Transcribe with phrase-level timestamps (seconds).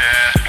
[0.00, 0.39] Broadcast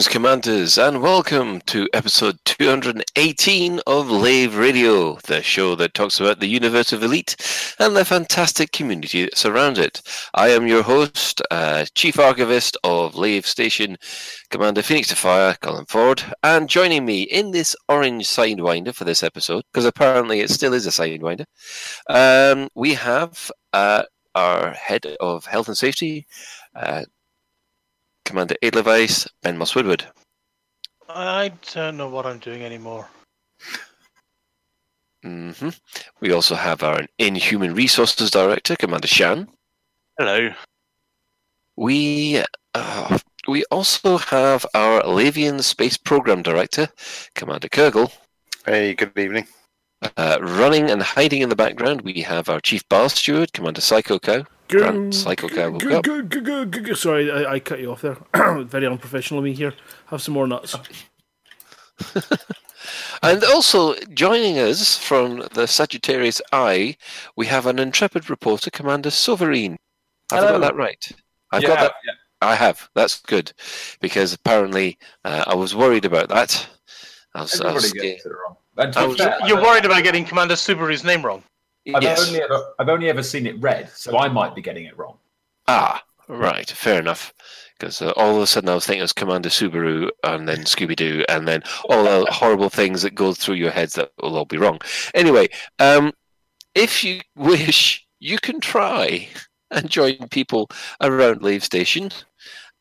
[0.00, 6.40] Greetings, Commanders, and welcome to episode 218 of Lave Radio, the show that talks about
[6.40, 7.36] the universe of Elite
[7.78, 10.00] and the fantastic community that surrounds it.
[10.32, 13.98] I am your host, uh, Chief Archivist of Lave Station,
[14.48, 19.22] Commander Phoenix to Fire, Colin Ford, and joining me in this orange Sidewinder for this
[19.22, 21.44] episode, because apparently it still is a Sidewinder,
[22.08, 24.04] um, we have uh,
[24.34, 26.26] our Head of Health and Safety,
[26.74, 27.02] uh,
[28.24, 30.06] Commander Edelweiss, Ben Moss Woodward.
[31.08, 33.08] I don't know what I'm doing anymore.
[35.22, 35.68] hmm
[36.20, 39.48] We also have our Inhuman Resources Director, Commander Shan.
[40.18, 40.50] Hello.
[41.76, 42.42] We
[42.74, 46.88] uh, we also have our Lavian Space Program Director,
[47.34, 48.12] Commander Kurgle.
[48.66, 49.46] Hey, good evening.
[50.16, 54.18] Uh, running and hiding in the background, we have our Chief Bar Steward, Commander Psycho
[54.18, 54.44] Cow.
[54.70, 56.02] Grant Psycho Cow woke up.
[56.04, 56.96] Good, good, good, good, good.
[56.98, 58.16] Sorry, I, I cut you off there.
[58.64, 59.74] Very unprofessional of me here.
[60.06, 60.76] Have some more nuts.
[63.22, 66.96] And also joining us from the Sagittarius Eye,
[67.36, 69.78] we have an intrepid reporter, Commander Sovereign.
[70.32, 71.12] Have I got that right?
[71.52, 71.92] I've Yeah, got that.
[72.06, 72.12] yeah.
[72.40, 72.88] I have.
[72.94, 73.52] That's good,
[74.00, 76.66] because apparently uh, I was worried about that.
[77.34, 78.20] I was, I was scared.
[78.24, 78.56] it wrong.
[78.96, 81.42] I was- You're worried about getting Commander Subaru's name wrong.
[81.94, 82.26] I've yes.
[82.26, 85.16] only ever I've only ever seen it read, so I might be getting it wrong.
[85.68, 86.68] Ah, right.
[86.68, 87.32] Fair enough.
[87.78, 90.64] Because uh, all of a sudden I was thinking it was Commander Subaru and then
[90.64, 94.36] Scooby Doo and then all the horrible things that go through your heads that will
[94.36, 94.80] all be wrong.
[95.14, 96.12] Anyway, um,
[96.74, 99.28] if you wish, you can try
[99.70, 100.68] and join people
[101.00, 102.10] around Lave Station.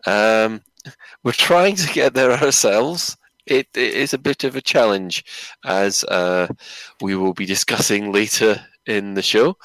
[0.05, 0.61] Um,
[1.23, 3.15] we're trying to get there ourselves.
[3.45, 5.23] It, it is a bit of a challenge,
[5.65, 6.47] as uh,
[7.01, 9.55] we will be discussing later in the show.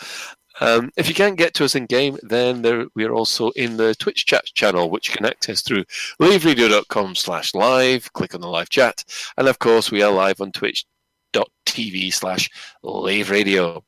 [0.61, 3.77] Um, if you can't get to us in game, then there, we are also in
[3.77, 5.85] the Twitch chat channel, which you can access through
[6.21, 8.12] laveradio.com slash live.
[8.12, 9.03] Click on the live chat.
[9.37, 12.51] And of course, we are live on twitch.tv slash
[12.83, 13.83] lave radio.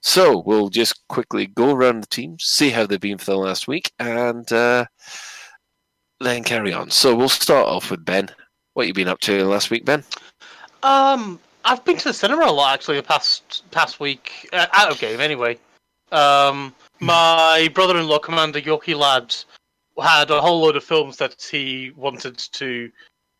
[0.00, 3.68] So we'll just quickly go around the team, see how they've been for the last
[3.68, 4.86] week, and uh,
[6.20, 6.88] then carry on.
[6.90, 8.30] So we'll start off with Ben.
[8.74, 10.04] What you been up to last week, Ben?
[10.82, 14.92] Um, I've been to the cinema a lot actually the past past week, uh, out
[14.92, 15.58] of game anyway.
[16.12, 19.46] Um, my brother-in-law, Commander Yoki Labs,
[20.00, 22.90] had a whole load of films that he wanted to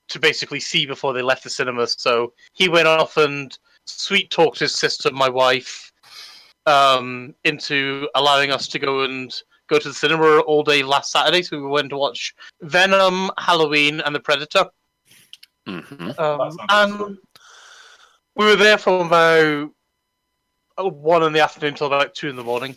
[0.08, 1.86] to basically see before they left the cinema.
[1.86, 5.92] So he went off and sweet talked his sister, my wife,
[6.66, 9.32] um, into allowing us to go and
[9.68, 11.42] go to the cinema all day last Saturday.
[11.42, 14.66] So we went to watch Venom, Halloween, and The Predator.
[15.66, 17.18] hmm Um, sounds and
[18.36, 19.70] we were there from about
[20.78, 22.76] uh, one in the afternoon till about two in the morning.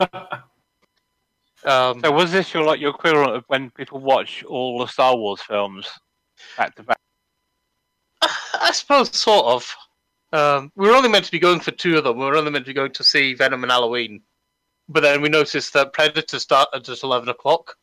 [0.00, 5.16] um, So was this your like your equivalent of when people watch all the Star
[5.16, 5.88] Wars films
[6.56, 6.98] back to back?
[8.22, 9.76] I suppose sort of.
[10.32, 12.18] Um, we were only meant to be going for two of them.
[12.18, 14.22] We were only meant to be going to see Venom and Halloween,
[14.88, 17.74] but then we noticed that Predator started at eleven o'clock.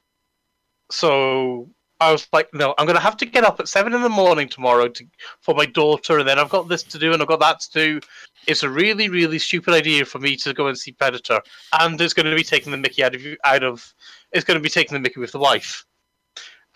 [0.90, 4.02] So I was like, no, I'm going to have to get up at seven in
[4.02, 5.06] the morning tomorrow to
[5.42, 7.72] for my daughter, and then I've got this to do and I've got that to
[7.72, 8.00] do.
[8.46, 11.42] It's a really, really stupid idea for me to go and see Predator,
[11.80, 13.22] and it's going to be taking the Mickey out of.
[13.44, 13.94] Out of
[14.32, 15.86] it's going to be taking the Mickey with the wife.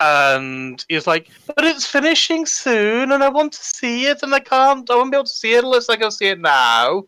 [0.00, 4.40] And he's like, but it's finishing soon, and I want to see it, and I
[4.40, 4.90] can't.
[4.90, 7.04] I won't be able to see it unless I go see it now.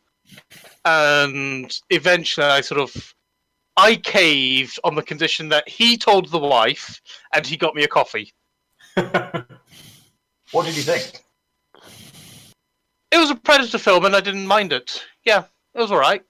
[0.85, 3.14] And eventually, I sort of,
[3.77, 7.01] I caved on the condition that he told the wife,
[7.33, 8.33] and he got me a coffee.
[10.53, 11.21] What did you think?
[13.11, 15.05] It was a Predator film, and I didn't mind it.
[15.25, 15.45] Yeah,
[15.75, 16.23] it was all right.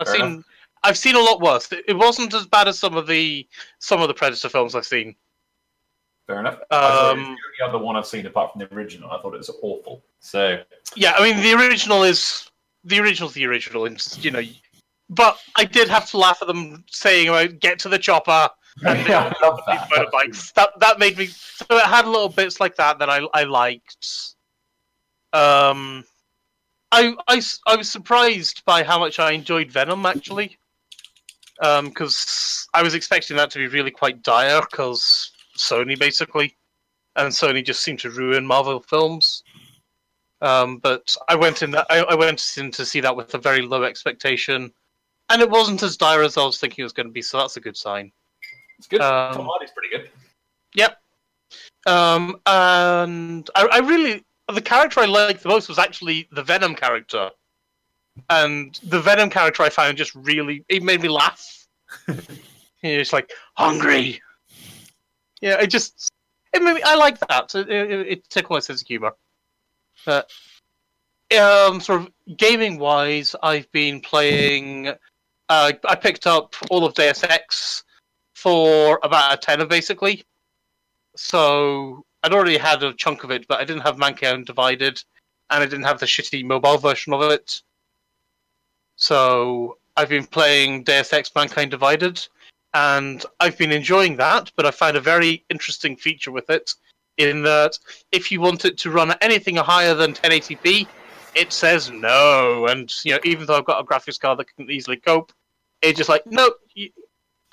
[0.00, 0.44] I've Fair seen,
[0.82, 1.70] I've seen a lot worse.
[1.72, 3.46] It wasn't as bad as some of the
[3.78, 5.14] some of the Predator films I've seen.
[6.26, 6.58] Fair enough.
[6.70, 9.10] I thought it was Um, the only other one I've seen apart from the original.
[9.10, 10.02] I thought it was awful.
[10.20, 10.62] So
[10.94, 12.50] Yeah, I mean the original is
[12.84, 14.42] the original's the original, and you know,
[15.10, 18.48] but I did have to laugh at them saying about get to the chopper,
[18.82, 19.90] yeah, I love that.
[19.90, 20.54] motorbikes.
[20.54, 21.26] That that made me.
[21.26, 24.34] So it had little bits like that that I I liked.
[25.32, 26.04] Um,
[26.92, 30.56] I I I was surprised by how much I enjoyed Venom actually.
[31.62, 36.56] Um, because I was expecting that to be really quite dire, because Sony basically,
[37.16, 39.42] and Sony just seemed to ruin Marvel films.
[40.40, 43.38] Um, but I went in that I, I went in to see that with a
[43.38, 44.72] very low expectation,
[45.30, 47.22] and it wasn't as dire as I was thinking it was going to be.
[47.22, 48.12] So that's a good sign.
[48.78, 49.00] It's good.
[49.00, 50.10] Um, Tom Hardy's pretty good.
[50.74, 50.98] Yep.
[51.86, 56.74] Um, and I, I really the character I liked the most was actually the Venom
[56.74, 57.30] character,
[58.28, 61.66] and the Venom character I found just really it made me laugh.
[62.82, 64.22] It's like hungry.
[65.42, 66.10] Yeah, it just
[66.54, 67.54] it made me, I like that.
[67.54, 69.12] It, it, it tickled my sense of humor.
[70.06, 70.30] But
[71.38, 74.92] um, sort of gaming wise, I've been playing.
[75.50, 77.82] Uh, I picked up all of Deus Ex
[78.34, 80.22] for about a tenner, basically.
[81.16, 85.02] So I'd already had a chunk of it, but I didn't have Mankind Divided,
[85.50, 87.62] and I didn't have the shitty mobile version of it.
[88.94, 92.24] So I've been playing Deus Ex Mankind Divided,
[92.72, 94.52] and I've been enjoying that.
[94.54, 96.72] But I found a very interesting feature with it,
[97.18, 97.76] in that
[98.12, 100.86] if you want it to run anything higher than 1080p,
[101.34, 102.66] it says no.
[102.66, 105.32] And you know, even though I've got a graphics card that can easily cope,
[105.82, 106.50] it's just like no.
[106.74, 106.90] You,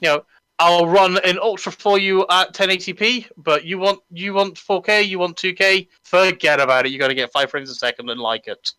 [0.01, 0.23] you know,
[0.59, 5.19] I'll run an ultra for you at 1080p, but you want you want 4K, you
[5.19, 6.91] want 2K, forget about it.
[6.91, 8.71] You got to get five frames a second and like it.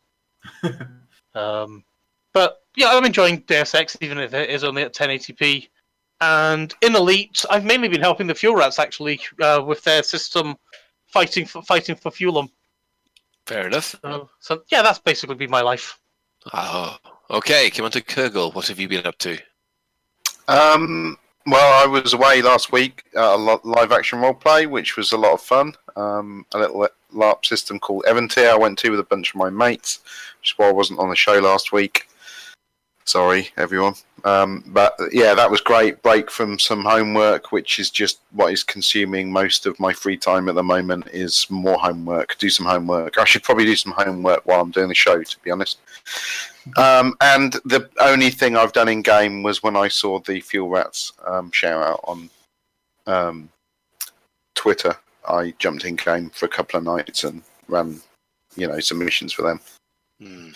[1.35, 1.85] um,
[2.33, 5.69] but yeah, I'm enjoying Deus Ex, even if it is only at 1080p.
[6.21, 10.57] And in Elite, I've mainly been helping the Fuel Rats actually uh, with their system,
[11.07, 12.51] fighting for fighting for Fuelum.
[13.47, 13.95] Fair enough.
[14.03, 15.99] So, so yeah, that's basically been my life.
[16.53, 16.97] Oh,
[17.31, 17.71] okay.
[17.71, 18.55] Come on to Kurgle.
[18.55, 19.39] What have you been up to?
[20.49, 25.13] Um, well, I was away last week at a live action role play, which was
[25.13, 25.75] a lot of fun.
[25.97, 29.51] Um, a little LARP system called Eventyr I went to with a bunch of my
[29.51, 30.01] mates,
[30.41, 32.09] which is why I wasn't on the show last week.
[33.05, 33.95] Sorry, everyone.
[34.25, 36.03] Um, but yeah, that was great.
[36.03, 40.49] Break from some homework, which is just what is consuming most of my free time
[40.49, 41.07] at the moment.
[41.13, 42.37] Is more homework.
[42.39, 43.19] Do some homework.
[43.19, 45.79] I should probably do some homework while I'm doing the show, to be honest.
[46.77, 50.69] Um, and the only thing I've done in game was when I saw the Fuel
[50.69, 52.31] Rats um, shout out on
[53.07, 53.49] um,
[54.55, 54.97] Twitter.
[55.27, 58.01] I jumped in game for a couple of nights and ran,
[58.57, 59.61] you know, some missions for them.
[60.21, 60.51] Hmm.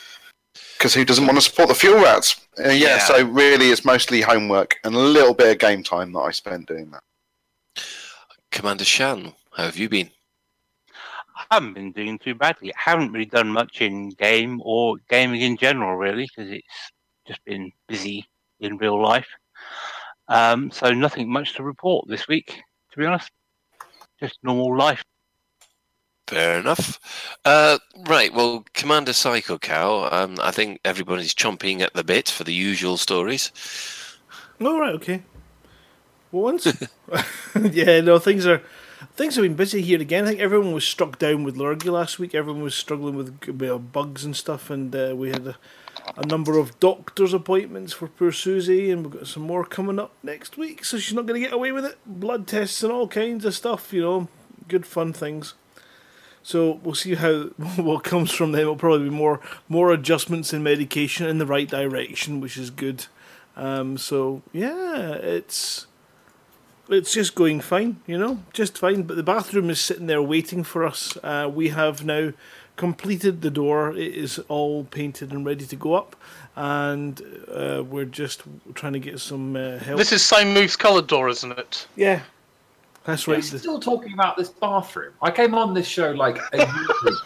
[0.83, 2.45] Because who doesn't want to support the Fuel Rats?
[2.59, 2.99] Uh, yeah, Yeah.
[2.99, 6.67] so really it's mostly homework and a little bit of game time that I spend
[6.67, 7.05] doing that.
[8.51, 10.11] Commander Shan, how have you been?
[11.37, 12.75] I haven't been doing too badly.
[12.75, 16.91] I haven't really done much in game or gaming in general, really, because it's
[17.29, 19.29] just been busy in real life.
[20.27, 23.31] Um, so nothing much to report this week, to be honest.
[24.19, 25.05] Just normal life.
[26.27, 27.01] Fair enough.
[27.45, 27.79] Uh,
[28.09, 32.55] right, well, Commander Psycho Cow, um, I think everybody's chomping at the bit for the
[32.55, 33.51] usual stories.
[34.61, 35.23] Oh right, okay.
[36.31, 36.67] Well, once,
[37.73, 38.63] yeah, no, things are
[39.17, 40.25] things have been busy here again.
[40.25, 42.35] I think everyone was struck down with lurgy last week.
[42.35, 45.57] Everyone was struggling with bugs and stuff, and uh, we had a,
[46.17, 50.13] a number of doctor's appointments for poor Susie, and we've got some more coming up
[50.23, 50.85] next week.
[50.85, 51.99] So she's not going to get away with it.
[52.07, 54.29] Blood tests and all kinds of stuff, you know,
[54.69, 55.55] good fun things.
[56.43, 57.43] So we'll see how
[57.77, 58.61] what comes from them.
[58.63, 63.07] It'll probably be more more adjustments in medication in the right direction, which is good.
[63.57, 65.87] Um, so yeah, it's
[66.89, 69.03] it's just going fine, you know, just fine.
[69.03, 71.17] But the bathroom is sitting there waiting for us.
[71.23, 72.33] Uh, we have now
[72.77, 73.93] completed the door.
[73.93, 76.17] It is all painted and ready to go up,
[76.57, 78.43] and uh, we're just
[78.75, 79.99] trying to get some uh, help.
[79.99, 81.87] This is Simon's coloured door, isn't it?
[81.97, 82.23] yeah,
[83.05, 83.45] that's We're right.
[83.45, 85.13] still talking about this bathroom.
[85.23, 87.17] I came on this show like a year ago.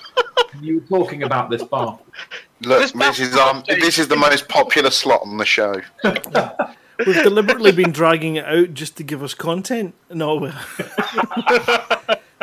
[0.53, 2.11] and You were talking about this bathroom.
[2.63, 5.81] Look, This this, is bathroom um, this is the most popular slot on the show.
[7.07, 9.95] We've deliberately been dragging it out just to give us content.
[10.11, 10.49] No, we-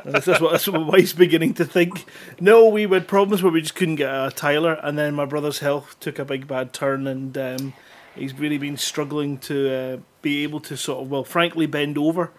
[0.05, 2.05] that's what that's what my wife's beginning to think.
[2.39, 5.59] No, we had problems where we just couldn't get a Tyler, and then my brother's
[5.59, 7.73] health took a big bad turn, and um,
[8.15, 12.31] he's really been struggling to uh, be able to sort of, well, frankly, bend over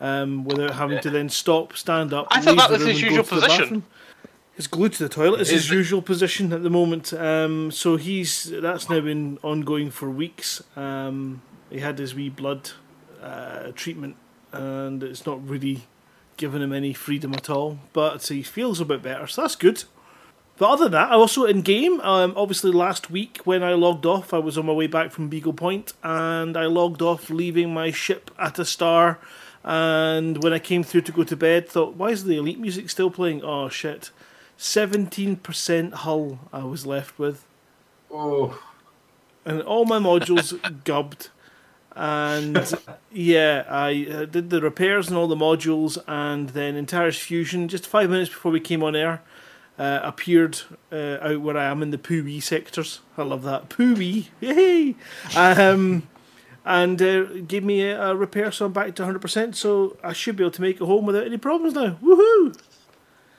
[0.00, 2.26] um, without having to then stop, stand up.
[2.30, 3.84] I thought that was his usual position.
[4.56, 5.40] He's glued to the toilet.
[5.40, 7.12] It's Is his it- usual position at the moment.
[7.14, 10.62] Um, so he's that's now been ongoing for weeks.
[10.76, 12.70] Um, he had his wee blood
[13.22, 14.16] uh, treatment,
[14.52, 15.86] and it's not really
[16.36, 17.78] given him any freedom at all.
[17.92, 19.84] But he feels a bit better, so that's good.
[20.58, 22.00] But other than that, I also in game.
[22.02, 25.28] Um, obviously, last week when I logged off, I was on my way back from
[25.28, 29.18] Beagle Point, and I logged off, leaving my ship at a star.
[29.62, 32.88] And when I came through to go to bed, thought, why is the elite music
[32.88, 33.42] still playing?
[33.42, 34.10] Oh shit!
[34.56, 37.44] Seventeen percent hull I was left with,
[38.10, 38.58] Oh,
[39.44, 41.28] and all my modules gubbed.
[41.96, 42.72] And
[43.12, 47.86] yeah, I uh, did the repairs and all the modules, and then Antares Fusion, just
[47.86, 49.22] five minutes before we came on air,
[49.78, 50.60] uh, appeared
[50.92, 53.00] uh, out where I am in the Pooey sectors.
[53.18, 53.68] I love that.
[53.68, 54.28] Pooey!
[54.40, 54.94] Yay!
[55.36, 56.04] Um,
[56.70, 60.36] and uh, gave me a, a repair, so I'm back to 100%, so I should
[60.36, 61.96] be able to make it home without any problems now.
[62.00, 62.56] Woohoo!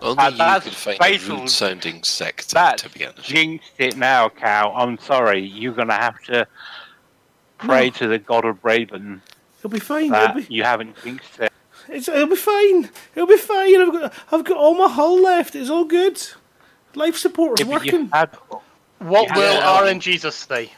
[0.01, 1.35] Only Uh, you could find fatal.
[1.37, 3.23] a rude sounding sector, That to be honest.
[3.23, 4.73] jinxed it now, Cal.
[4.75, 5.39] I'm sorry.
[5.39, 6.45] You're going to have to
[7.57, 7.91] pray No.
[7.91, 9.21] to the god of Raven
[9.59, 10.09] It'll be fine.
[10.09, 11.53] that It'll be, you haven't jinxed it.
[11.87, 12.89] it's, it'll be fine.
[13.15, 13.79] It'll be fine.
[13.81, 15.55] I've got, I've got all my hull left.
[15.55, 16.21] It's all good.
[16.95, 18.09] Life support is Yeah, working.
[18.11, 18.35] had-
[18.97, 19.35] What Yeah.
[19.37, 19.79] will Yeah.
[19.83, 20.73] RNG just say?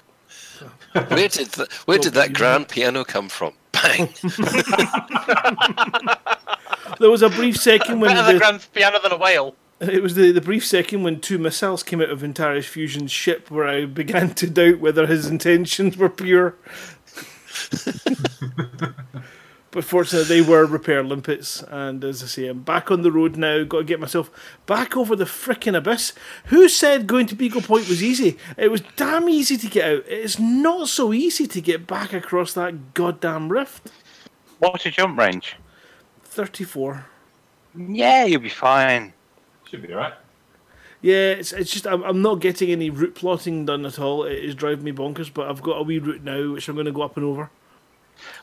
[0.93, 3.53] Where did th- where did that grand piano come from?
[3.71, 4.09] Bang!
[7.00, 9.55] There was a brief second when Better the the, grand piano than a whale.
[9.79, 13.50] it was the, the brief second when two missiles came out of Antares Fusion's ship
[13.50, 16.55] where I began to doubt whether his intentions were pure.
[19.74, 23.38] but fortunately, they were repair limpets, and as I say, I'm back on the road
[23.38, 23.63] now.
[23.63, 24.30] Got to get myself
[24.68, 26.13] back over the frickin' abyss.
[26.46, 28.38] Who said going to Beagle Point was easy?
[28.56, 30.03] It was damn easy to get out.
[30.08, 33.92] It's not so easy to get back across that goddamn rift.
[34.60, 35.56] What's your jump range?
[36.25, 37.06] 34.
[37.75, 39.13] Yeah, you'll be fine.
[39.68, 40.13] should be alright.
[41.01, 44.24] Yeah, it's it's just I'm, I'm not getting any route plotting done at all.
[44.24, 45.34] It is driving me bonkers.
[45.34, 47.50] But I've got a wee route now, which I'm going to go up and over.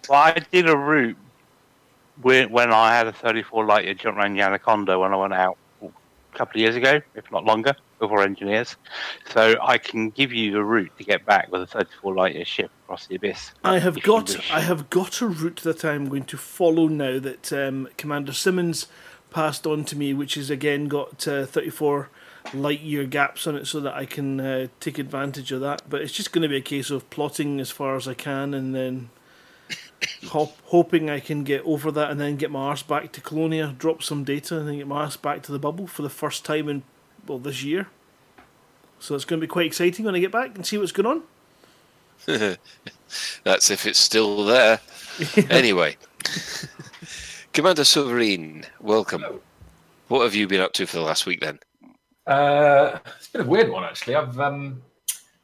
[0.09, 1.17] Well, I did a route
[2.23, 5.33] when, when I had a 34 light year jump around the Anaconda when I went
[5.33, 8.77] out a couple of years ago, if not longer, before engineers.
[9.33, 12.45] So I can give you the route to get back with a 34 light year
[12.45, 13.53] ship across the abyss.
[13.63, 14.37] I have got.
[14.51, 18.87] I have got a route that I'm going to follow now that um, Commander Simmons
[19.31, 22.09] passed on to me, which has again got uh, 34
[22.53, 25.83] light year gaps on it, so that I can uh, take advantage of that.
[25.89, 28.55] But it's just going to be a case of plotting as far as I can,
[28.55, 29.11] and then
[30.29, 33.75] hop, hoping I can get over that, and then get my arse back to Colonia,
[33.79, 36.45] drop some data, and then get my arse back to the bubble for the first
[36.45, 36.83] time in
[37.27, 37.89] well this year.
[38.99, 41.07] So it's going to be quite exciting when I get back and see what's going
[41.07, 41.23] on.
[43.45, 44.81] That's if it's still there.
[45.51, 45.99] Anyway,
[47.53, 49.23] Commander Sovereign, welcome.
[50.09, 51.59] What have you been up to for the last week then?
[52.27, 54.15] Uh, it's been a weird one actually.
[54.15, 54.81] I've um,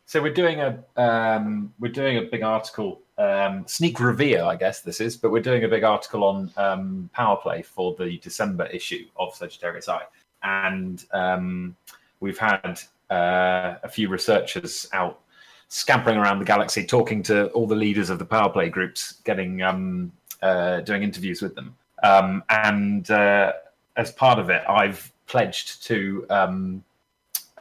[0.06, 4.80] so we're doing a um, we're doing a big article, um, sneak reveal, I guess
[4.80, 8.66] this is, but we're doing a big article on um, power play for the December
[8.66, 10.04] issue of Sagittarius Eye,
[10.42, 11.76] and um,
[12.20, 12.80] we've had
[13.11, 15.20] uh, a few researchers out
[15.68, 19.62] scampering around the galaxy, talking to all the leaders of the power play groups, getting
[19.62, 23.52] um, uh, doing interviews with them, um, and uh,
[23.96, 26.85] as part of it, I've pledged to um,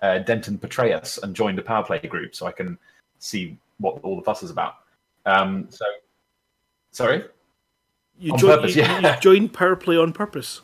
[0.01, 2.77] uh, Denton Patreus and joined a power play group so I can
[3.19, 4.75] see what all the fuss is about.
[5.25, 5.85] Um, so,
[6.91, 7.23] sorry.
[8.17, 9.19] You On join, purpose, you, yeah.
[9.23, 10.61] you power play on purpose.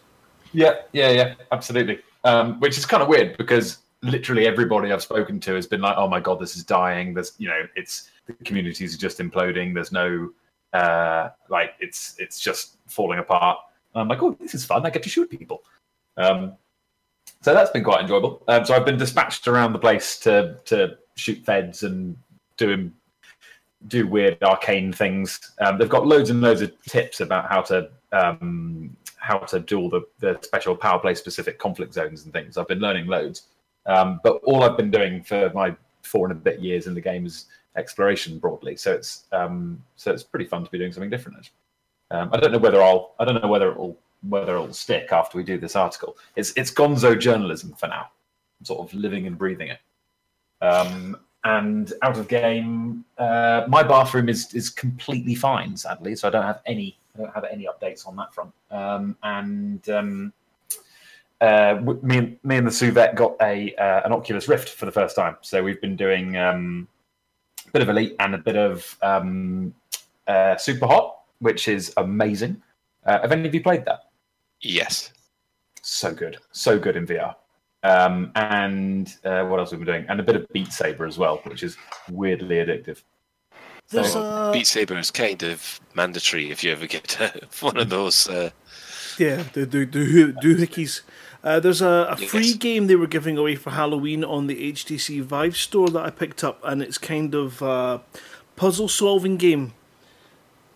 [0.54, 2.00] Yeah, yeah, yeah, absolutely.
[2.24, 5.96] Um, which is kind of weird because literally everybody I've spoken to has been like,
[5.98, 9.74] "Oh my god, this is dying." There's, you know, it's the communities are just imploding.
[9.74, 10.32] There's no,
[10.74, 13.60] uh, like, it's it's just falling apart.
[13.94, 14.86] And I'm like, "Oh, this is fun.
[14.86, 15.64] I get to shoot people."
[16.18, 16.54] Um,
[17.42, 18.44] so that's been quite enjoyable.
[18.48, 22.18] Um, so I've been dispatched around the place to to shoot feds and
[22.58, 22.94] doing
[23.88, 25.52] do weird arcane things.
[25.60, 29.80] Um, they've got loads and loads of tips about how to um, how to do
[29.80, 32.58] all the, the special power play specific conflict zones and things.
[32.58, 33.44] I've been learning loads,
[33.86, 37.02] um, but all I've been doing for my four and a bit years in the
[37.02, 37.46] game is
[37.76, 38.76] exploration broadly.
[38.76, 41.50] So it's um, so it's pretty fun to be doing something different.
[42.10, 43.98] Um, I don't know whether I'll I don't know whether it'll
[44.28, 46.18] whether it'll stick after we do this article.
[46.36, 48.10] It's it's Gonzo journalism for now.
[48.60, 49.80] I'm sort of living and breathing it.
[50.64, 56.16] Um, and out of game, uh, my bathroom is is completely fine, sadly.
[56.16, 58.52] So I don't have any I don't have any updates on that front.
[58.70, 60.34] Um, and um,
[61.42, 64.92] uh, me and me and the Suvet got a uh, an Oculus Rift for the
[64.92, 65.38] first time.
[65.42, 66.88] So we've been doing um,
[67.68, 69.74] a bit of Elite and a bit of um,
[70.28, 72.62] uh, Super Hot, which is amazing.
[73.06, 74.12] Uh, have any of you played that?
[74.62, 75.12] Yes.
[75.82, 77.36] so good, so good in VR.
[77.84, 80.06] Um, and uh, what else have we been doing?
[80.10, 81.78] And a bit of Beat Saber as well, which is
[82.10, 83.02] weirdly addictive.
[83.90, 87.12] There's So- a Beat Saber is kind of mandatory if you ever get
[87.60, 88.30] one of those.
[88.30, 88.52] Uh,
[89.18, 91.02] yeah, the the the hoo- doohickeys.
[91.44, 92.54] Uh, there's a, a free Yes.
[92.56, 96.44] game they were giving away for Halloween on the HTC Vive store that I picked
[96.44, 98.02] up, and it's kind of a
[98.56, 99.74] puzzle solving game.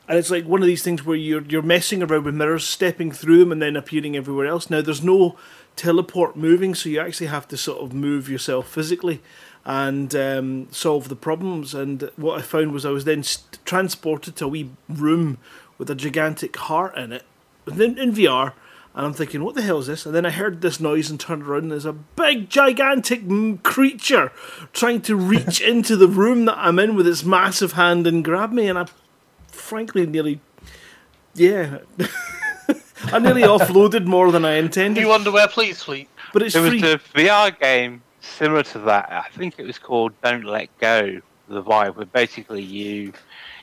[0.08, 3.12] And it's like one of these things where you're you're messing around with mirrors, stepping
[3.12, 4.70] through them, and then appearing everywhere else.
[4.72, 5.38] Now there's no
[5.76, 9.22] teleport moving, so you actually have to sort of move yourself physically
[9.66, 11.74] and um, solve the problems.
[11.74, 15.38] And what I found was I was then st- transported to a wee room
[15.78, 17.24] with a gigantic heart in it,
[17.68, 18.54] in, in VR.
[18.94, 20.06] And I'm thinking, what the hell is this?
[20.06, 23.24] And then I heard this noise and turned around, and there's a big, gigantic
[23.64, 24.32] creature
[24.72, 28.54] trying to reach into the room that I'm in with its massive hand and grab
[28.54, 28.70] me.
[28.70, 28.86] And I,
[29.48, 30.40] frankly, nearly,
[31.34, 31.80] yeah,
[33.12, 35.02] I nearly offloaded more than I intended.
[35.02, 36.10] New underwear, please, fleet.
[36.34, 36.92] But it's There was free.
[36.92, 39.12] a VR game similar to that.
[39.12, 41.20] I think it was called Don't Let Go.
[41.48, 43.14] The vibe, where basically you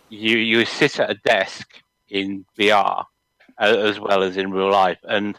[0.09, 1.67] you you sit at a desk
[2.11, 3.05] in VR
[3.59, 5.37] uh, as well as in real life, and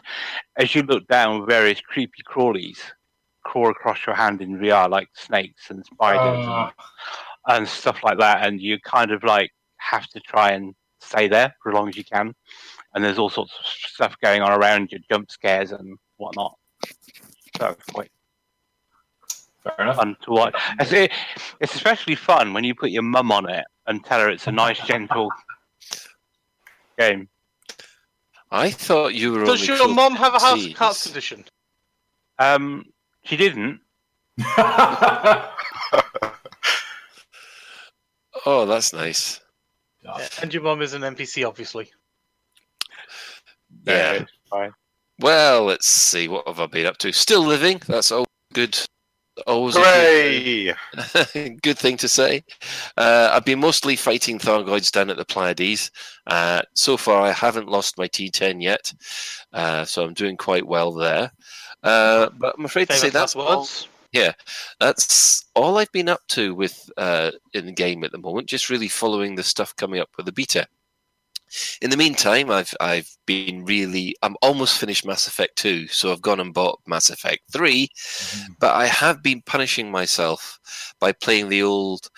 [0.56, 2.78] as you look down, various creepy crawlies
[3.44, 6.70] crawl across your hand in VR, like snakes and spiders Uh,
[7.48, 11.28] and, and stuff like that, and you kind of like have to try and stay
[11.28, 12.34] there for as long as you can.
[12.94, 16.56] And there's all sorts of stuff going on around you, jump scares and whatnot.
[17.58, 18.10] So quite
[19.62, 19.96] fair enough.
[19.96, 20.54] fun to watch.
[20.80, 21.10] It's, it,
[21.60, 24.52] it's especially fun when you put your mum on it and tell her it's a
[24.52, 25.30] nice, gentle
[26.98, 27.28] game.
[28.50, 29.44] I thought you were.
[29.44, 30.76] Does your mum have a house Jeez.
[30.76, 31.44] heart condition?
[32.38, 32.84] Um,
[33.24, 33.80] she didn't.
[38.46, 39.40] Oh, that's nice.
[40.42, 41.90] And your mum is an NPC, obviously.
[43.86, 44.24] Yeah.
[44.48, 44.72] fine.
[45.20, 46.28] Well, let's see.
[46.28, 47.12] What have I been up to?
[47.12, 47.80] Still living.
[47.86, 48.78] That's all good.
[49.46, 50.76] Always a good-
[51.34, 51.54] Hooray!
[51.62, 52.44] Good thing to say.
[52.96, 55.90] Uh, I've been mostly fighting Thargoids down at the Pleiades.
[56.28, 58.92] Uh, so far, I haven't lost my T10 yet,
[59.52, 61.32] uh, so I'm doing quite well there.
[61.82, 63.88] Uh, but I'm afraid to say that's all, words?
[64.78, 68.48] that's all I've been up to with uh, in the game at the moment.
[68.48, 70.66] Just really following the stuff coming up with the beta.
[71.80, 76.22] In the meantime, I've I've been really I'm almost finished Mass Effect 2, so I've
[76.22, 77.88] gone and bought Mass Effect 3,
[78.58, 80.58] but I have been punishing myself
[81.00, 82.08] by playing the old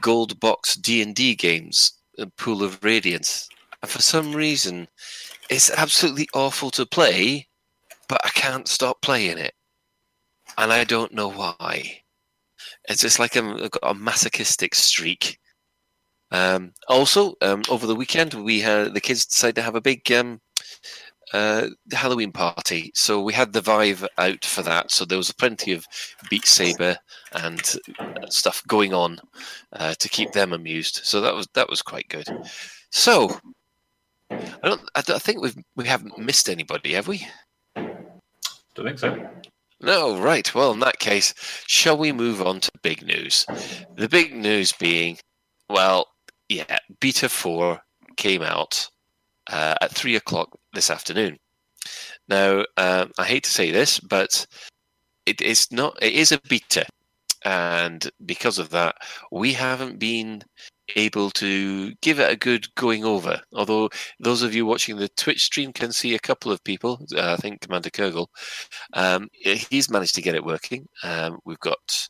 [0.00, 3.48] gold box D&D games, uh, Pool of Radiance.
[3.82, 4.88] And for some reason,
[5.50, 7.48] it's absolutely awful to play,
[8.08, 9.54] but I can't stop playing it.
[10.56, 12.02] And I don't know why.
[12.88, 15.38] It's just like I'm, I've got a masochistic streak.
[16.30, 20.10] Um, also, um, over the weekend, we had the kids decided to have a big
[20.12, 20.40] um,
[21.32, 22.90] uh, Halloween party.
[22.94, 24.90] So we had the Vive out for that.
[24.90, 25.86] So there was plenty of
[26.30, 26.96] Beat Saber
[27.32, 27.60] and
[28.28, 29.20] stuff going on
[29.72, 31.00] uh, to keep them amused.
[31.04, 32.28] So that was that was quite good.
[32.90, 33.38] So
[34.30, 34.82] I don't.
[34.94, 37.26] I, don't, I think we've we haven't missed anybody, have we?
[37.74, 39.28] Don't think so.
[39.80, 40.52] No, right.
[40.54, 41.34] Well, in that case,
[41.66, 43.46] shall we move on to big news?
[43.96, 45.18] The big news being,
[45.70, 46.08] well,
[46.48, 47.80] yeah, Beta 4
[48.16, 48.88] came out
[49.50, 51.38] uh, at 3 o'clock this afternoon.
[52.28, 54.46] Now, um, I hate to say this, but
[55.26, 55.96] it is not.
[56.02, 56.86] It is a beta,
[57.44, 58.96] and because of that,
[59.30, 60.42] we haven't been
[60.96, 63.40] able to give it a good going over.
[63.54, 66.98] Although those of you watching the Twitch stream can see a couple of people.
[67.14, 68.28] Uh, I think Commander Kurgle.
[68.94, 70.86] Um, he's managed to get it working.
[71.02, 72.08] Um, we've got.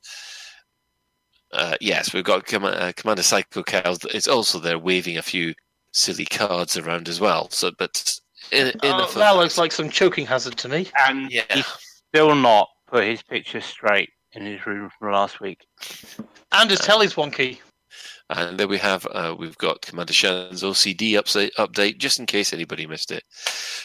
[1.53, 3.99] Uh, yes, we've got Com- uh, Commander Psycho Cows.
[4.13, 5.55] It's also there waving a few
[5.93, 7.49] silly cards around as well.
[7.51, 8.19] So, but
[8.53, 10.89] in, in Oh, a that looks like some choking hazard to me.
[11.07, 11.45] And Yeah.
[11.51, 11.67] he's
[12.09, 15.67] still not put his picture straight in his room from last week.
[16.53, 17.59] And his telly's wonky.
[18.31, 22.53] And then we have uh, we've got Commander Shannon's OCD update, update just in case
[22.53, 23.25] anybody missed it.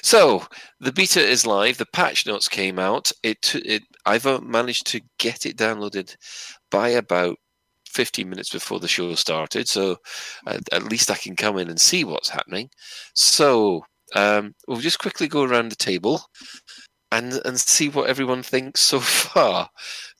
[0.02, 0.46] So
[0.82, 1.78] the beta is live.
[1.78, 3.10] The patch notes came out.
[3.24, 6.14] It it I've uh, managed to get it downloaded
[6.70, 7.38] by about
[7.94, 9.68] 15 minutes before the show started.
[9.68, 9.98] So
[10.48, 12.70] uh, at least I can come in and see what's happening.
[13.14, 13.84] So
[14.16, 16.22] um, we'll just quickly go around the table
[17.12, 19.70] and and see what everyone thinks so far.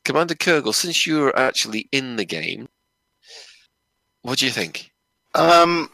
[0.06, 2.68] Commander Kurgle, since you're actually in the game,
[4.22, 4.92] what do you think?
[5.34, 5.90] Um,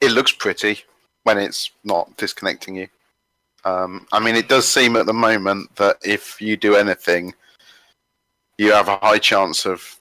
[0.00, 0.80] it looks pretty
[1.24, 2.88] when it's not disconnecting you.
[3.64, 7.34] Um, I mean, it does seem at the moment that if you do anything,
[8.58, 9.98] you have a high chance of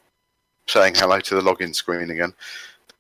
[0.68, 2.34] saying hello to the login screen again.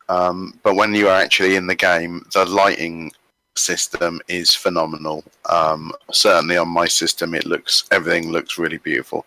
[0.10, 3.12] Um, but when you are actually in the game, the lighting
[3.56, 5.23] system is phenomenal.
[5.49, 9.25] Um, certainly on my system, it looks everything looks really beautiful.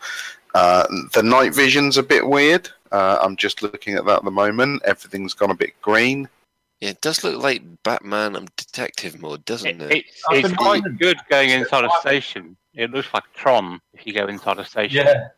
[0.54, 2.68] Uh, the night vision's a bit weird.
[2.92, 4.82] Uh, I'm just looking at that at the moment.
[4.84, 6.28] Everything's gone a bit green.
[6.80, 9.96] Yeah, it does look like Batman and detective mode, doesn't It, it?
[9.96, 14.26] it's it's quite good going inside a station It looks like Tron if you go
[14.26, 15.04] inside a station.
[15.04, 15.28] Yeah.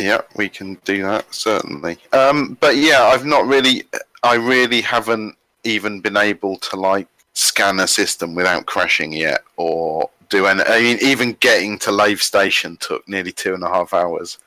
[0.00, 1.98] Yeah, we can do that certainly.
[2.12, 3.84] Um, but yeah, I've not really.
[4.22, 10.10] I really haven't even been able to like scan a system without crashing yet, or
[10.28, 10.62] do any.
[10.62, 14.38] I mean, even getting to Lave Station took nearly two and a half hours.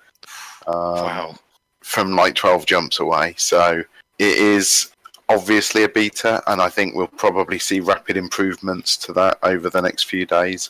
[0.67, 1.35] Um, Wow.
[1.81, 3.83] From like twelve jumps away, so
[4.17, 4.91] it is
[5.29, 9.81] obviously a beta, and I think we'll probably see rapid improvements to that over the
[9.81, 10.69] next few days.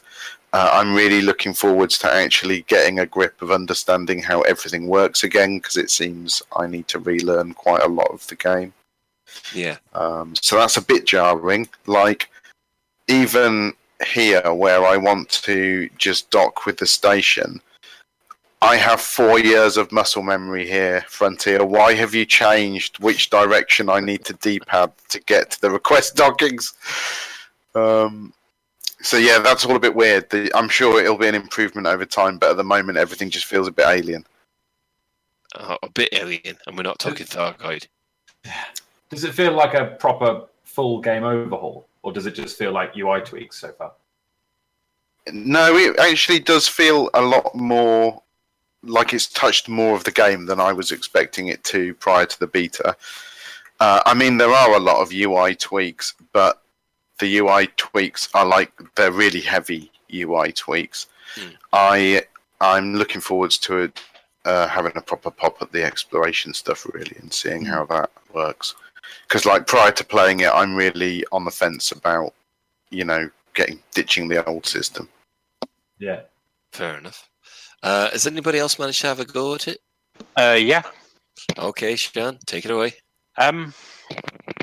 [0.53, 5.23] Uh, I'm really looking forwards to actually getting a grip of understanding how everything works
[5.23, 8.71] again because it seems I need to relearn quite a lot of the game.
[9.51, 9.77] Yeah.
[9.93, 11.67] Um, so that's a bit jarring.
[11.87, 12.29] Like,
[13.07, 13.73] even
[14.05, 17.59] here where I want to just dock with the station,
[18.61, 21.65] I have four years of muscle memory here, Frontier.
[21.65, 26.15] Why have you changed which direction I need to D-pad to get to the request
[26.23, 26.73] dockings?
[27.73, 28.33] Um,
[29.03, 30.29] so yeah, that's all a bit weird.
[30.29, 33.45] The, I'm sure it'll be an improvement over time, but at the moment everything just
[33.45, 34.25] feels a bit alien.
[35.55, 37.87] Uh, a bit alien, and we're not talking Thargoid.
[39.09, 42.97] Does it feel like a proper full game overhaul, or does it just feel like
[42.97, 43.91] UI tweaks so far?
[45.31, 48.23] No, it actually does feel a lot more
[48.81, 52.39] like it's touched more of the game than I was expecting it to prior to
[52.39, 52.95] the beta.
[53.79, 56.62] Uh, I mean, there are a lot of UI tweaks, but
[57.23, 61.07] the UI tweaks are like they're really heavy UI tweaks.
[61.35, 61.55] Hmm.
[61.71, 62.23] I
[62.59, 64.03] I'm looking forwards to it,
[64.43, 68.75] uh, having a proper pop at the exploration stuff really and seeing how that works.
[69.25, 72.33] Because like prior to playing it, I'm really on the fence about
[72.89, 75.07] you know getting ditching the old system.
[75.97, 76.23] Yeah.
[76.73, 77.29] Fair enough.
[77.83, 79.79] Uh, has anybody else managed to have a go at it?
[80.35, 80.83] Uh, yeah.
[81.57, 82.93] Okay, Sean, take it away.
[83.37, 83.73] Um,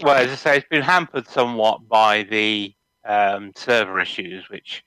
[0.02, 2.74] well, as I say, it's been hampered somewhat by the
[3.06, 4.82] um, server issues, which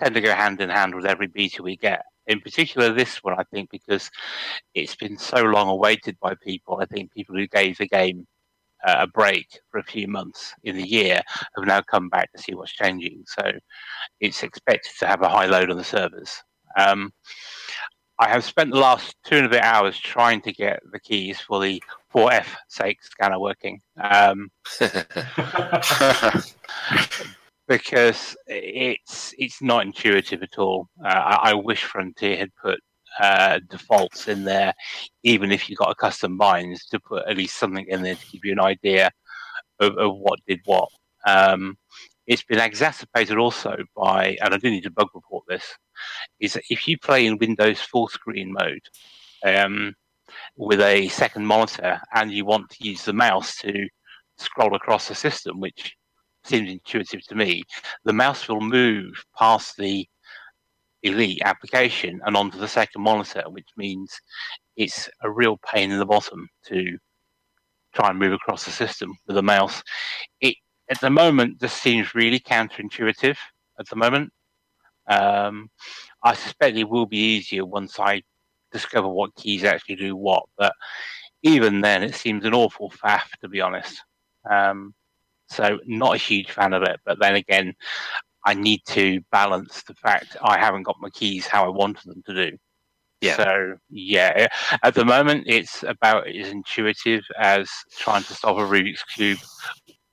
[0.00, 2.02] tend to go hand in hand with every beta we get.
[2.26, 4.10] In particular, this one, I think, because
[4.74, 6.78] it's been so long awaited by people.
[6.80, 8.26] I think people who gave the game
[8.86, 11.20] uh, a break for a few months in the year
[11.56, 13.24] have now come back to see what's changing.
[13.26, 13.52] So
[14.20, 16.42] it's expected to have a high load on the servers.
[16.76, 17.12] Um,
[18.18, 21.40] I have spent the last two and a bit hours trying to get the keys
[21.40, 21.82] for the
[22.14, 23.80] 4F sake scanner working.
[24.00, 24.50] Um,
[27.68, 30.88] because it's it's not intuitive at all.
[31.04, 32.80] Uh, I, I wish Frontier had put
[33.20, 34.74] uh, defaults in there,
[35.22, 38.26] even if you got a custom binds, to put at least something in there to
[38.30, 39.10] give you an idea
[39.80, 40.88] of, of what did what.
[41.26, 41.76] Um,
[42.26, 45.64] it's been exacerbated also by, and I do need to bug report this,
[46.40, 48.82] is that if you play in Windows full screen mode
[49.44, 49.94] um,
[50.56, 53.88] with a second monitor and you want to use the mouse to
[54.38, 55.94] scroll across the system, which
[56.44, 57.62] seems intuitive to me,
[58.04, 60.06] the mouse will move past the
[61.04, 64.20] Elite application and onto the second monitor, which means
[64.76, 66.96] it's a real pain in the bottom to
[67.94, 69.82] try and move across the system with a mouse.
[70.40, 70.54] It
[70.88, 73.36] at the moment just seems really counterintuitive
[73.78, 74.32] at the moment.
[75.08, 75.70] Um,
[76.22, 78.22] I suspect it will be easier once I
[78.72, 80.72] discover what keys actually do what, but
[81.42, 84.02] even then, it seems an awful faff to be honest.
[84.48, 84.94] Um,
[85.48, 87.74] so not a huge fan of it, but then again,
[88.44, 92.22] I need to balance the fact I haven't got my keys how I wanted them
[92.26, 92.56] to do.
[93.20, 93.36] Yeah.
[93.36, 94.48] So yeah,
[94.82, 99.38] at the moment it's about as intuitive as trying to solve a Rubik's cube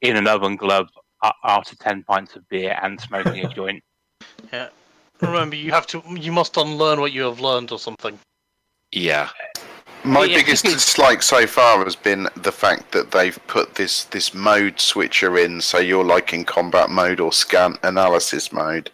[0.02, 0.90] in an oven glove
[1.44, 3.84] after ten pints of beer and smoking a joint.
[4.54, 4.70] Yeah.
[5.22, 6.02] Remember, you have to.
[6.08, 8.18] You must unlearn what you have learned, or something.
[8.92, 9.30] Yeah.
[10.04, 14.06] My Yeah, biggest it's- dislike so far has been the fact that they've put this
[14.06, 18.90] this mode switcher in, so you're like in combat mode or scan analysis mode.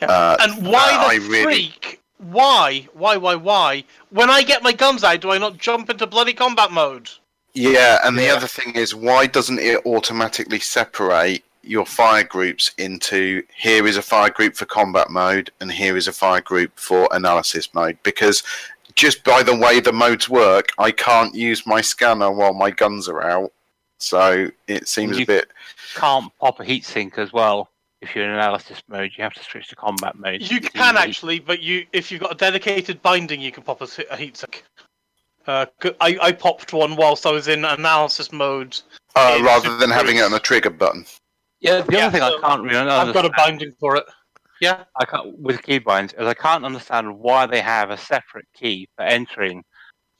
[0.00, 0.08] Yeah.
[0.08, 2.00] Uh, And why the I really- freak?
[2.18, 2.88] Why?
[2.92, 3.16] Why?
[3.16, 3.34] Why?
[3.34, 3.84] Why?
[4.10, 7.08] When I get my guns out, do I not jump into bloody combat mode?
[7.54, 8.34] Yeah, and the Yeah.
[8.34, 14.02] other thing is, why doesn't it automatically separate your fire groups into here is a
[14.02, 17.98] fire group for combat mode and here is a fire group for analysis mode?
[18.04, 18.42] Because
[18.94, 23.08] just by the way the modes work, I can't use my scanner while my guns
[23.08, 23.52] are out.
[23.98, 25.50] So it seems You- a bit.
[25.94, 27.68] Can't pop a heatsink as well.
[28.00, 30.42] If you're in analysis mode, you have to switch to combat mode.
[30.42, 33.86] You can actually, but you if you've got a dedicated binding, you can pop a
[33.86, 34.62] heatsink.
[35.46, 38.76] Uh, c- I, I popped one whilst I was in analysis mode.
[39.14, 41.04] Uh, It's rather just than having it on a trigger button.
[41.60, 44.04] Yeah, the Yeah, other thing so I can't really I've got a binding for it.
[44.62, 44.84] Yeah.
[44.94, 49.02] I can't, with keybinds is I can't understand why they have a separate key for
[49.02, 49.64] entering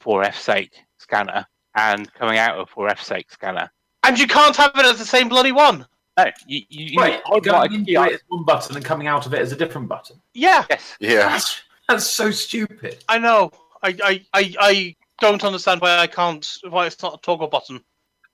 [0.03, 1.45] 4F sake scanner
[1.77, 3.71] and coming out of 4F sake scanner.
[4.03, 5.87] And you can't have it as the same bloody one.
[6.17, 8.75] No, you, you, you Wait, hold going what a key into it as one button
[8.75, 10.19] and coming out of it as a different button.
[10.33, 10.65] Yeah.
[10.69, 11.29] Yes, Yeah.
[11.29, 13.01] That's, That's so stupid.
[13.07, 13.49] I know.
[13.81, 16.45] I, I, I, I don't understand why I can't.
[16.69, 17.81] Why it's not a toggle button.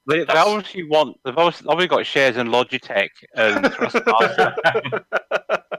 [0.07, 1.17] They, they obviously want.
[1.23, 5.03] They've obviously, obviously got shares in Logitech and Thrustmaster.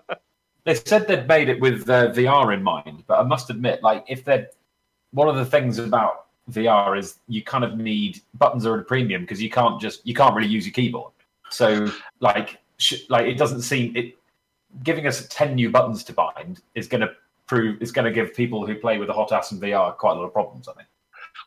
[0.65, 4.05] They said they'd made it with uh, VR in mind, but I must admit, like,
[4.09, 4.49] if they're
[5.13, 8.85] one of the things about VR is you kind of need buttons are at a
[8.85, 11.13] premium because you can't just you can't really use your keyboard.
[11.51, 11.89] So,
[12.21, 14.17] like, sh- like it doesn't seem it
[14.83, 17.11] giving us ten new buttons to bind is going to
[17.47, 20.15] prove is going to give people who play with a HOTAS and VR quite a
[20.15, 20.69] lot of problems.
[20.69, 20.89] I think.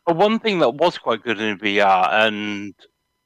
[0.06, 2.74] But one thing that was quite good in VR, and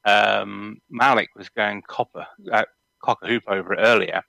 [0.05, 2.63] um, Malik was going copper, uh,
[3.07, 4.21] cock a hoop over it earlier,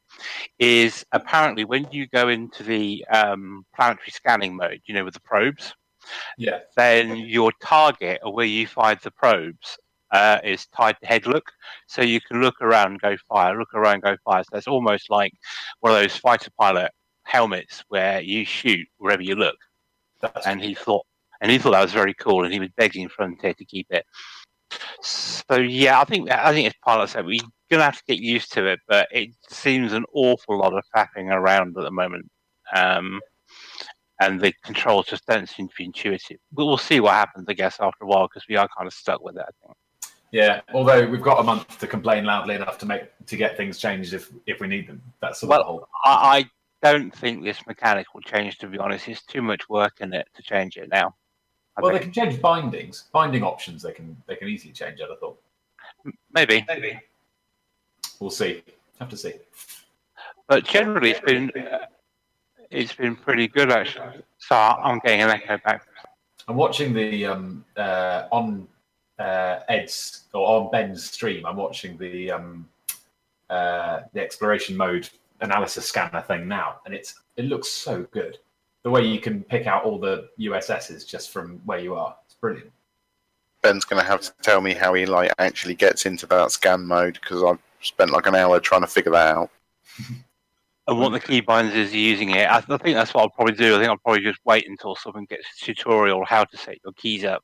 [0.58, 5.20] is apparently when you go into the um, planetary scanning mode, you know, with the
[5.32, 5.74] probes,
[6.38, 6.60] Yeah.
[6.76, 9.78] then your target or where you find the probes
[10.18, 11.46] uh, is tied to head look.
[11.86, 14.42] So you can look around go fire, look around go fire.
[14.44, 15.32] So it's almost like
[15.80, 16.90] one of those fighter pilot
[17.24, 19.58] helmets where you shoot wherever you look
[20.22, 21.04] That's and he thought
[21.40, 24.04] and he thought that was very cool, and he was begging Frontier to keep it.
[25.02, 27.26] So yeah, I think I think it's pilot said
[27.70, 30.84] we're gonna have to get used to it, but it seems an awful lot of
[30.94, 32.30] faffing around at the moment,
[32.74, 33.20] um,
[34.20, 36.38] and the controls just don't seem to be intuitive.
[36.52, 38.92] But we'll see what happens, I guess, after a while because we are kind of
[38.92, 39.42] stuck with it.
[39.42, 39.76] I think.
[40.30, 43.78] Yeah, although we've got a month to complain loudly enough to make to get things
[43.78, 45.02] changed if if we need them.
[45.20, 45.88] That's sort of Well, the whole.
[46.04, 48.58] I, I don't think this mechanic will change.
[48.58, 51.14] To be honest, it's too much work in it to change it now.
[51.76, 53.82] I Well, they can change bindings, binding options.
[53.82, 55.00] They can they can easily change.
[55.00, 55.40] I'd have thought.
[56.32, 56.64] maybe.
[56.68, 57.00] Maybe.
[58.20, 58.62] We'll see.
[58.98, 59.34] Have to see.
[60.48, 61.86] but generally it's been uh,
[62.70, 64.22] it's been pretty good actually.
[64.38, 65.86] So I'm getting an echo back.
[66.48, 68.66] I'm watching the um uh on
[69.18, 71.46] uh Ed's or on Ben's stream.
[71.46, 72.68] I'm watching the um
[73.50, 75.08] uh the exploration mode
[75.40, 78.38] analysis scanner thing now, and it's it looks so good.
[78.82, 82.34] The way you can pick out all the USSs just from where you are, it's
[82.34, 82.70] brilliant.
[83.62, 86.86] Ben's going to have to tell me how he like actually gets into that scan
[86.86, 89.50] mode because I've spent like an hour trying to figure that out.
[90.86, 92.48] And what the keybinds is using it.
[92.50, 93.74] I, I think that's what I'll probably do.
[93.74, 96.94] I think I'll probably just wait until someone gets a tutorial how to set your
[96.94, 97.42] keys up.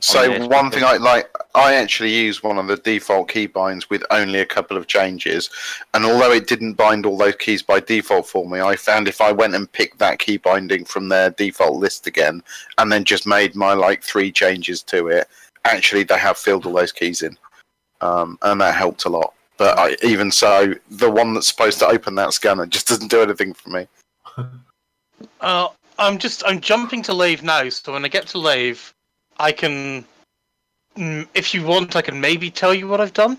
[0.00, 4.38] So one thing I like, I actually use one of the default keybinds with only
[4.38, 5.50] a couple of changes,
[5.92, 9.20] and although it didn't bind all those keys by default for me, I found if
[9.20, 12.44] I went and picked that key binding from their default list again,
[12.78, 15.26] and then just made my like three changes to it,
[15.64, 17.36] actually they have filled all those keys in,
[18.00, 19.34] um, and that helped a lot.
[19.58, 23.20] But I, even so, the one that's supposed to open that scanner just doesn't do
[23.20, 23.86] anything for me.
[25.40, 25.68] Uh,
[25.98, 28.94] I'm just I'm jumping to Lave now, so when I get to Lave,
[29.38, 30.04] I can,
[30.96, 33.36] mm, if you want, I can maybe tell you what I've done.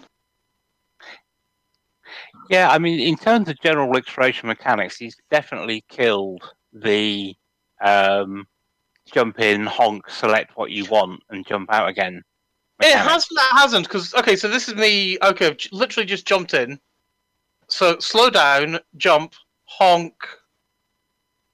[2.49, 7.35] Yeah, I mean, in terms of general exploration mechanics, he's definitely killed the
[7.81, 8.45] um,
[9.13, 12.23] jump in, honk, select what you want, and jump out again.
[12.81, 13.11] It mechanic.
[13.11, 15.17] has, it hasn't, because okay, so this is me.
[15.21, 16.79] Okay, I've j- literally just jumped in.
[17.67, 19.33] So slow down, jump,
[19.65, 20.13] honk,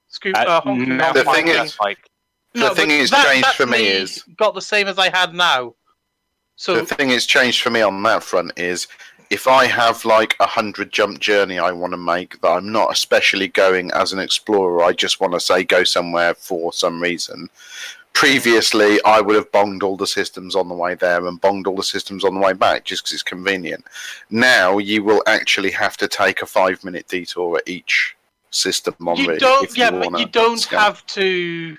[0.08, 0.36] scoop.
[0.36, 1.98] Uh, Uh, honk, now The my thing is- like
[2.54, 5.10] the thing but is that- changed that's for me is- got the same as I
[5.10, 5.74] had now.
[6.56, 8.86] So the thing that's changed for me on that front is
[9.28, 12.90] if I have like a hundred jump journey I want to make that I'm not
[12.92, 17.50] especially going as an explorer, I just want to say go somewhere for some reason.
[18.16, 21.76] Previously, I would have bonged all the systems on the way there and bonged all
[21.76, 23.84] the systems on the way back just because it's convenient.
[24.30, 28.16] Now you will actually have to take a five minute detour at each
[28.50, 30.80] system on you route don't yeah you but you don't scan.
[30.80, 31.76] have to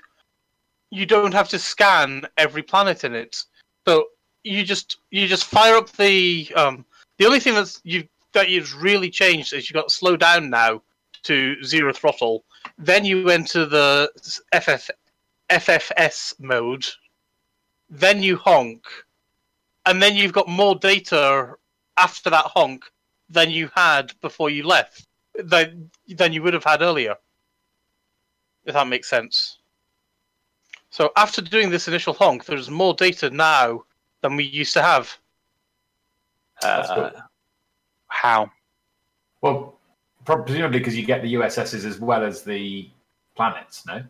[0.90, 3.42] you don't have to scan every planet in it
[3.86, 4.04] so
[4.44, 6.84] you just you just fire up the um
[7.16, 10.48] the only thing that's you that you've really changed is you've got to slow down
[10.50, 10.80] now
[11.24, 12.44] to zero throttle
[12.78, 14.08] then you enter the
[14.54, 14.88] FF,
[15.50, 16.86] ffs mode
[17.90, 18.84] then you honk
[19.86, 21.54] and then you've got more data
[21.96, 22.84] after that honk
[23.30, 27.16] than you had before you left than than you would have had earlier.
[28.64, 29.58] If that makes sense.
[30.90, 33.84] So after doing this initial honk, there's more data now
[34.20, 35.16] than we used to have.
[36.60, 37.22] That's uh, cool.
[38.08, 38.50] how
[39.40, 39.78] Well,
[40.24, 42.90] presumably because you get the USSs as well as the
[43.36, 44.02] planets, no?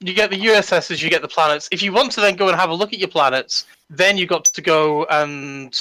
[0.00, 1.68] You get the USSs, you get the planets.
[1.72, 4.28] If you want to then go and have a look at your planets, then you've
[4.28, 5.74] got to go and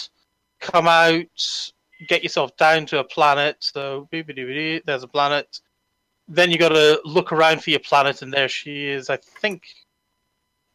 [0.59, 1.25] come out,
[2.07, 3.57] get yourself down to a planet.
[3.59, 5.59] So there's a planet.
[6.27, 9.09] Then you got to look around for your planet, and there she is.
[9.09, 9.63] I think.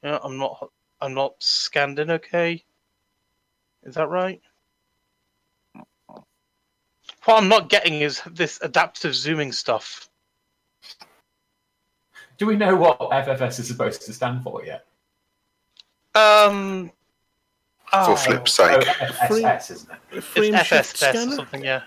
[0.02, 0.70] Yeah, I'm not.
[1.00, 2.10] I'm not scanned in.
[2.10, 2.62] Okay.
[3.84, 4.42] Is that right?
[7.24, 10.07] What I'm not getting is this adaptive zooming stuff.
[12.38, 14.86] Do we know what FFS is supposed to stand for yet?
[16.14, 16.90] Um.
[17.90, 18.86] For oh, flip's Oh, sake.
[18.86, 19.98] FSS, isn't it?
[20.14, 21.82] The frame It's shift or something, yeah.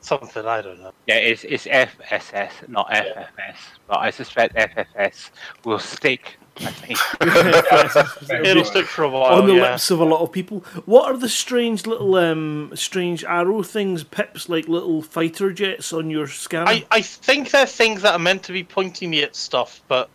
[0.00, 0.92] Something I don't know.
[1.06, 3.56] Yeah, it's it's FSS, not FFS.
[3.88, 5.30] But I suspect FFS
[5.64, 6.38] will stick.
[6.60, 8.44] I think.
[8.44, 9.34] It'll stick for a while.
[9.40, 9.72] on the yeah.
[9.72, 10.60] lips of a lot of people.
[10.86, 16.10] What are the strange little um strange arrow things, pips like little fighter jets on
[16.10, 16.68] your scanner?
[16.68, 20.10] I, I think they're things that are meant to be pointing me at stuff, but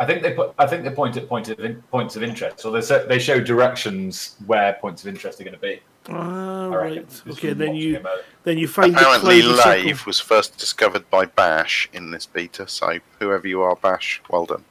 [0.00, 0.54] I think they put.
[0.58, 3.18] I think they point at point of in, points of interest, so they se- they
[3.18, 5.80] show directions where points of interest are going to be.
[6.08, 7.22] ah, right.
[7.28, 8.04] Okay, then you
[8.42, 10.08] then you find Apparently, the cloudy Lave circle.
[10.08, 14.64] was first discovered by Bash in this beta, so whoever you are, Bash, well done.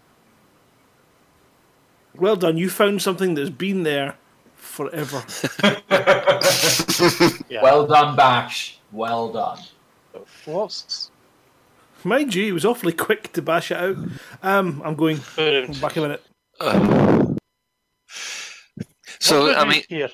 [2.16, 2.58] Well done.
[2.58, 4.16] You found something that's been there
[4.56, 5.24] forever.
[7.50, 7.62] yeah.
[7.64, 8.80] Well done, Bash.
[8.92, 9.60] Well done.
[10.46, 11.12] what's
[12.04, 13.98] Mind you, it was awfully quick to bash it out.
[14.42, 15.18] Um, I'm going
[15.80, 16.24] back a minute.
[16.60, 17.34] Uh,
[19.20, 20.10] so I mean, here?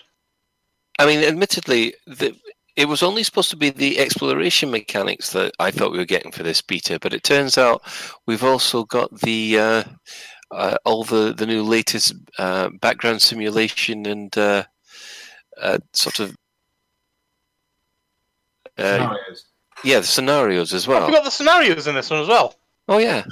[1.00, 2.36] I mean, admittedly, the,
[2.76, 6.32] it was only supposed to be the exploration mechanics that I thought we were getting
[6.32, 7.82] for this beta, but it turns out
[8.28, 9.84] we've also got the uh,
[10.52, 14.64] uh, all the the new latest uh, background simulation and uh,
[15.62, 16.36] uh, sort of
[18.78, 19.46] uh, Scenarios.
[19.84, 21.08] yeah, the scenarios as well.
[21.08, 21.22] We well.
[21.22, 22.56] got the scenarios in this one as well.
[22.88, 23.24] Oh yeah,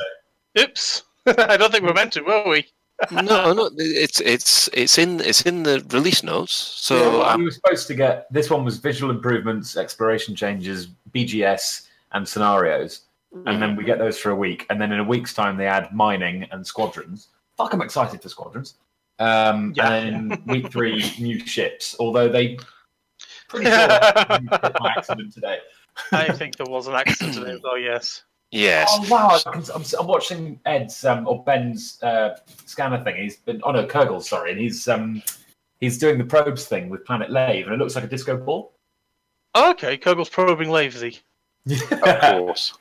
[0.60, 1.04] Oops.
[1.26, 2.66] I don't think we're meant to, were we?
[3.12, 6.54] no, no, it's it's it's in it's in the release notes.
[6.54, 10.88] So Yeah, um, we were supposed to get this one was visual improvements, exploration changes,
[11.14, 13.02] BGS, and scenarios,
[13.46, 15.68] and then we get those for a week, and then in a week's time they
[15.68, 17.30] add mining and squadrons.
[17.58, 18.76] Fuck, I'm excited for squadrons.
[19.20, 19.94] Um, Yeah.
[19.94, 21.96] And then week three, new ships.
[22.00, 22.58] Although they
[23.50, 25.60] pretty sure I my accident today.
[26.12, 28.24] I think there was an accident today, though, yes.
[28.52, 29.30] yes, Oh wow!
[29.30, 33.16] I can, I'm, I'm watching Ed's um, or Ben's uh, scanner thing.
[33.16, 35.24] He's been oh no, Kurgle's sorry, and he's um,
[35.80, 38.74] he's doing the probes thing with Planet Lave, and it looks like a disco ball.
[39.56, 41.20] Oh, okay, Kogel's probing lazy.
[41.70, 42.78] Of course.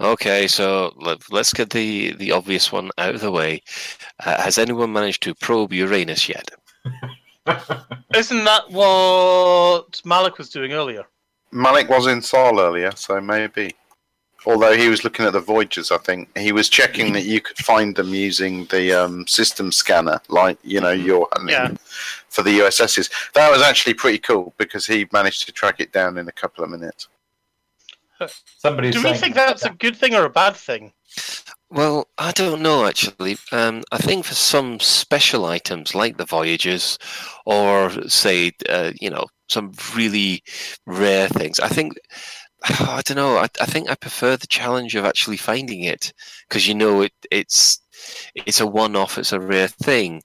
[0.00, 3.62] Okay, so let, let's get the, the obvious one out of the way.
[4.24, 6.50] Uh, has anyone managed to probe Uranus yet?
[8.14, 11.04] Isn't that what Malik was doing earlier?
[11.52, 13.72] Malik was in Sol earlier, so maybe.
[14.46, 17.56] Although he was looking at the Voyagers, I think he was checking that you could
[17.58, 21.74] find them using the um, system scanner, like you know you're hunting Yeah.
[22.28, 23.10] for the USSs.
[23.32, 26.62] That was actually pretty cool because he managed to track it down in a couple
[26.62, 27.08] of minutes.
[28.58, 30.92] Somebody's Do we saying think that's a good thing or a bad thing?
[31.70, 33.36] Well, I don't know actually.
[33.50, 36.98] Um, I think for some special items like the Voyagers,
[37.46, 40.42] or say, uh, you know, some really
[40.86, 41.94] rare things, I think.
[42.62, 43.36] I don't know.
[43.36, 46.12] I, I think I prefer the challenge of actually finding it
[46.48, 47.12] because you know it.
[47.30, 47.80] It's
[48.34, 49.18] it's a one-off.
[49.18, 50.22] It's a rare thing,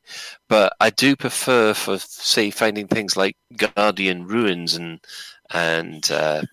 [0.48, 5.00] but I do prefer for say finding things like Guardian ruins and
[5.52, 6.44] and uh,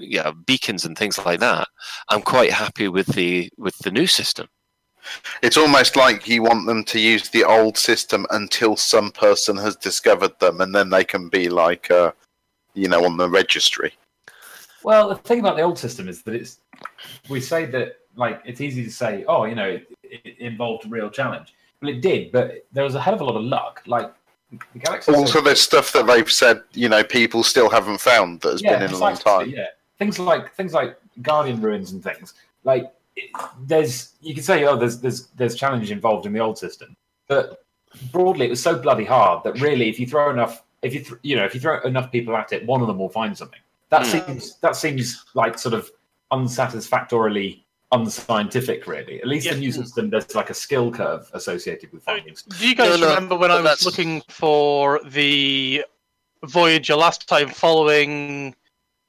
[0.00, 1.68] yeah beacons and things like that.
[2.08, 4.48] I'm quite happy with the with the new system.
[5.42, 9.76] It's almost like you want them to use the old system until some person has
[9.76, 12.12] discovered them, and then they can be like, uh,
[12.74, 13.92] you know, on the registry.
[14.82, 16.60] Well, the thing about the old system is that it's
[17.28, 20.88] we say that like it's easy to say, oh, you know, it, it involved a
[20.88, 21.54] real challenge.
[21.80, 23.82] Well, it did, but there was a hell of a lot of luck.
[23.86, 24.12] Like
[24.50, 25.12] the Galaxy.
[25.12, 28.82] Also, there's stuff that they've said, you know, people still haven't found that has been
[28.82, 29.50] in a long time.
[29.50, 29.66] Yeah,
[30.00, 32.34] things like things like Guardian ruins and things.
[32.64, 33.30] Like it,
[33.66, 36.96] there's you can say, oh, there's there's there's challenge involved in the old system,
[37.28, 37.62] but
[38.10, 41.20] broadly, it was so bloody hard that really, if you throw enough, if you th-
[41.22, 43.60] you know, if you throw enough people at it, one of them will find something.
[43.90, 44.18] That Hmm.
[44.18, 45.90] seems that seems like sort of
[46.32, 49.20] unsatisfactorily unscientific, really.
[49.20, 49.54] At least Yeah.
[49.54, 52.56] the new system, there's like a skill curve associated with finding stuff.
[52.58, 55.84] Do you guys No, no, remember when I was looking for the
[56.44, 58.54] Voyager last time following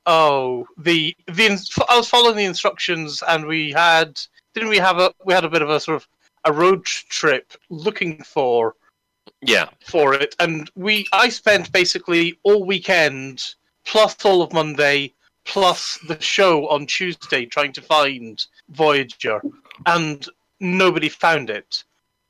[0.06, 4.20] oh the the I was following the instructions and we had
[4.54, 6.08] didn't we have a we had a bit of a sort of
[6.46, 8.76] a road trip looking for
[9.42, 10.36] Yeah, for it.
[10.39, 15.14] And we I spent basically all weekend plus all of Monday
[15.45, 19.41] plus the show on Tuesday trying to find Voyager
[19.86, 20.28] and
[20.60, 21.84] nobody found it.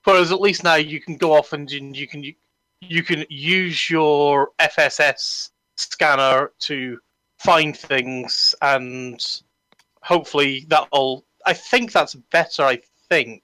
[0.03, 2.23] Whereas at least now you can go off and you you can
[2.81, 6.99] you can use your FSS scanner to
[7.43, 9.41] find things and
[10.03, 12.79] hopefully that'll I think that's better I
[13.09, 13.41] think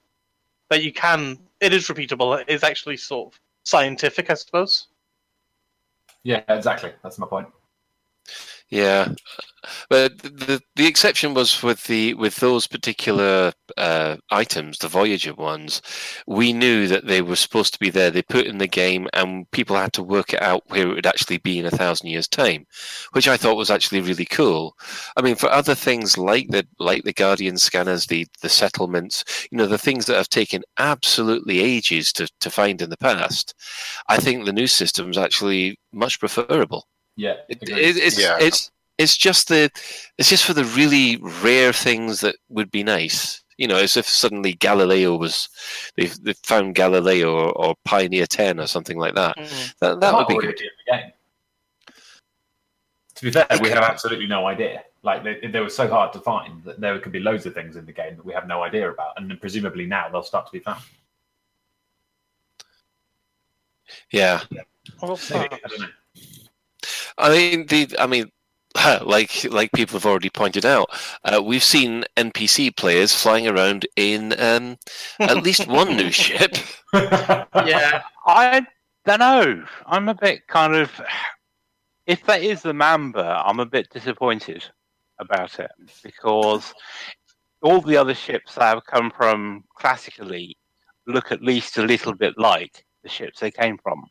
[0.70, 4.88] that you can it is repeatable it is actually sort of scientific I suppose
[6.24, 6.92] Yeah, exactly.
[7.04, 7.48] That's my point.
[8.70, 9.14] Yeah,
[9.90, 15.82] but the the exception was with the with those particular uh, items, the Voyager ones.
[16.28, 18.12] We knew that they were supposed to be there.
[18.12, 21.06] They put in the game, and people had to work it out where it would
[21.08, 22.66] actually be in a thousand years' time,
[23.14, 24.76] which I thought was actually really cool.
[25.18, 29.58] I mean, for other things like the like the Guardian scanners, the the settlements, you
[29.58, 33.54] know, the things that have taken absolutely ages to to find in the past,
[34.10, 36.88] I think the new system's actually much preferable.
[37.18, 38.38] Yeah, It, it's Yeah.
[38.40, 39.70] it's it's just the
[40.18, 43.44] it's just for the really rare things that would be nice.
[43.58, 45.50] You know, as if suddenly Galileo was
[45.96, 49.36] they've they found Galileo or, or Pioneer Ten or something like that.
[49.36, 49.74] Mm.
[49.80, 50.62] That that would be already good.
[50.62, 51.12] in the game.
[53.16, 54.84] To be fair, we have absolutely no idea.
[55.02, 57.76] Like they, they were so hard to find that there could be loads of things
[57.78, 60.46] in the game that we have no idea about, and then presumably now they'll start
[60.46, 60.82] to be found.
[64.12, 64.42] Yeah,
[65.02, 65.88] Well, Maybe, I don't know.
[67.18, 68.32] I mean the I mean.
[69.04, 70.90] Like like people have already pointed out,
[71.24, 74.78] uh, we've seen NPC players flying around in um,
[75.20, 76.56] at least one new ship.
[76.94, 78.68] yeah, I
[79.06, 79.64] don't know.
[79.88, 80.92] I'm a bit kind of.
[82.06, 84.64] If that is the Mamba, I'm a bit disappointed
[85.20, 85.72] about it
[86.04, 86.74] because
[87.62, 90.56] all the other ships that have come from classically
[91.08, 94.04] look at least a little bit like the ships they came from.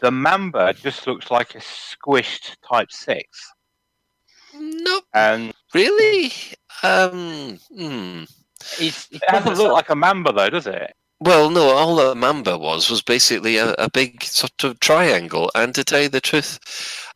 [0.00, 3.52] The Mamba just looks like a squished Type Six,
[4.54, 6.32] Nope, and really.
[6.82, 8.24] Um, hmm.
[8.78, 10.94] it's, it It doesn't look like a Mamba, though, does it?
[11.20, 15.50] Well, no, all that Mamba was was basically a, a big sort of triangle.
[15.54, 16.58] And to tell you the truth,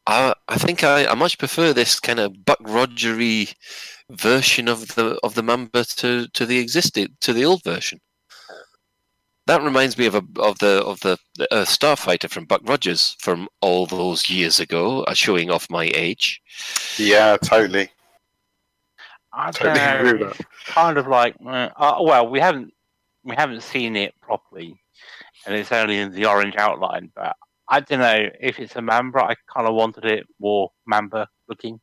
[0.07, 3.55] I, I think I, I much prefer this kind of Buck Rogery
[4.11, 8.01] version of the of the Mamba to, to the existing to the old version.
[9.51, 13.17] That reminds me of a of the of the, the Earth Starfighter from Buck Rogers
[13.19, 16.41] from all those years ago, uh, showing off my age.
[16.99, 17.89] Yeah, totally.
[19.33, 22.73] I Totally don't know, agree with it's kind of like uh, uh, well, we haven't
[23.25, 24.81] we haven't seen it properly,
[25.45, 27.11] and it's only in the orange outline.
[27.17, 27.35] But
[27.69, 29.25] I don't know if it's a Mamba.
[29.25, 31.81] I kind of wanted it more Mamba looking.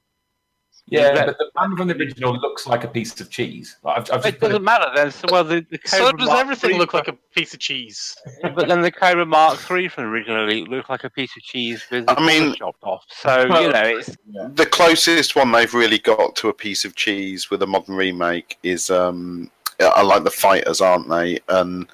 [0.90, 1.26] Yeah, Yeah.
[1.26, 3.76] but the man from the original looks like a piece of cheese.
[3.84, 5.12] Like, I've, I've just It put doesn't matter then.
[5.12, 8.16] So well, the, the so does Mark everything III look like a piece of cheese?
[8.56, 12.06] But then the Cobra Mark Three from originally looked like a piece of cheese with
[12.08, 13.04] I mean- chopped off.
[13.10, 14.16] So you know, it's
[14.54, 18.58] The closest one they've really got to a piece of cheese with a modern remake
[18.64, 21.40] is um, I like the fighters, aren't they?
[21.50, 21.88] And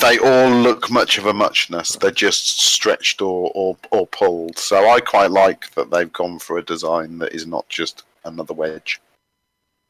[0.00, 1.96] they all look much of a muchness.
[1.96, 4.58] They're just stretched or, or, or pulled.
[4.58, 8.54] So I quite like that they've gone for a design that is not just another
[8.54, 9.00] wedge.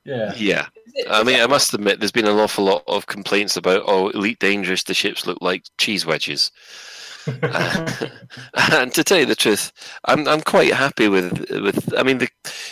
[0.04, 0.34] Yeah.
[0.36, 0.66] Yeah,
[1.10, 4.38] I mean, I must admit, there's been an awful lot of complaints about oh, Elite
[4.38, 4.82] Dangerous.
[4.82, 6.50] The ships look like cheese wedges.
[7.26, 9.72] and to tell you the truth,
[10.04, 11.94] I'm I'm quite happy with with.
[11.96, 12.28] I mean, the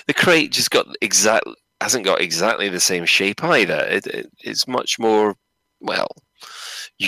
[0.07, 1.47] the Krait just got exact
[1.81, 3.79] hasn't got exactly the same shape either.
[3.89, 5.37] It, it it's much more
[5.81, 6.15] well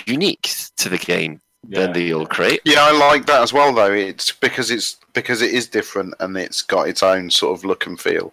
[0.06, 2.58] unique to the game than the old Krait.
[2.64, 3.92] Yeah, I like that as well, though.
[3.92, 7.86] It's because it's because it is different and it's got its own sort of look
[7.86, 8.32] and feel.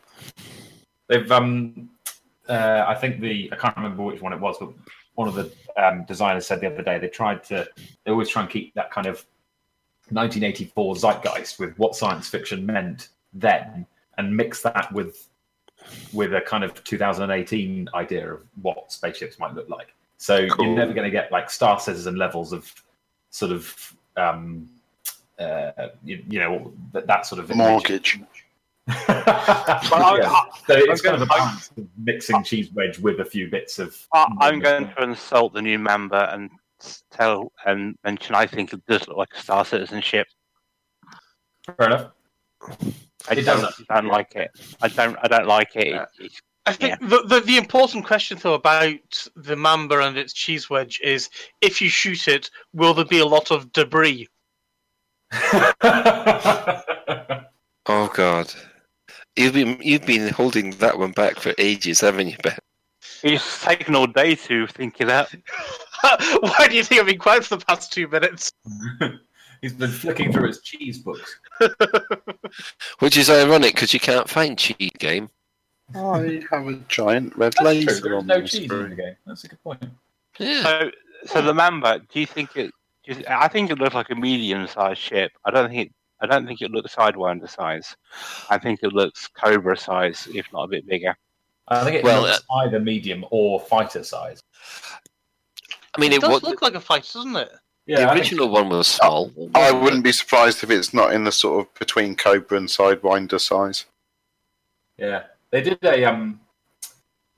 [1.07, 1.89] They've um,
[2.47, 4.71] uh, I think the I can't remember which one it was, but
[5.15, 7.67] one of the um, designers said the other day they tried to
[8.05, 9.25] they always try and keep that kind of
[10.09, 13.85] 1984 zeitgeist with what science fiction meant then,
[14.17, 15.29] and mix that with
[16.13, 19.93] with a kind of 2018 idea of what spaceships might look like.
[20.21, 20.67] So Cool.
[20.67, 22.71] you're never going to get like star citizen levels of
[23.31, 24.69] sort of um,
[25.39, 25.71] uh,
[26.03, 27.53] you, you know that, that sort of.
[27.55, 28.19] Mortgage.
[28.87, 29.81] Yeah.
[30.67, 33.49] So it's I'm kind of a going- balance of mixing cheese wedge with a few
[33.49, 33.97] bits of.
[34.13, 36.49] I, I'm going to insult the new member and
[37.09, 40.27] tell and mention I think it does look like a Star Citizenship.
[41.65, 42.11] Fair enough.
[43.29, 43.81] I It don't, does.
[43.89, 44.51] don't like it.
[44.81, 45.17] I don't.
[45.21, 45.87] I don't like it.
[45.87, 50.31] It- it's- I think the, the the important question though about the Mamba and its
[50.33, 51.29] cheese wedge is
[51.61, 54.27] if you shoot it, will there be a lot of debris?
[57.87, 58.53] Oh God,
[59.35, 62.57] you've been you've been holding that one back for ages, haven't you, Ben?
[63.23, 65.33] it's taken all day to think it out.
[66.39, 68.51] Why do you think I've been quiet for the past two minutes?
[69.61, 71.39] He's been flicking through his cheese books.
[72.99, 75.29] Which is ironic because you can't find cheese game.
[75.95, 77.67] I have a giant red That's true.
[77.67, 79.15] laser There is on no my cheese in the game.
[79.25, 79.83] That's a good point.
[80.39, 80.61] Yeah.
[80.63, 80.91] So,
[81.25, 82.01] so the Mamba.
[82.11, 82.71] Do you think it?
[83.05, 85.31] Do you, I think it looks like a medium-sized ship.
[85.45, 85.93] I don't think it.
[86.23, 87.95] I don't think it looks Sidewinder size.
[88.49, 91.17] I think it looks Cobra size, if not a bit bigger.
[91.67, 94.43] I think it Well, looks either medium or fighter size.
[95.95, 97.51] I mean, It it, does what, look like a fighter, doesn't it?
[97.87, 99.31] Yeah, the I think- original one was small.
[99.55, 103.39] I wouldn't be surprised if it's not in the sort of between Cobra and Sidewinder
[103.39, 103.85] size.
[104.99, 106.39] Yeah, they did a um,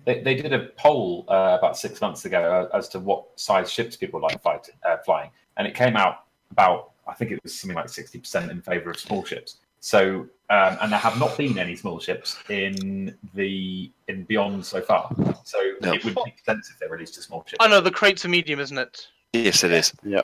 [0.06, 3.72] they, they did a poll uh, about six months ago uh, as to what size
[3.72, 7.58] ships people like fight, uh, flying, and it came out about I think it was
[7.58, 9.58] something like sixty percent in favour of small ships.
[9.80, 14.82] So um, and there have not been any small ships in the in Beyond so
[14.82, 15.14] far.
[15.44, 15.94] So No.
[15.94, 17.58] it would make sense if they released a small ship.
[17.60, 19.08] I know the Krait's a medium, isn't it?
[19.34, 19.94] Yes, it is.
[20.04, 20.22] Yeah.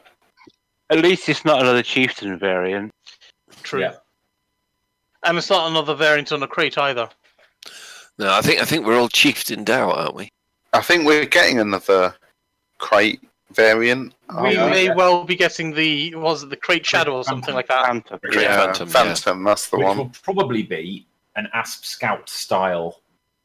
[0.92, 2.92] At least it's not another chieftain variant.
[3.64, 3.82] True.
[3.82, 3.96] Yeah.
[5.24, 7.10] And it's not another variant on a Krait either.
[8.20, 10.30] No, I think I think we're all chiefed in doubt, aren't we?
[10.74, 12.14] I think we're getting another
[12.80, 14.14] Krait variant.
[14.42, 17.68] we aren't may well be getting the was it the Krait shadow or something like
[17.68, 17.86] that.
[17.86, 18.20] Phantom.
[18.22, 19.50] Great yeah, Phantom, Phantom, yeah.
[19.50, 19.98] that's the which one.
[19.98, 21.08] will probably be
[21.38, 23.02] an Asp Scout style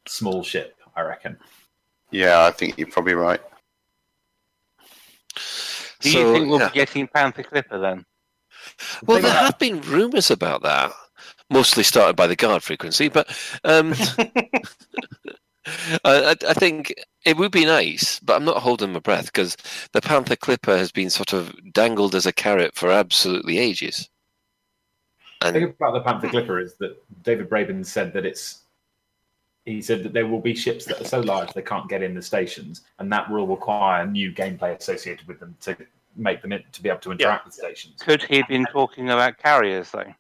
[0.07, 1.39] small ship, I reckon.
[2.11, 3.41] Yeah, I think you're probably right.
[6.01, 6.68] Do So, you think we'll yeah.
[6.68, 8.05] be getting Panther Clipper then?
[9.07, 10.93] Well, there have been rumours about that,
[11.55, 13.26] mostly started by the guard frequency, but
[13.64, 13.94] um,
[16.05, 16.92] I, I- I think
[17.24, 19.57] it would be nice, but I'm not holding my breath because
[19.92, 24.11] the Panther Clipper has been sort of dangled as a carrot for absolutely ages.
[25.40, 28.61] The And thing about the Panther Clipper is that David Braben said that it's.
[29.64, 32.14] He said that there will be ships that are so large they can't get in
[32.14, 35.74] the stations, and that will require new gameplay associated with them to
[36.16, 38.02] make them in, to be able to interact with stations.
[38.02, 40.12] Could he have been talking about carriers though?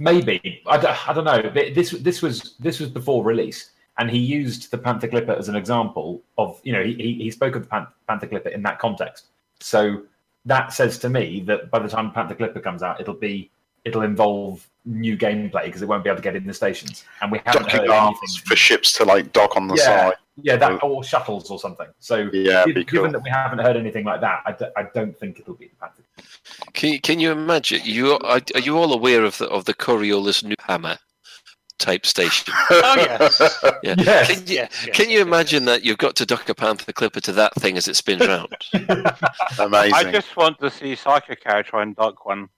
[0.00, 1.42] Maybe I, don't- I don't know.
[1.50, 5.56] This this was this was before release, and he used the Panther Clipper as an
[5.56, 9.26] example of you know he he, spoke of the Pan- Panther Clipper in that context.
[9.60, 10.02] So
[10.44, 13.50] that says to me that by the time Panther Clipper comes out, it'll be
[13.84, 17.32] it'll involve new gameplay because it won't be able to get in the stations, and
[17.32, 18.46] we haven't heard Docking arms anything.
[18.46, 19.84] for ships to like dock on the Yeah.
[20.10, 20.14] side.
[20.42, 21.88] Yeah, that or shuttles or something.
[21.98, 23.10] So Yeah, given, cool.
[23.10, 25.76] that we haven't heard anything like that, I, d- I don't think it'll be the
[25.76, 26.02] Panther.
[26.74, 27.80] can, you- can you imagine?
[27.84, 30.96] You are, are you all aware of the of the Coriolis new hammer
[31.78, 32.52] type station?
[32.70, 33.40] Oh yes.
[33.82, 33.94] Yeah.
[33.98, 34.28] Yes.
[34.28, 36.92] Can you, Yes, yes, can you yes, imagine that you've got to duck a Panther
[36.92, 38.48] Clipper to that thing as it spins round?
[39.58, 39.94] Amazing.
[39.94, 42.48] I just want to see Psycho Cow try and duck one.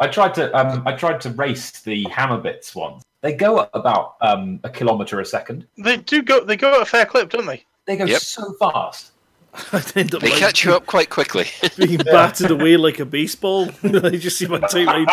[0.00, 3.02] I tried to um, I tried to race the hammer bits once.
[3.24, 5.66] They go at about um, a kilometer a second.
[5.78, 6.44] They do go.
[6.44, 7.64] They go at a fair clip, don't they?
[7.86, 8.20] They go Yep.
[8.20, 9.12] so fast.
[9.72, 11.46] I end up They like catch you up quite quickly.
[11.78, 13.70] being battered away like a baseball.
[13.82, 15.06] I just see my timeline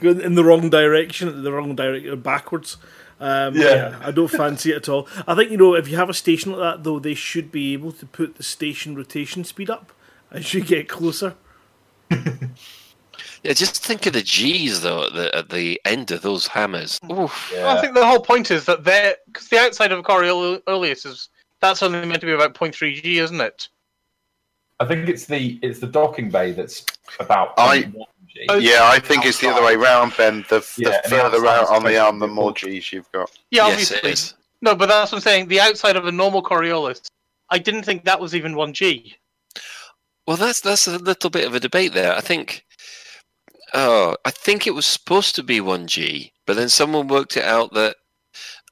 [0.00, 2.78] going in the wrong direction, the wrong direction, backwards.
[3.20, 3.74] Um, yeah.
[3.74, 3.98] Yeah.
[4.02, 5.06] I don't fancy it at all.
[5.28, 7.74] I think you know if you have a station like that, though, they should be
[7.74, 9.92] able to put the station rotation speed up
[10.30, 11.34] as you get closer.
[13.42, 16.98] Yeah, just think of the G's though at the, at the end of those hammers.
[17.00, 17.24] Mm.
[17.24, 17.52] Oof.
[17.52, 21.06] Well, I think the whole point is that they're because the outside of a Coriolis
[21.06, 21.28] is
[21.60, 23.68] that's only meant to be about 0.3 G, isn't it?
[24.80, 26.84] I think it's the it's the docking bay that's
[27.20, 28.46] about I- 0.1 G.
[28.48, 30.44] Oh, yeah, I think it's the other way round, Ben.
[30.48, 32.70] The, the Yeah, the further out on the arm, the more full.
[32.70, 33.30] G's you've got.
[33.50, 34.10] Yeah, yes, obviously.
[34.10, 34.34] is.
[34.62, 35.48] No, but that's what I'm saying.
[35.48, 37.08] The outside of a normal Coriolis,
[37.50, 39.14] I didn't think that was even 1G.
[40.26, 42.14] Well, that's that's a little bit of a debate there.
[42.14, 42.64] I think.
[43.74, 47.44] Oh, I think it was supposed to be one G, but then someone worked it
[47.44, 47.96] out that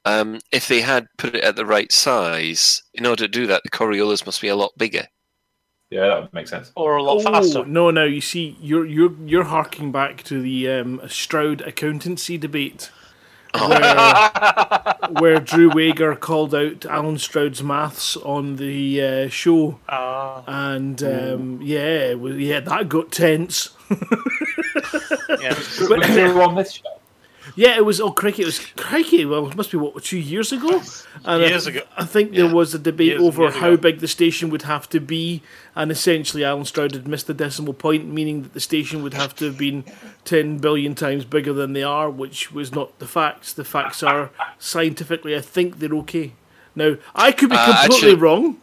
[0.05, 3.61] um, if they had put it at the right size, in order to do that,
[3.63, 5.07] the Coriolis must be a lot bigger.
[5.89, 6.71] Yeah, that would make sense.
[6.75, 7.65] Or a lot faster.
[7.65, 8.05] no, no.
[8.05, 12.89] You see, you're you're you're harking back to the um, Stroud accountancy debate.
[13.53, 21.03] Where, where Drew Wagar called out Allen Stroud's maths on the uh, show, Ah, and
[21.03, 23.71] um, yeah, well, yeah, that got tense.
[25.29, 25.53] yeah.
[25.89, 26.83] But- Was you on this show?
[27.55, 27.99] Yeah, it was.
[27.99, 28.43] Oh, crikey!
[28.43, 29.25] It was crikey.
[29.25, 30.81] Well, it must be what two years ago.
[31.25, 31.81] And Years I, ago.
[31.97, 33.77] I think there was a debate Years- over years how ago.
[33.81, 35.41] big the station would have to be,
[35.75, 39.35] and essentially Allen Stroud had missed the decimal point, meaning that the station would have
[39.37, 39.83] to have been
[40.23, 43.51] ten billion times bigger than they are, which was not the facts.
[43.53, 44.29] The facts are
[44.59, 46.33] scientifically, I think they're okay.
[46.75, 48.57] Now, I could be Uh, completely actually- wrong.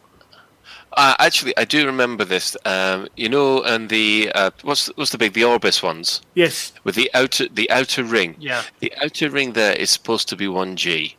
[0.93, 2.57] Uh, actually, I do remember this.
[2.65, 6.95] Um, you know, and the uh, what's what's the big the Orbis ones Yes, with
[6.95, 8.35] the outer the outer ring.
[8.39, 8.63] yeah.
[8.79, 11.15] The outer ring there is supposed to be one G.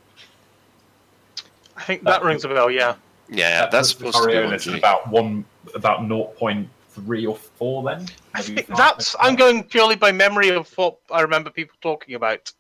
[1.77, 2.97] I think that rings a bell, yeah.
[3.29, 4.77] Yeah, that's puts supposed to be one G.
[4.79, 5.45] about one
[5.75, 7.85] about 0.3 or four.
[7.85, 9.15] Then I think that's.
[9.21, 12.53] I'm going purely by memory of what I remember people talking about.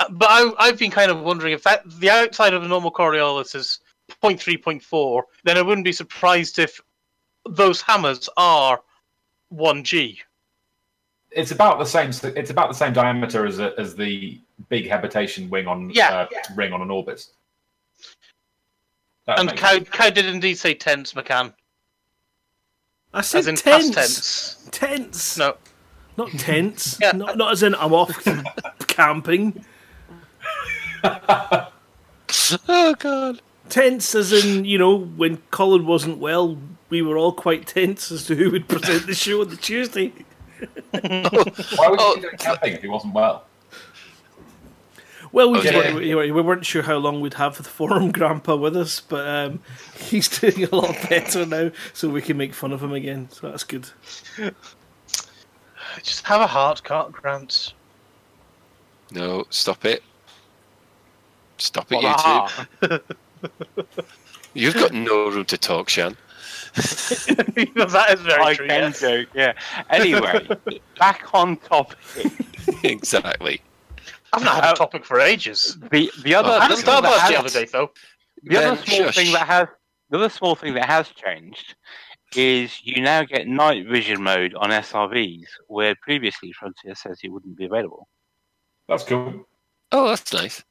[0.00, 2.90] Uh, But I, I've been kind of wondering if that the outside of a normal
[2.90, 3.78] Coriolis is
[4.24, 6.80] 0.3, 0.4, then I wouldn't be surprised if
[7.48, 8.80] those hammers are
[9.52, 10.18] 1G.
[11.30, 12.10] it's about the same.
[12.36, 16.14] It's about the same diameter as a, as the big habitation wing on Yeah.
[16.14, 17.26] uh, ring on an orbit.
[19.26, 19.78] That And makes Cow.
[19.80, 21.52] Cow did indeed say tense, McCann.
[23.12, 23.94] I said as in tense.
[23.94, 24.98] past tense.
[25.02, 25.38] Tense.
[25.38, 25.56] No,
[26.16, 26.98] Not tense.
[27.02, 27.12] Yeah.
[27.12, 28.16] Not, not as in I'm off
[28.86, 29.64] camping.
[32.68, 33.40] Oh god.
[33.68, 36.58] Tense as in, you know, when Colin wasn't well,
[36.90, 40.12] we were all quite tense as to who would present the show on the Tuesday.
[40.90, 42.14] Why would Oh.
[42.16, 43.44] you do camping if he wasn't well?
[45.32, 45.92] Well, we, Okay.
[45.92, 49.26] were, we, we weren't sure how long we'd have the forum grandpa with us, but
[49.26, 49.60] um,
[49.98, 53.28] he's doing a lot better now, so we can make fun of him again.
[53.32, 53.88] So that's good.
[56.02, 57.72] just have a heart, Cart Grant.
[59.10, 60.02] No, stop it.
[61.58, 62.50] Stop it, What,
[62.82, 62.98] you two.
[64.54, 66.16] You've got no room to talk, Shan.
[66.74, 68.66] that is very I true.
[68.66, 69.00] can yes.
[69.00, 69.52] joke, yeah.
[69.90, 70.46] Anyway,
[70.98, 71.98] back on topic.
[72.82, 73.60] exactly.
[74.32, 75.78] I've not had a uh, topic for ages.
[75.92, 77.64] The the other Oh, I had a the thing that Starburst has- the other day,
[77.72, 77.90] though.
[78.42, 79.14] The other small shush.
[79.16, 79.68] thing that has
[80.10, 81.76] the other small thing that has changed
[82.36, 87.56] is you now get night vision mode on SRVs, where previously Frontier says it wouldn't
[87.56, 88.08] be available.
[88.88, 89.46] That's cool.
[89.92, 90.62] Oh, that's nice.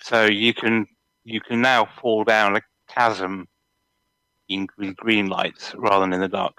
[0.00, 0.86] So you can
[1.28, 3.46] you can now fall down a chasm
[4.48, 6.58] in with green lights rather than in the dark.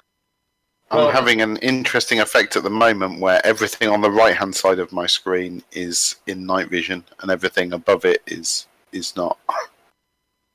[0.91, 4.79] I'm having an interesting effect at the moment where everything on the right hand side
[4.79, 9.37] of my screen is in night vision and everything above it is is not.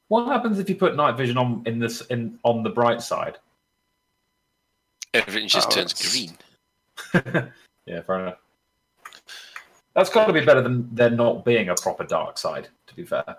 [0.08, 3.38] What happens if you put night vision on in this in on the bright side?
[5.12, 7.52] Everything just Oh, turns that's- green.
[7.86, 8.38] Yeah, fair enough.
[9.94, 12.68] That's got to be better than there not being a proper dark side.
[12.86, 13.36] To be fair,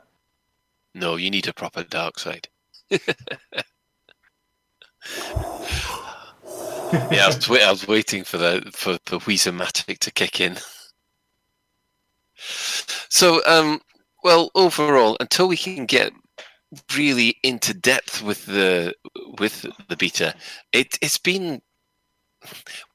[0.95, 2.47] No, you need a proper dark side.
[2.89, 2.97] yeah,
[6.93, 10.55] I was, I was waiting for the for the Weezomatic to kick in.
[12.37, 13.81] So, um,
[14.23, 16.13] well, overall, until we can get
[16.95, 18.93] really into depth with the
[19.37, 20.33] with the beta,
[20.71, 21.61] it it's been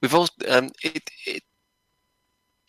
[0.01, 1.43] we've all um, it it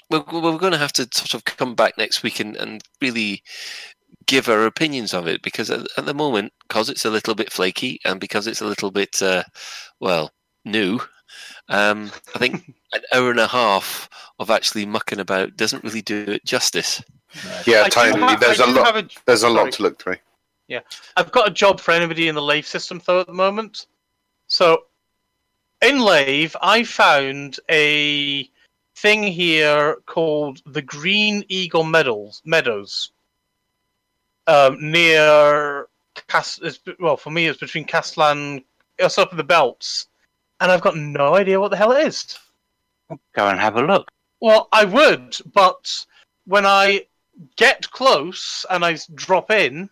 [0.09, 3.41] we're, we're going to have to sort of come back next week and, and really
[4.25, 7.51] give our opinions of it because at, at the moment, because it's a little bit
[7.51, 9.43] flaky and because it's a little bit, uh,
[9.99, 10.31] well,
[10.65, 10.99] new,
[11.69, 14.09] um, I think an hour and a half
[14.39, 17.01] of actually mucking about doesn't really do it justice.
[17.65, 18.21] Yeah, I totally.
[18.21, 18.97] have- There's I a do lot.
[18.97, 19.53] a- There's a sorry.
[19.53, 20.17] lot to look through.
[20.67, 20.81] Yeah,
[21.17, 23.87] I've got a job for anybody in the Lave system though at the moment.
[24.47, 24.83] So
[25.81, 28.49] in Lave, I found a
[28.95, 32.41] thing here called the Green Eagle Meadows.
[32.45, 33.11] Meadows
[34.47, 35.87] um, near
[36.27, 36.59] Cas-
[36.99, 38.63] well, for me, it's between Castlan.
[38.97, 40.07] It's up in the belts,
[40.59, 42.37] and I've got no idea what the hell it is.
[43.33, 44.09] Go and have a look.
[44.39, 46.05] Well, I would, but
[46.45, 47.05] when I
[47.55, 49.89] get close and I drop in,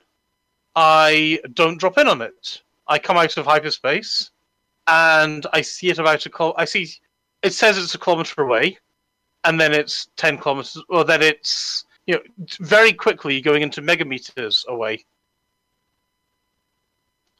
[0.75, 2.61] I don't drop in on it.
[2.87, 4.31] I come out of hyperspace
[4.87, 6.89] and I see it about a kil- I see
[7.43, 8.77] it says it's a kilometer away,
[9.43, 10.81] and then it's ten kilometers.
[10.89, 12.21] Or then it's you know
[12.59, 15.05] very quickly going into megameters away.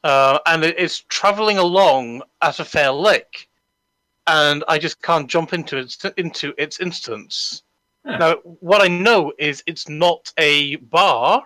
[0.04, 3.48] Uh, and it is traveling along at a fair lick,
[4.28, 7.64] and I just can't jump into its into its instance.
[8.06, 8.16] Huh.
[8.18, 11.42] Now, what I know is it's not a bar.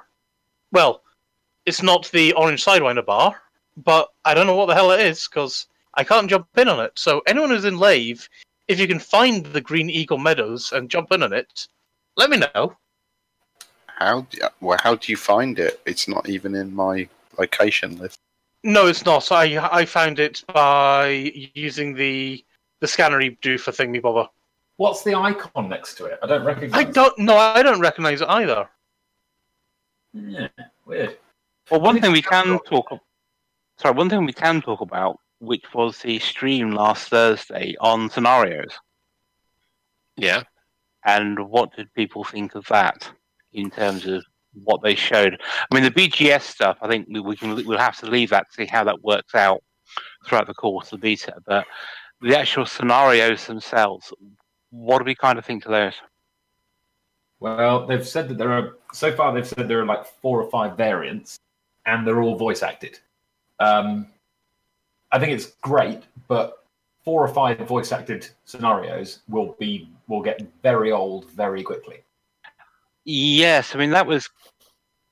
[0.71, 1.03] Well,
[1.65, 3.41] it's not the Orange Sidewinder bar,
[3.79, 6.85] but I don't know what the hell it is because I can't jump in on
[6.85, 6.93] it.
[6.97, 8.29] So anyone who's in Lave,
[8.69, 11.69] if you can find the Green Eagle Meadows and jump in on it,
[12.17, 12.77] let me know.
[13.97, 15.81] How do, well, how do you find it?
[15.87, 18.19] It's not even in my location list.
[18.63, 19.31] No, it's not.
[19.31, 21.09] I I found it by
[21.55, 22.45] using the
[22.81, 24.29] the scanner you do for Thingy Bobber.
[24.77, 26.19] what's the icon next to it?
[26.23, 26.81] I don't recognize.
[26.87, 27.37] I don't know.
[27.37, 28.69] I don't recognize it either.
[30.13, 30.49] Yeah,
[30.87, 31.17] weird.
[31.71, 32.89] Well, one thing we can talk.
[33.79, 38.73] Sorry, one thing we can talk about, which was the stream last Thursday on scenarios,
[40.17, 40.43] Yeah.
[41.05, 43.11] and what did people think of that
[43.55, 44.25] in terms of
[44.65, 45.41] what they showed?
[45.41, 46.79] I mean, the BGS stuff.
[46.83, 49.35] I think we, we can we'll have to leave that to see how that works
[49.35, 49.63] out
[50.27, 51.35] throughout the course of the beta.
[51.47, 51.67] But
[52.21, 54.13] the actual scenarios themselves,
[54.71, 55.95] what do we kind of think to those?
[57.41, 59.35] Well, they've said that there are so far.
[59.35, 61.39] They've said there are like four or five variants,
[61.85, 62.99] and they're all voice acted.
[63.61, 64.07] Um,
[65.13, 66.65] I think it's great, but
[67.05, 72.03] four or five voice acted scenarios will be will get very old very quickly.
[73.05, 74.29] Yes, I mean that was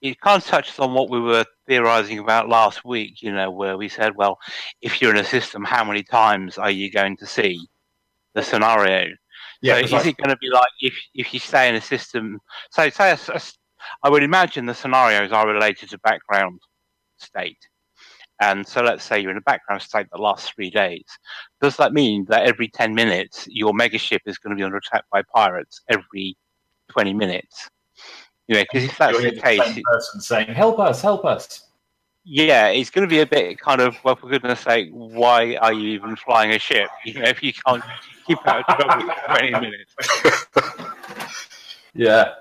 [0.01, 0.20] it.
[0.20, 3.22] Kind of touches on what we were theorizing about last week.
[3.22, 4.38] You know, where we said, well,
[4.80, 7.68] if you're in a system, how many times are you going to see
[8.34, 9.11] the scenario?
[9.61, 12.40] Yeah, so is it going to be like if if you stay in a system?
[12.70, 13.40] So say, a a
[14.03, 16.61] I would imagine the scenarios are related to background
[17.18, 17.59] state,
[18.40, 21.05] and so let's say you're in a background state the last three days,
[21.61, 25.05] does that mean that every 10 minutes your megaship is going to be under attack
[25.12, 26.36] by pirates every
[26.90, 27.68] 20 minutes?
[28.53, 31.24] You know, because if that's You're the the case, same person saying, "Help us, help
[31.24, 31.68] us."
[32.24, 35.72] yeah, it's going to be a bit kind of, well, for goodness sake, why are
[35.72, 36.88] you even flying a ship?
[37.05, 37.82] You know, if you can't
[38.26, 39.94] keep out of trouble for 20 minutes.
[41.94, 42.34] Yeah,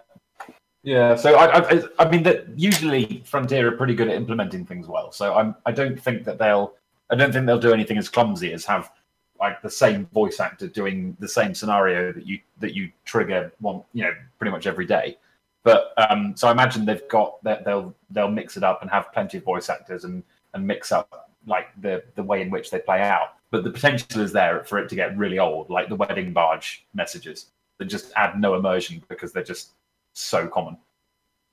[0.84, 1.16] yeah.
[1.16, 5.12] So I, I, I mean, that usually Frontier are pretty good at implementing things well.
[5.12, 6.74] So I'm, I don't think that they'll,
[7.10, 8.92] I don't think they'll do anything as clumsy as have
[9.40, 13.82] like the same voice actor doing the same scenario that you that you trigger one,
[13.94, 15.18] you know, pretty much every day.
[15.64, 19.14] But um, so I imagine they've got that they'll they'll mix it up and have
[19.14, 22.80] plenty of voice actors and and mix up like the the way in which they
[22.80, 23.36] play out.
[23.52, 26.86] But the potential is there for it to get really old, like the wedding barge
[26.94, 27.48] messages
[27.78, 29.72] that just add no immersion because they're just
[30.14, 30.78] so common.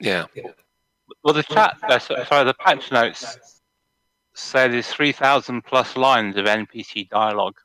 [0.00, 0.26] Yeah.
[1.24, 3.61] Well, the chat, uh, sorry, the patch notes
[4.34, 7.56] say there's 3,000 plus lines of NPC dialogue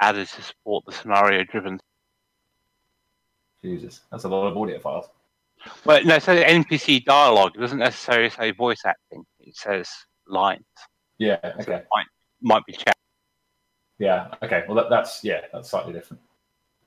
[0.00, 1.80] added to support the scenario driven.
[3.64, 5.06] Jesus, that's a lot of audio files.
[5.84, 7.54] Well, no, says NPC dialogue.
[7.54, 9.24] Doesn't necessarily say voice acting.
[9.40, 9.88] It says
[10.26, 10.64] lines.
[11.18, 11.38] Yeah.
[11.60, 11.82] Okay.
[12.40, 12.96] Might be chat.
[13.98, 14.34] Yeah.
[14.42, 14.64] Okay.
[14.66, 16.20] Well, that, that's yeah, that's slightly different.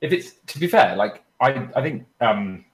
[0.01, 2.65] If it's to be fair, like I, I think um,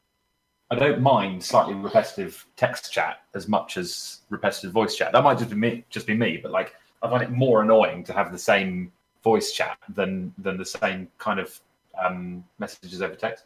[0.72, 5.12] I don't mind slightly repetitive text chat as much as repetitive voice chat.
[5.12, 8.04] That might just be me, just be me, but like I find it more annoying
[8.06, 8.92] to have the same
[9.24, 11.60] voice chat than than the same kind of
[12.04, 13.46] um, messages over text.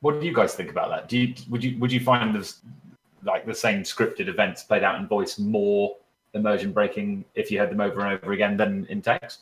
[0.00, 1.08] What do you guys think about that?
[1.08, 2.60] Do you would you would you find this
[3.22, 5.96] like the same scripted events played out in voice more
[6.32, 9.40] immersion breaking if you heard them over and over again than in text?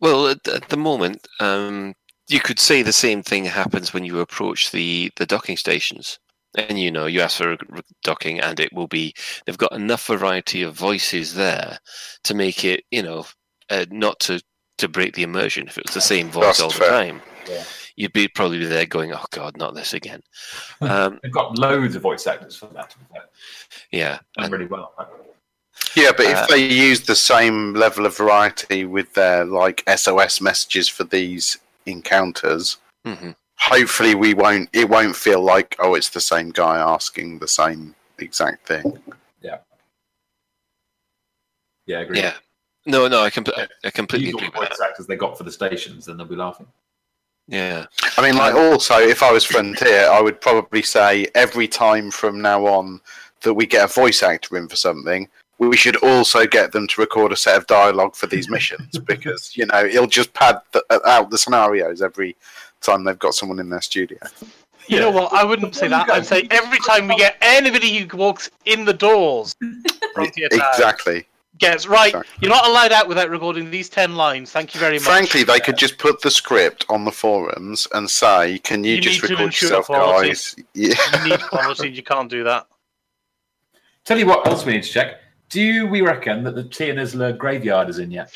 [0.00, 1.94] Well, at, at the moment, um,
[2.28, 6.18] you could say the same thing happens when you approach the, the docking stations.
[6.56, 9.14] And you know, you ask for a r- docking, and it will be.
[9.44, 11.78] They've got enough variety of voices there
[12.24, 13.26] to make it, you know,
[13.70, 14.40] uh, not to
[14.78, 15.66] to break the immersion.
[15.68, 16.90] If it was the same voice That's all the fair.
[16.90, 17.62] time, Yeah.
[17.96, 20.22] You'd be probably be there going, "Oh God, not this again."
[20.80, 22.90] Um, They've got loads of voice actors for that.
[22.90, 23.24] To be fair.
[23.90, 24.92] yeah, Done and- really well.
[25.94, 30.40] Yeah, but Uh, if they use the same level of variety with their like SOS
[30.40, 32.76] messages for these encounters,
[33.06, 33.34] mhm.
[33.58, 34.68] hopefully we won't.
[34.72, 38.98] It won't feel like oh, it's the same guy asking the same exact thing.
[39.42, 39.58] Yeah,
[41.86, 42.18] Yeah, I agree.
[42.20, 42.34] yeah.
[42.86, 43.44] No, no, I, com-
[43.84, 46.16] I completely Use all agree the with voice actors they got for the stations, then
[46.16, 46.66] they'll be laughing.
[47.48, 47.86] Yeah,
[48.16, 52.10] I mean, like um, also, if I was Frontier, I would probably say every time
[52.10, 53.00] from now on
[53.42, 55.28] that we get a voice actor in for something,
[55.58, 59.56] we should also get them to record a set of dialogue for these missions because
[59.56, 62.36] you know it'll just pad the, uh, out the scenarios every
[62.80, 64.18] time they've got someone in their studio.
[64.88, 65.32] You know what?
[65.32, 66.08] I wouldn't say that.
[66.10, 69.54] I'd say every time we get anybody who walks in the doors,
[70.14, 71.26] Frontier Exactly.
[71.58, 72.08] Gets right.
[72.08, 72.36] Exactly.
[72.40, 74.50] You're not allowed out without recording these ten lines.
[74.50, 75.04] Thank you very much.
[75.04, 79.00] Frankly, they could just put the script on the forums and say, "Can you, You
[79.00, 80.28] just need record ensure yourself, quality.
[80.28, 80.94] guys?" Yeah.
[81.24, 81.90] you need quality.
[81.90, 82.66] You can't do that.
[84.04, 85.16] Tell you what else we need to check.
[85.48, 88.30] Do we reckon that the Tionisla graveyard is in yet?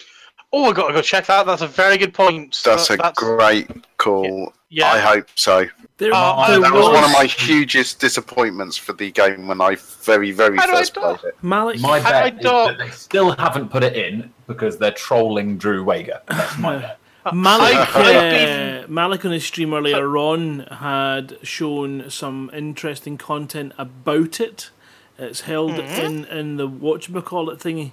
[0.52, 1.46] Oh, I got to go check that.
[1.46, 2.60] That's a very good point.
[2.64, 4.52] That's That- a great call.
[4.68, 4.92] Yeah.
[4.92, 5.66] I hope so.
[5.98, 9.76] There, Uh, there That was one of my hugest disappointments for the game when I
[10.02, 11.34] very, very How first do- played it.
[11.42, 11.80] Malik.
[11.80, 16.20] My bet is that they still haven't put it in because they're trolling Drew Wagar.
[16.28, 16.98] That's my bet.
[17.34, 24.40] Malik, I've uh, Malik on his stream earlier on had shown some interesting content about
[24.40, 24.70] it.
[25.18, 26.00] It's held Mm-hmm.
[26.00, 27.90] in, in the whatchamacallit thingy.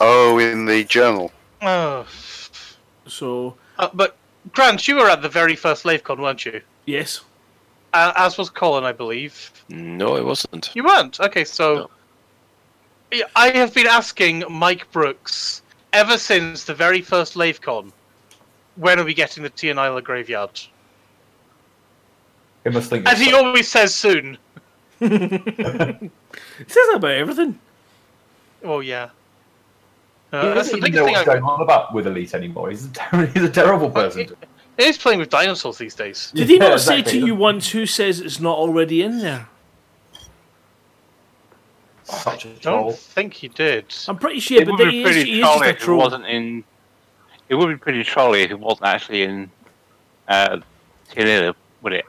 [0.00, 1.30] Oh, in the journal.
[1.64, 2.06] Oh.
[3.06, 4.16] So, Uh, but
[4.52, 6.60] Grant, you were at the very first LaveCon, weren't you?
[6.86, 7.20] yes.
[7.92, 9.52] Uh, as was Colin, I believe.
[9.68, 10.70] no, it wasn't.
[10.74, 11.20] You weren't.
[11.20, 11.88] Okay, so
[13.12, 15.62] Yeah, I have been asking Mike Brookes
[15.92, 17.92] ever since the very first LaveCon.
[18.76, 20.60] When are we getting the Tionisla graveyard?
[22.64, 23.06] He must think.
[23.08, 24.38] And he it's- always says soon.
[25.00, 27.58] It says that about everything.
[28.64, 29.10] Oh yeah.
[30.34, 31.14] He Uh, that's doesn't the even biggest know thing.
[31.14, 32.70] what's I, going on about with Elite anymore.
[32.70, 34.26] He's a, ter- he's a terrible person.
[34.26, 34.36] to-
[34.78, 36.32] he's playing with dinosaurs these days.
[36.34, 37.20] Did he Yeah, not say exactly.
[37.20, 39.48] to you once who says it's not already in there?
[42.04, 42.92] Such a Don't troll.
[42.92, 43.86] think he did.
[44.08, 45.70] I'm pretty sure, it but would he be is, pretty he is just trolly a
[45.70, 45.98] if it troll.
[46.00, 46.64] wasn't in.
[47.48, 49.50] It would be pretty trolly if it wasn't actually in.
[50.28, 50.58] Uh,
[51.12, 52.04] Tionisla, would it?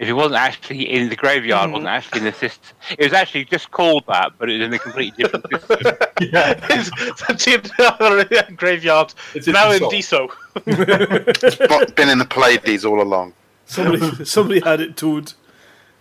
[0.00, 1.72] If it wasn't actually in the graveyard, Mhm.
[1.74, 2.74] wasn't actually in the system.
[2.98, 5.96] It was actually just called that, but it was in a completely different system.
[6.32, 6.90] Yeah, It's
[7.26, 9.92] the Tionisla graveyard it's now in insult.
[9.92, 11.68] Diso.
[11.68, 13.34] Not been in the Pleiades all along.
[13.66, 15.34] Somebody, somebody had it towed.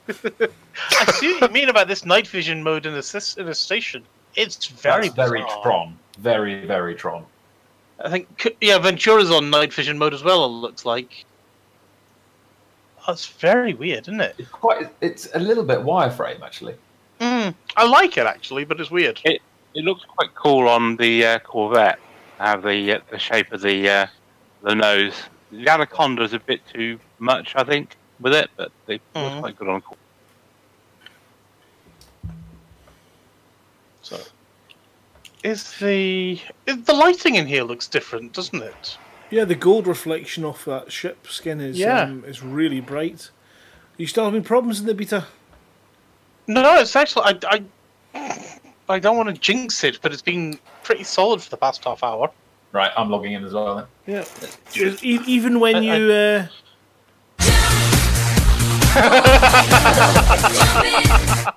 [0.08, 3.04] I see what you mean about this night vision mode in a
[3.38, 4.04] in a station.
[4.36, 5.62] It's very That's very bizarre.
[5.64, 5.98] Tron.
[6.20, 7.26] Very, very Tron.
[8.04, 10.46] I think yeah, Ventura's on night vision mode as well.
[10.46, 11.26] It looks like.
[13.10, 14.36] That's very weird, isn't it?
[14.38, 14.88] It's quite.
[15.02, 16.76] It's a little bit wireframe actually.
[17.20, 19.20] Mm, I like it actually, but it's weird.
[19.26, 19.42] It
[19.74, 21.98] looks quite cool on the uh, Corvette.
[22.38, 24.08] Have the uh, the shape of the uh,
[24.62, 25.16] the nose.
[25.52, 29.40] The Anaconda's a bit too much, I think, with it, but they it looks Mhm.
[29.40, 29.84] quite good on.
[34.04, 34.22] So,
[35.44, 38.98] is the is the lighting in here looks different, doesn't it?
[39.32, 42.02] Yeah, the gold reflection off that ship skin is Yeah.
[42.04, 43.30] um, is really bright.
[43.98, 45.26] Are you still having problems in the beta?
[46.48, 47.38] No, it's actually I
[48.16, 48.60] I,
[48.90, 52.04] I don't want to jinx it, but it's been pretty solid for the past half
[52.04, 52.32] hour.
[52.72, 53.76] Right, I'm logging in as well.
[53.76, 53.86] Then.
[54.16, 54.26] Yeah.
[54.72, 56.48] Just e- even when I- I- you uh,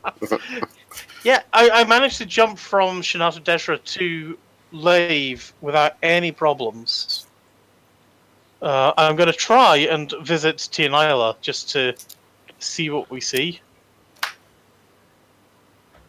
[1.25, 4.37] Yeah, I, I managed to jump from Shinrarta Dezhra to
[4.73, 7.27] Lave without any problems.
[8.63, 11.95] Uh, I'm going to try and visit Tionisla just to
[12.61, 13.61] see what we see.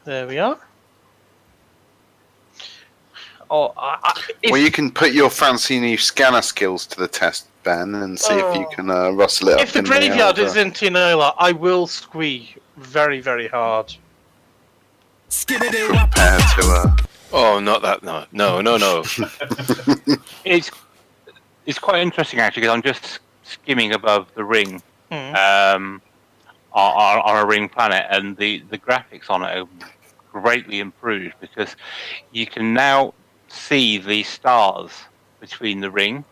[0.05, 0.59] There we are.
[3.49, 7.07] Oh, I, I, if, well, you can put your fancy new scanner skills to the
[7.07, 8.75] test, Ben, and see if you Oh.
[8.75, 9.61] can uh, rustle it up.
[9.61, 13.93] if the in graveyard uh, is in Tionisla, I will squee very, very hard.
[15.47, 16.95] compared to uh,
[17.35, 18.03] Oh, not that.
[18.03, 19.03] No, no, no, no.
[20.45, 20.69] It's
[21.65, 25.35] it's quite interesting actually because I'm just skimming above the ring Hmm.
[25.35, 26.01] um,
[26.71, 29.67] on, on on a ring planet, and the, the graphics on it are
[30.31, 31.75] greatly improved because
[32.31, 33.13] you can now
[33.47, 34.89] see the stars
[35.39, 36.25] between the ring,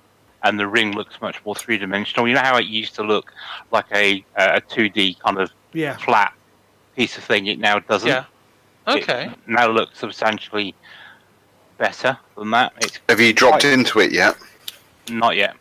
[0.43, 2.27] and the ring looks much more three dimensional.
[2.27, 3.31] You know how it used to look
[3.71, 5.97] like a a two D kind of yeah.
[5.97, 6.33] flat
[6.95, 7.45] piece of thing.
[7.45, 8.07] It now doesn't.
[8.07, 8.23] Yeah.
[8.87, 9.25] Okay.
[9.25, 10.73] It now looks substantially
[11.77, 12.73] better than that.
[12.79, 13.73] It's have you dropped Right.
[13.73, 14.35] into it yet?
[15.11, 15.55] Not yet.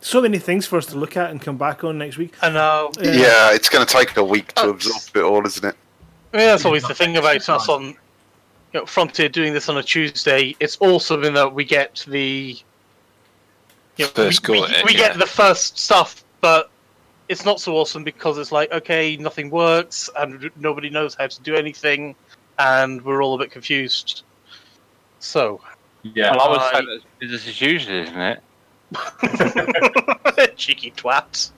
[0.00, 2.34] So many things for us to look at and come back on next week.
[2.42, 2.90] I know.
[3.00, 3.12] Yeah.
[3.12, 4.70] Yeah, it's going to take a week to Oh.
[4.70, 5.76] absorb it all, isn't it?
[6.34, 7.84] I mean, that's always the thing about us on
[8.72, 10.56] you know, Frontier doing this on a Tuesday.
[10.60, 12.58] It's awesome in that we get the
[13.96, 15.08] you know, First we, we, at it, we yeah.
[15.08, 16.70] get the first stuff, but
[17.28, 21.40] it's not so awesome because it's like okay, nothing works and nobody knows how to
[21.42, 22.14] do anything,
[22.58, 24.22] and we're all a bit confused.
[25.20, 25.60] So,
[26.02, 26.30] Yeah.
[26.36, 28.42] Well, I would I- say that's business as usual, isn't it?
[30.56, 31.50] cheeky twat.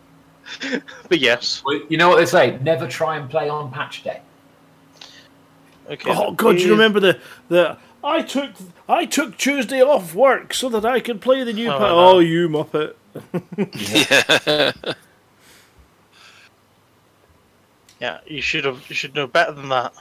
[1.09, 2.59] but yes, Well, you know what they say?
[2.63, 4.21] Never try and play on patch day.
[5.91, 6.11] okay.
[6.15, 7.19] Oh God, do you remember the
[7.49, 8.51] the I took
[8.89, 11.71] I took Tuesday off work so that I could play the new.
[11.71, 12.95] Oh, pa- I oh, you muppet!
[14.85, 14.93] yeah.
[18.01, 18.85] Yeah, you should have.
[18.89, 19.95] You should know better than that.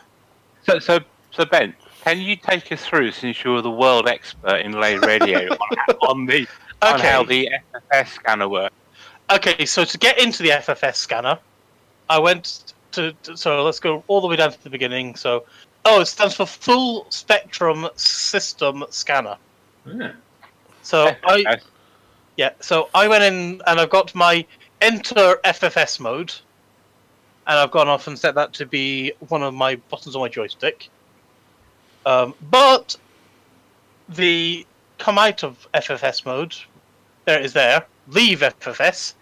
[0.66, 1.00] So, so,
[1.32, 5.48] so Ben, can you take us through, since you're the world expert in lay radio,
[5.52, 6.48] on, how- on the
[6.82, 7.10] on Okay.
[7.10, 8.76] how the FFS scanner works?
[9.32, 11.40] Okay, so to get into the FFS scanner,
[12.10, 15.16] I went to, to- so let's go all the way down to the beginning.
[15.16, 15.46] So,
[15.86, 19.38] oh, it stands for Full Spectrum System Scanner.
[19.86, 20.12] Yeah.
[20.82, 21.58] So I
[22.36, 24.46] yeah, so I went in and I've got my
[24.82, 26.34] Enter FFS mode,
[27.48, 30.30] and I've gone off and set that to be one of my buttons on my
[30.30, 30.90] joystick.
[32.06, 32.96] Um, but
[34.10, 34.66] the
[34.98, 36.56] come out of FFS mode,
[37.26, 37.86] there it is there.
[38.08, 39.14] Leave FFS.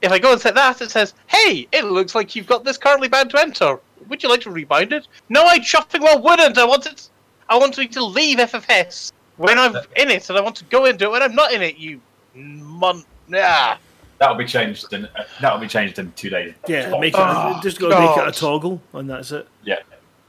[0.00, 2.76] If I go and set that, it says, "Hey, it looks like you've got this
[2.76, 3.78] currently bound to enter.
[4.08, 6.58] Would you like to rebind it?" No, I shopping well wouldn't.
[6.58, 7.08] I want it.
[7.48, 10.86] I want you to leave FFS when I'm in it, and I want to go
[10.86, 11.76] into it when I'm not in it.
[11.76, 12.00] You
[12.34, 13.04] mon.
[13.28, 13.76] Yeah.
[14.22, 16.54] That'll be changed in uh, that'll be changed in two days.
[16.68, 17.00] Yeah, Stop.
[17.00, 19.48] make it Oh, just got to make it a toggle, and that's it.
[19.64, 19.80] Yeah.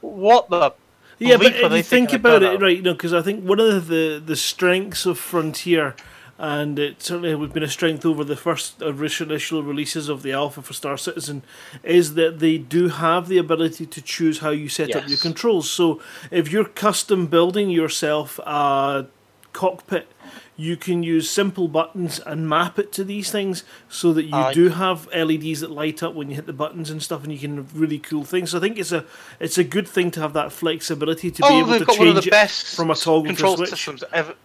[0.02, 0.74] What the?
[1.20, 2.76] Yeah, but if they you think about about it, right?
[2.76, 5.96] You know, because I think one of the the strengths of Frontier,
[6.40, 10.32] and it certainly would been a strength over the first initial initial releases of the
[10.32, 11.44] Alpha for Star Citizen,
[11.84, 15.70] is that they do have the ability to choose how you set up your controls.
[15.70, 19.06] So if you're custom building yourself a
[19.54, 20.08] cockpit.
[20.56, 24.54] You can use simple buttons and map it to these things so that you Aye.
[24.54, 27.40] do have LEDs that light up when you hit the buttons and stuff, and you
[27.40, 28.52] can have really cool things.
[28.52, 29.04] So I think it's a
[29.40, 32.08] it's a good thing to have that flexibility to be oh, able to got one
[32.08, 33.70] of change the it best from a toggle to a control switch.
[33.70, 34.36] systems ever.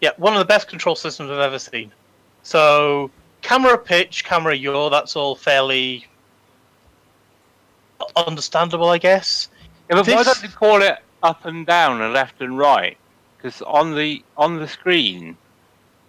[0.00, 1.92] Yeah, one of the best control systems I've ever seen.
[2.42, 3.08] So,
[3.40, 6.08] camera pitch, camera yaw, that's all fairly
[8.16, 9.48] understandable, I guess.
[9.88, 12.96] Yeah, but why This- don't they call it up and down and left and right?
[13.36, 15.36] Because on the on the screen,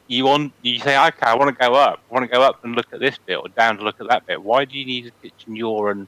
[0.08, 2.64] you want you say, okay, I want to go up, I want to go up
[2.64, 4.42] and look at this bit, or down to look at that bit.
[4.42, 6.08] Why do you need a pitch and yaw and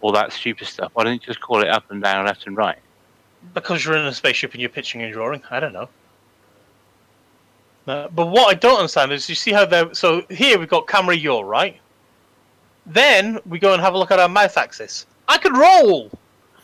[0.00, 0.90] all that stupid stuff?
[0.94, 2.78] Why don't you just call it up and down, left and right?
[3.54, 5.42] Because you're in a spaceship and you're pitching and drawing.
[5.50, 5.88] I don't know.
[7.86, 9.94] Uh, but what I don't understand is you see how they're.
[9.94, 11.80] So here we've got camera yaw, right?
[12.86, 15.06] Then we go and have a look at our mouth axis.
[15.28, 16.10] I could roll!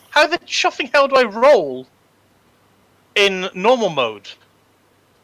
[0.09, 1.87] How the chuffing hell do I roll
[3.15, 4.29] in normal mode?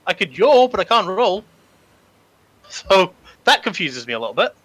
[0.06, 1.44] I could yaw, but I can't roll.
[2.70, 4.56] So that confuses me a little bit.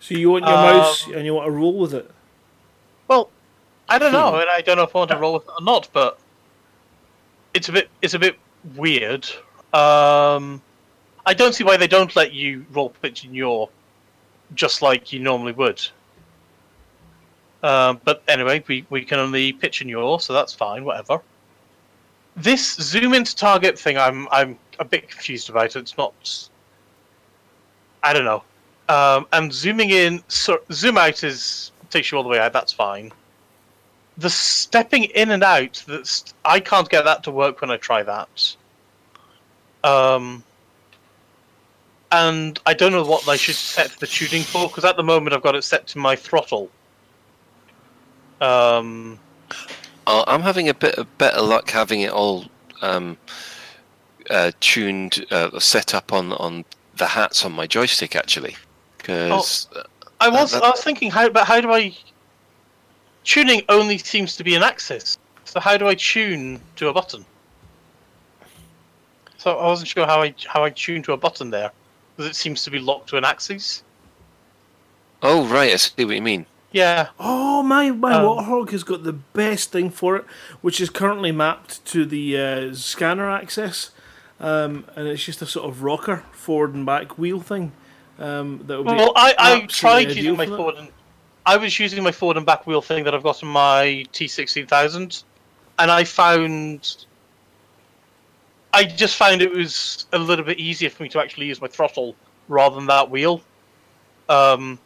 [0.00, 2.10] So you want your Um, mouse and you want to roll with it.
[3.08, 3.30] Well,
[3.88, 5.62] I don't know, and I don't know if I want to roll with it or
[5.64, 6.18] not, but
[7.54, 8.38] it's a bit it's a bit
[8.74, 9.26] weird.
[9.72, 10.62] Um,
[11.24, 13.68] I don't see why they don't let you roll pitch in your
[14.54, 15.86] just like you normally would.
[17.62, 21.20] Um, but anyway, we, we can only pitch in your, so that's fine, whatever.
[22.36, 25.74] This zoom into target thing, I'm I'm a bit confused about.
[25.74, 26.48] It's not.
[28.02, 28.42] I don't know.
[28.88, 32.52] Um, and zooming in, so, zoom out is takes you all the way out.
[32.52, 33.12] That's fine.
[34.18, 38.02] The stepping in and out, that's I can't get that to work when I try
[38.02, 38.56] that.
[39.82, 40.42] Um,
[42.12, 45.34] and I don't know what I should set the tuning for because at the moment
[45.34, 46.70] I've got it set to my throttle.
[48.40, 49.18] Um,
[50.06, 52.44] Oh, I'm having a bit of better luck having it all
[52.82, 53.16] um,
[54.30, 56.64] uh, tuned, uh, set up on on
[56.96, 58.56] the hats on my joystick actually,
[58.98, 59.68] because
[60.20, 61.96] I was that- I was thinking how but how do I
[63.24, 65.18] tuning only seems to be an axis.
[65.44, 67.24] So how do I tune to a button?
[69.38, 71.70] So I wasn't sure how I how I tune to a button there
[72.16, 73.82] because it seems to be locked to an axis.
[75.22, 76.46] oh right, I see what you mean.
[76.72, 77.90] Yeah, Oh my!
[77.90, 80.24] My Um, Warthog has got the best thing for it,
[80.60, 83.90] which is currently mapped to the uh, scanner access,
[84.40, 87.72] um, and it's just a sort of rocker forward and back wheel thing.
[88.18, 90.88] Um, that would be Well, I, I tried using my for forward and
[91.44, 94.26] I was using my forward and back wheel thing that I've got on my T
[94.26, 95.22] sixteen thousand,
[95.78, 97.06] and I found
[98.72, 101.68] I just found it was a little bit easier for me to actually use my
[101.68, 102.16] throttle
[102.48, 103.40] rather than that wheel.
[104.28, 104.78] Um,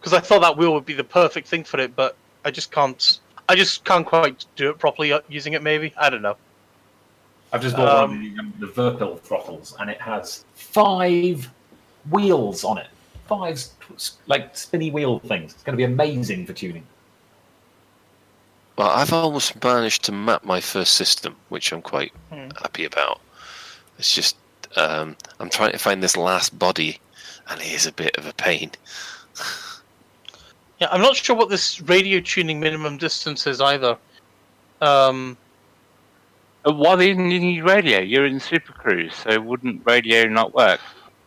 [0.00, 2.72] because I thought that wheel would be the perfect thing for it, but I just
[2.72, 3.20] can't.
[3.48, 5.62] I just can't quite do it properly uh, using it.
[5.62, 6.36] Maybe I don't know.
[7.52, 11.50] I've just bought Um, one of the, um, the Virpil throttles, and it has five
[12.10, 12.86] wheels on it.
[13.26, 15.52] Five s- s- like spinny wheel things.
[15.52, 16.84] It's going to be amazing for tuning.
[18.78, 22.48] Well, I've almost managed to map my first system, which I'm quite Hmm.
[22.62, 23.20] happy about.
[23.98, 24.36] It's just
[24.76, 27.00] um, I'm trying to find this last body,
[27.48, 28.70] and it is a bit of a pain.
[30.80, 33.98] Yeah, I'm not sure what this radio tuning minimum distance is either.
[34.80, 35.36] Um,
[36.64, 38.00] Why didn't you need radio?
[38.00, 40.80] You're in Super Cruise, so wouldn't radio not work?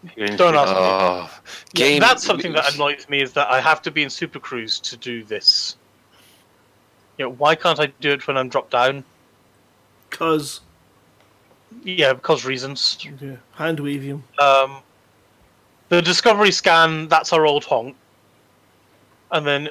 [0.03, 0.81] if you're in Don't Super ask me.
[0.81, 1.39] Oh,
[1.75, 4.79] Yeah, that's something that annoys me is that I have to be in Super Cruise
[4.79, 5.77] to do this.
[7.17, 9.03] You know, why can't I do it when I'm dropped down?
[10.09, 10.61] Cause
[11.83, 12.97] Yeah, because reasons.
[13.21, 14.23] yeah, hand wavium.
[14.39, 14.77] Um,
[15.89, 17.95] the Discovery scan, that's our old honk.
[19.33, 19.69] And then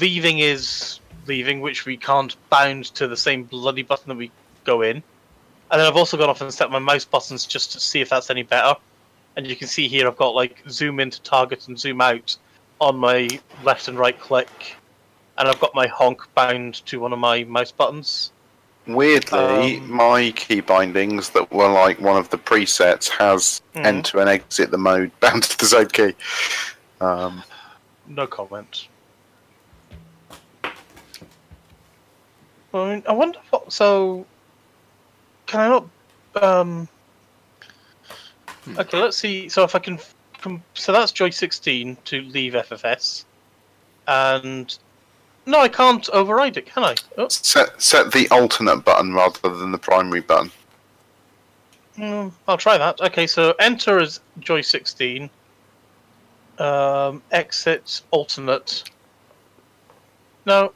[0.00, 4.30] leaving is leaving, which we can't bound to the same bloody button that we
[4.64, 4.96] go in.
[5.70, 8.10] And then I've also gone off and set my mouse buttons just to see if
[8.10, 8.74] that's any better.
[9.36, 12.36] And you can see here I've got like zoom into target and zoom out
[12.80, 13.28] on my
[13.64, 14.76] left and right click.
[15.38, 18.32] And I've got my honk bound to one of my mouse buttons.
[18.86, 23.86] Weirdly, Um, my key bindings that were like one of the presets has Mhm.
[23.86, 26.14] enter and exit the mode bound to the same key.
[27.00, 27.44] Um,
[28.14, 28.88] No comment.
[32.74, 33.72] I, mean, I wonder what.
[33.72, 34.26] So,
[35.46, 35.86] can I not?
[36.42, 36.88] Um.
[38.76, 39.48] Okay, let's see.
[39.48, 39.98] So if I can,
[40.74, 43.24] so that's Joy 16 to leave FFS,
[44.06, 44.78] and
[45.46, 46.94] no, I can't override it, can I?
[47.16, 50.50] Oh, set set the alternate button rather than the primary button.
[51.96, 53.00] mm, I'll try that.
[53.00, 55.30] Okay, so enter as Joy 16.
[56.58, 58.84] Um, exit alternate.
[60.44, 60.72] No,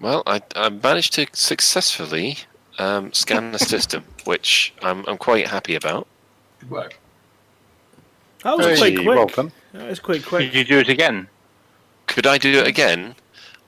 [0.00, 2.38] Well, I, I managed to successfully
[2.78, 6.06] um, scan the system, which I'm, I'm quite happy about.
[6.60, 6.98] Good work.
[8.44, 9.06] That was Hey, quite quick.
[9.06, 9.52] well done.
[9.72, 10.54] That was quite Did quick.
[10.54, 11.28] you do it again?
[12.06, 13.14] Could I do it again?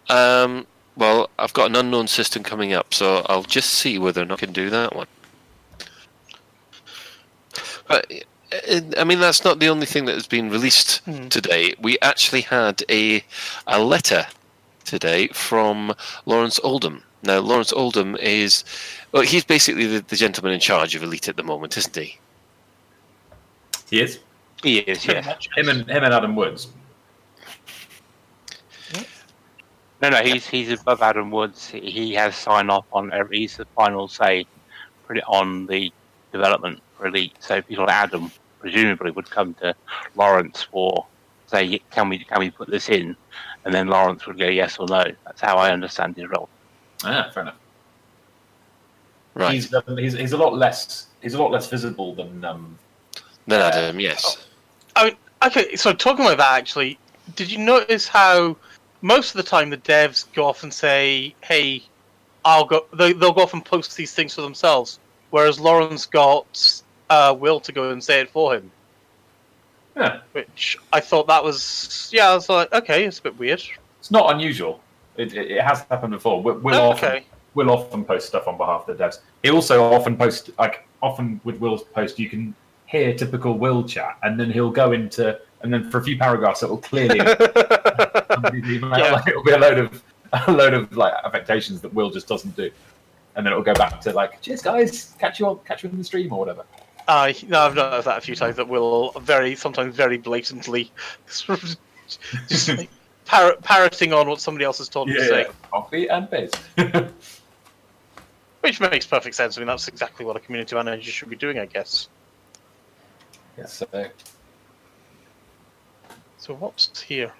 [0.09, 0.67] Um,
[0.97, 4.43] well, I've got an unknown system coming up, so I'll just see whether or not
[4.43, 5.07] I can do that one.
[7.89, 8.11] But
[8.99, 11.29] I mean, that's not the only thing that has been released Hmm.
[11.29, 11.75] today.
[11.81, 13.25] We actually had a
[13.67, 14.27] a letter
[14.85, 15.95] today from
[16.27, 17.03] Lawrence Oldham.
[17.23, 18.65] Now, Lawrence Oldham is
[19.13, 22.19] Well, he's basically the, the gentleman in charge of Elite at the moment, isn't he?
[23.91, 24.19] He is.
[24.63, 25.49] He is, Pretty yes.
[25.57, 26.69] Him and him and Adam Woods.
[30.01, 31.69] No, no, he's he's above Adam Woods.
[31.69, 33.39] He- He has sign off on every.
[33.39, 34.47] He's the final say,
[35.07, 35.93] put it on the
[36.33, 37.35] development for Elite.
[37.41, 38.33] So people like Adam
[38.63, 39.75] presumably would come to
[40.15, 41.07] Lawrence for
[41.53, 43.15] say, can we can we put this in,
[43.65, 45.05] and then Lawrence would go yes or no.
[45.27, 46.49] That's how I understand his role.
[47.05, 47.57] Ah, fair enough.
[49.35, 49.55] Right.
[49.55, 52.79] He's, um, he's he's a lot less he's a lot less visible than um.
[53.47, 54.47] then uh, Adam, yes.
[54.97, 55.77] I mean, okay.
[55.77, 56.99] So talking about that, actually,
[57.37, 58.57] did you notice how
[59.01, 61.83] most of the time the devs go off and say, "Hey,
[62.45, 64.99] I'll go." They, they'll go off and post these things for themselves,
[65.31, 66.82] whereas Lawrence got
[67.13, 68.71] uh, Will to go and say it for him.
[69.97, 73.63] Yeah, Which I thought that was, yeah, I was like, okay, it's a bit weird.
[73.99, 74.81] it's not unusual.
[75.17, 76.43] It, it, it has happened before.
[76.43, 77.27] We'll, we'll often okay.
[77.55, 79.19] will often post stuff on behalf of the devs.
[79.43, 82.55] He also often posts, like often with Will's post you can
[82.87, 86.63] hear typical Will chat, and then he'll go into and then for a few paragraphs
[86.63, 89.13] it will clearly Yeah.
[89.13, 90.03] like, it'll be a load of
[90.33, 92.71] a load of like affectations that Will just doesn't do,
[93.37, 95.99] and then it'll go back to like cheers guys, catch you on catch you in
[95.99, 96.65] the stream or whatever.
[97.09, 100.91] I no, I've noticed that a few times that will very sometimes very blatantly
[101.27, 101.77] sort of
[102.49, 102.91] just like
[103.25, 106.51] parrot, parroting on what somebody else has told them to say, coffee and base.
[108.61, 109.57] which makes perfect sense.
[109.57, 112.09] I mean, that's exactly what a community manager should be doing, I guess.
[113.59, 113.87] yes, so
[116.39, 117.33] So what's here?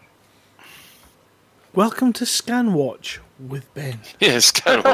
[1.75, 4.01] Welcome to Scanwatch with Ben.
[4.21, 4.85] Yes, kind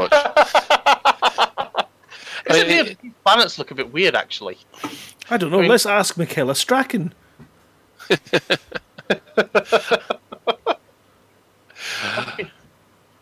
[2.46, 2.56] of watch.
[2.56, 3.14] Is I it mean, weird?
[3.24, 4.58] Planets look a bit weird, actually.
[5.30, 5.58] I don't know.
[5.58, 7.12] I mean- let's ask Michaela Strachan.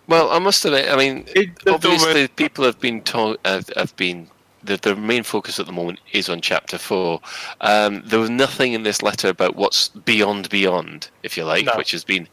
[0.08, 4.28] Well, I must admit, I mean, It- obviously people have been told have, have been
[4.62, 7.20] the, their main focus at the moment is on chapter four.
[7.60, 11.72] Um, there was nothing in this letter about what's beyond beyond, if you like, No.
[11.76, 12.28] which has been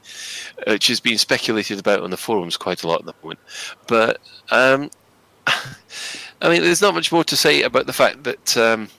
[0.68, 3.40] which has been speculated about on the forums quite a lot at the moment.
[3.88, 4.20] But
[4.52, 4.90] um,
[6.44, 8.89] I mean, there's not much more to say about the fact that um,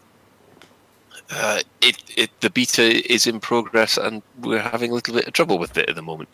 [1.30, 2.82] uh, it, it the beta
[3.12, 6.02] is in progress and we're having a little bit of trouble with it at the
[6.02, 6.30] moment.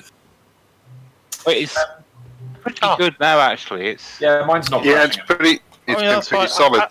[1.44, 1.76] But it's
[2.62, 2.96] pretty Oh.
[2.96, 3.88] good now, actually.
[3.88, 4.84] It's yeah, mine's not.
[4.84, 5.60] Yeah, it's pretty.
[5.86, 6.48] It's Oh, yeah, been pretty fine.
[6.48, 6.82] solid.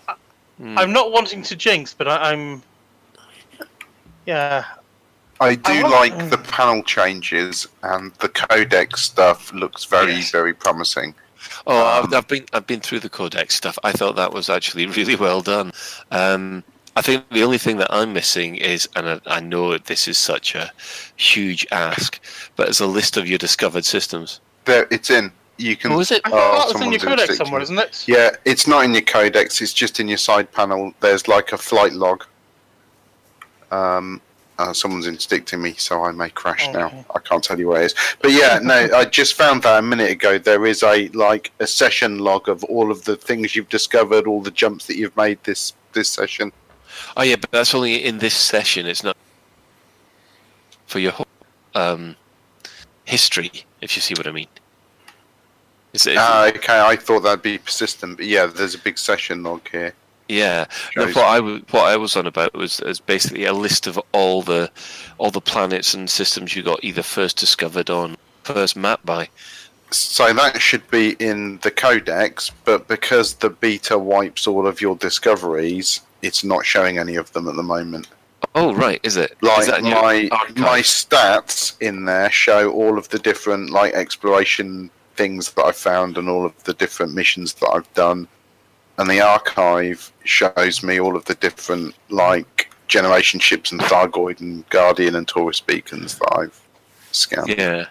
[0.76, 2.62] I, am not wanting to jinx, but I, I'm.
[4.26, 4.64] Yeah,
[5.40, 10.30] I do I want- like the panel changes and the codex stuff looks very, Yes.
[10.30, 11.14] very promising.
[11.66, 13.78] Oh, Um, I've, I've been I've been through the codex stuff.
[13.84, 15.72] I thought that was actually really well done.
[16.10, 16.64] Um,
[16.96, 20.18] I think the only thing that I'm missing is, and I, I know this is
[20.18, 20.70] such a
[21.16, 22.20] huge ask,
[22.56, 24.40] but it's a list of your discovered systems.
[24.64, 25.32] There, it's in.
[25.56, 25.92] You can.
[25.92, 26.20] Oh, is it?
[26.24, 28.04] I Oh, thought that was in your someone's codex somewhere, isn't it?
[28.08, 29.60] Yeah, it's not in your codex.
[29.60, 30.92] It's just in your side panel.
[31.00, 32.24] There's like a flight log.
[33.70, 34.20] Um,
[34.60, 36.78] uh, someone's interdicting me, so I may crash Okay.
[36.78, 37.04] now.
[37.14, 37.94] I can't tell you where it is.
[38.20, 40.36] But yeah, no, I just found that a minute ago.
[40.38, 44.42] There is a like a session log of all of the things you've discovered, all
[44.42, 46.52] the jumps that you've made this this session.
[47.16, 48.86] Oh yeah, but that's only in this session.
[48.86, 49.16] It's not
[50.86, 51.26] for your whole
[51.74, 52.16] um,
[53.04, 53.50] history,
[53.80, 54.48] if you see what I mean.
[55.94, 56.80] It's, it's- Ah, okay.
[56.80, 59.94] I thought that'd be persistent, but yeah, there's a big session log here.
[60.30, 60.66] Yeah,
[60.96, 64.00] no, what I w- what I was on about was, was basically a list of
[64.12, 64.70] all the
[65.18, 69.28] all the planets and systems you got either first discovered on first mapped by.
[69.90, 74.94] So that should be in the codex, but because the beta wipes all of your
[74.94, 78.06] discoveries, it's not showing any of them at the moment.
[78.54, 79.36] Oh right, is it?
[79.42, 85.50] Like your my my stats in there show all of the different like exploration things
[85.54, 88.28] that I found and all of the different missions that I've done,
[89.00, 94.68] and the archive shows me all of the different like generation ships and Thargoid and
[94.68, 96.60] Guardian and Taurus beacons that I've
[97.10, 97.48] scanned.
[97.48, 97.86] Yeah.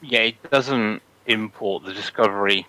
[0.00, 2.66] yeah, it doesn't import the Discovery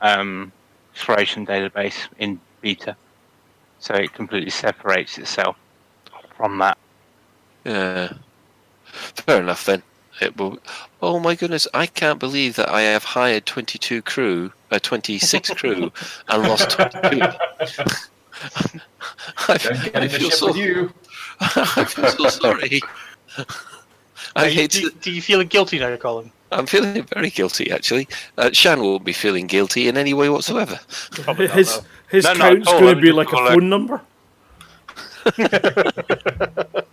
[0.00, 0.52] um,
[0.94, 2.96] exploration database in beta,
[3.78, 5.56] so it completely separates itself
[6.34, 6.78] from that.
[7.64, 8.14] Yeah.
[8.84, 9.82] Fair enough then.
[10.18, 10.58] It will.
[11.02, 11.68] Oh my goodness!
[11.74, 15.90] I can't believe that I have hired twenty-two crew, uh, twenty-six crew,
[16.28, 17.20] and lost twenty-two.
[19.48, 20.48] I, Don't get I feel so.
[20.48, 20.92] with you.
[21.40, 22.80] I feel so sorry.
[24.34, 26.30] I do, hate do, to, do you feel guilty now, Colin?
[26.52, 28.08] I'm feeling very guilty actually.
[28.38, 30.78] Uh, Shan won't be feeling guilty in any way whatsoever.
[31.12, 33.52] Probably not, His his No, no, count's Colin, going to be like a Colin.
[33.54, 34.00] phone number.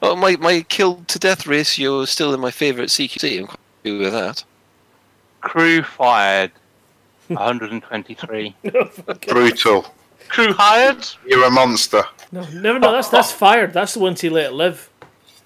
[0.00, 3.40] Oh, my my killed to death ratio is still in my favourite CQC.
[3.40, 4.44] I'm quite happy with that.
[5.40, 6.52] Crew fired
[7.28, 8.54] 123.
[9.28, 9.94] Brutal.
[10.28, 11.06] Crew hired.
[11.26, 12.02] You're a monster.
[12.32, 12.92] No, never know.
[12.92, 13.72] That's that's fired.
[13.72, 14.90] That's the ones he let live.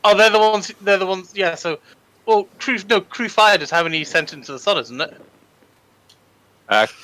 [0.05, 0.73] Oh, they're the ones.
[0.81, 1.32] They're the ones.
[1.35, 1.55] Yeah.
[1.55, 1.78] So,
[2.27, 2.78] well, crew.
[2.89, 5.20] No, crew fired is how many sent into the sun, isn't it?
[6.69, 6.86] Uh,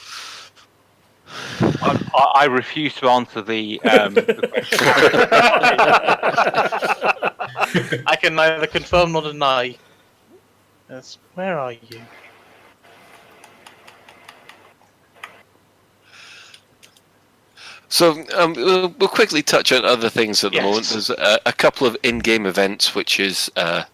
[1.60, 4.78] I, I- I refuse to answer the, um, the question.
[8.06, 9.76] I can neither confirm nor deny.
[10.88, 11.18] Yes.
[11.34, 12.00] Where are you?
[17.88, 20.64] So um, we'll, we'll quickly touch on other things at the Yes.
[20.64, 20.86] moment.
[20.88, 23.84] There's a, a couple of in-game events which is uh,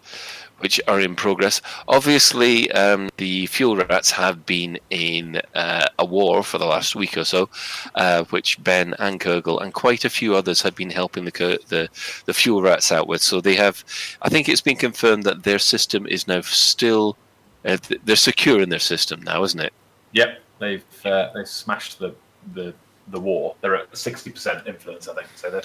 [0.59, 1.61] which are in progress.
[1.87, 7.17] Obviously, um, the fuel rats have been in uh, a war for the last week
[7.17, 7.49] or so,
[7.95, 11.89] uh, which Ben and Kurgle and quite a few others have been helping the the
[12.25, 13.21] the fuel rats out with.
[13.21, 13.83] So they have,
[14.21, 17.17] I think it's been confirmed that their system is now still.
[17.65, 19.73] Uh, they're secure in their system now, isn't it?
[20.13, 22.13] Yep, they've uh, they've smashed the,
[22.53, 22.73] the
[23.09, 23.55] the war.
[23.61, 25.27] They're at sixty percent influence, I think.
[25.35, 25.63] So they're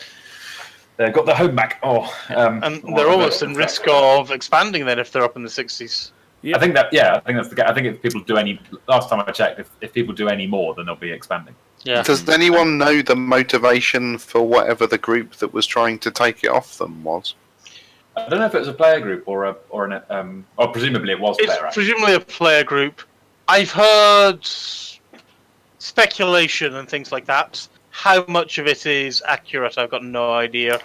[0.96, 1.78] they've got their home back.
[1.82, 2.02] Oh,
[2.34, 6.12] um, And they're almost in risk of expanding then if they're up in the sixties.
[6.42, 6.56] Yeah.
[6.56, 7.56] I think that yeah, I think that's the.
[7.56, 8.58] ca- I think if people do any,
[8.88, 11.54] last time I checked, if, if people do any more, then they'll be expanding.
[11.84, 12.02] Yeah.
[12.02, 16.48] Does anyone know the motivation for whatever the group that was trying to take it
[16.50, 17.34] off them was?
[18.16, 20.46] I don't know if it was a player group or a or an um.
[20.56, 21.70] Or presumably it was It's player.
[21.72, 23.02] presumably a player group.
[23.48, 24.46] I've heard
[25.80, 27.66] speculation and things like that.
[27.90, 30.78] How much of it is accurate, I've got no idea.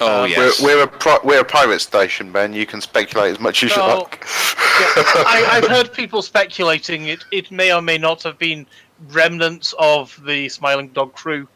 [0.00, 0.62] Oh Um, yes.
[0.62, 2.52] We're, we're a pri- we're a pirate station, Ben.
[2.52, 3.98] You can speculate as much as you No.
[3.98, 4.24] like.
[4.26, 8.66] I, I've heard people speculating it, it may or may not have been
[9.08, 11.48] remnants of the Smiling Dog crew.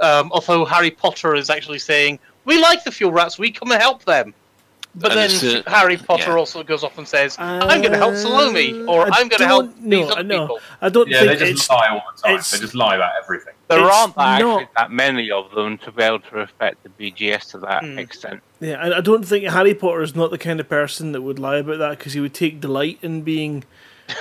[0.00, 3.80] Um, although Harry Potter is actually saying, We like the fuel rats, we come and
[3.80, 4.34] help them.
[4.94, 6.36] But then uh, Harry Potter yeah.
[6.36, 9.38] also goes off and says, I'm going to help Salome, or Uh, I I'm going
[9.40, 10.40] to help don't- these other no.
[10.40, 10.58] people.
[10.82, 11.70] I don't Yeah, they just it's.
[11.70, 12.36] lie all the time.
[12.36, 13.54] They just lie about everything.
[13.68, 16.88] There It's aren't actually not- that many of them to be able to affect the
[16.88, 17.98] BGS to that Hmm.
[18.00, 18.40] extent.
[18.60, 21.38] Yeah, I, I don't think Harry Potter is not the kind of person that would
[21.38, 23.62] lie about that because he would take delight in being.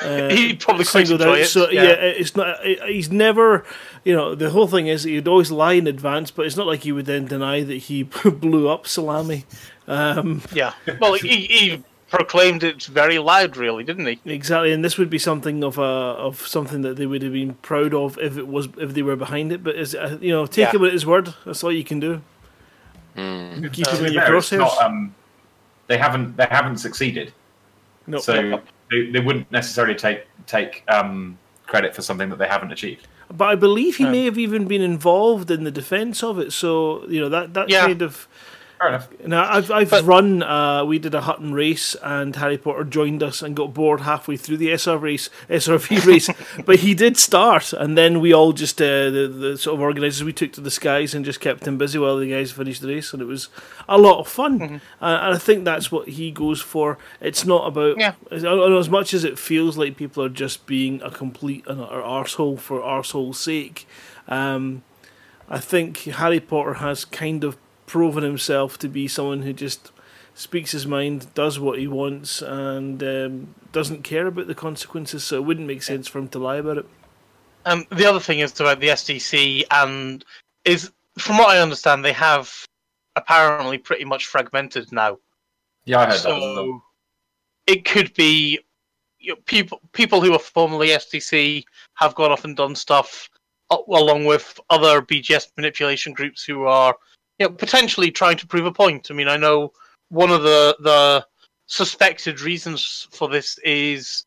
[0.03, 1.39] Uh, He'd probably quite singled enjoy out.
[1.39, 1.83] it, So yeah.
[1.83, 1.93] yeah.
[1.93, 2.63] it's not.
[2.63, 3.65] He's never.
[4.03, 6.67] You know, the whole thing is that he'd always lie in advance, but it's not
[6.67, 8.03] like he would then deny that he
[8.41, 9.45] blew up Salami.
[9.87, 10.73] Um, Yeah.
[11.01, 14.19] Well, he, he proclaimed it very loud, really, didn't he?
[14.25, 17.55] exactly, and this would be something of a of something that they would have been
[17.55, 19.63] proud of if it was if they were behind it.
[19.63, 20.79] But is uh, you know, take Yeah.
[20.79, 21.33] him at his word.
[21.45, 22.21] That's all you can do.
[23.15, 23.67] Hmm.
[23.67, 24.59] Keep To him in your crosshairs.
[24.59, 25.13] not, um,
[25.87, 27.33] they haven't they haven't succeeded.
[28.07, 31.37] no, So they, they wouldn't necessarily take take um,
[31.67, 33.07] credit for something that they haven't achieved.
[33.31, 36.51] But I believe he Um, may have even been involved in the defence of it.
[36.53, 37.85] So you know that that Yeah.
[37.87, 38.27] kind of.
[38.79, 39.09] Fair enough.
[39.25, 40.41] Now I've I've But- run.
[40.41, 44.37] Uh, we did a Hutton race, and Harry Potter joined us and got bored halfway
[44.37, 46.29] through the SR race, SRV race.
[46.65, 50.23] but he did start, and then we all just uh, the the sort of organisers
[50.23, 52.87] we took to the skies and just kept him busy while the guys finished the
[52.87, 53.49] race, and it was
[53.89, 54.59] a lot of fun.
[54.59, 54.75] Mm-hmm.
[55.03, 56.97] Uh, and I think that's what he goes for.
[57.19, 58.13] It's not about Yeah.
[58.31, 62.01] as, as much as it feels like people are just being a complete and utter
[62.01, 63.85] arsehole for arsehole's sake.
[64.29, 64.83] Um,
[65.49, 67.57] I think Harry Potter has kind of
[67.89, 69.91] proven himself to be someone who just
[70.35, 75.23] speaks his mind, does what he wants, and um, doesn't care about the consequences.
[75.23, 76.85] So it wouldn't make sense for him to lie about it.
[77.65, 80.23] Um, the other thing is about the SDC, and
[80.65, 82.53] is from what I understand, they have
[83.15, 85.17] apparently pretty much fragmented now.
[85.85, 86.79] Yeah, I heard that.
[87.67, 88.59] as it could be
[89.17, 91.63] you know, people people who are formerly SDC
[91.95, 93.27] have gone off and done stuff,
[93.71, 96.95] along with other BGS manipulation groups who are
[97.39, 99.07] you know, potentially trying to prove a point.
[99.09, 99.73] I mean, I know
[100.09, 101.25] one of the the
[101.67, 104.25] suspected reasons for this is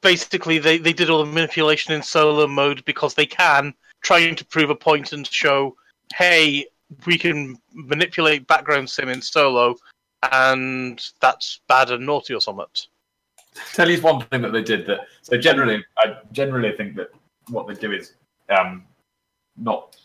[0.00, 4.44] basically they, they did all the manipulation in solo mode because they can, trying to
[4.44, 5.76] prove a point and show,
[6.14, 6.66] hey,
[7.06, 9.74] we can manipulate background sim in solo,
[10.32, 12.66] and that's bad and naughty or something.
[13.72, 17.10] tell you one thing that they did that so generally i generally think that
[17.50, 18.14] what they do is
[18.48, 18.84] um
[19.56, 19.96] not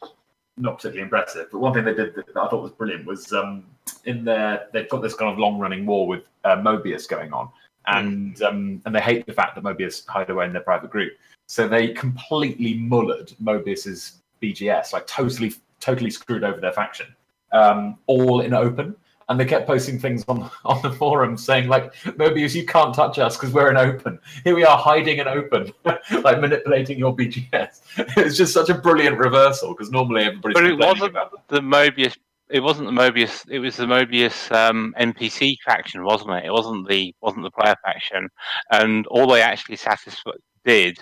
[0.59, 3.63] not particularly impressive but one thing they did that i thought was brilliant was um
[4.05, 7.49] in their they've got this kind of long running war with uh, mobius going on.
[7.87, 11.13] And um and they hate the fact that mobius hide away in their private group.
[11.47, 17.07] So they completely mullered mobius's bgs like totally totally screwed over their faction
[17.51, 18.95] um all in open
[19.29, 23.19] and they kept posting things on on the forum saying like Mobius, you can't touch
[23.19, 24.19] us because we're in open.
[24.43, 27.81] Here we are hiding in open, like manipulating your BGS.
[28.17, 31.15] It's just such a brilliant reversal because normally everybody's But it wasn't
[31.47, 32.15] the Mobius
[32.49, 33.45] it wasn't the Mobius.
[33.49, 36.45] It was the Mobius um, NPC faction, wasn't it?
[36.45, 38.27] It wasn't the wasn't the player faction,
[38.71, 40.33] and all they actually satisfied
[40.65, 40.97] did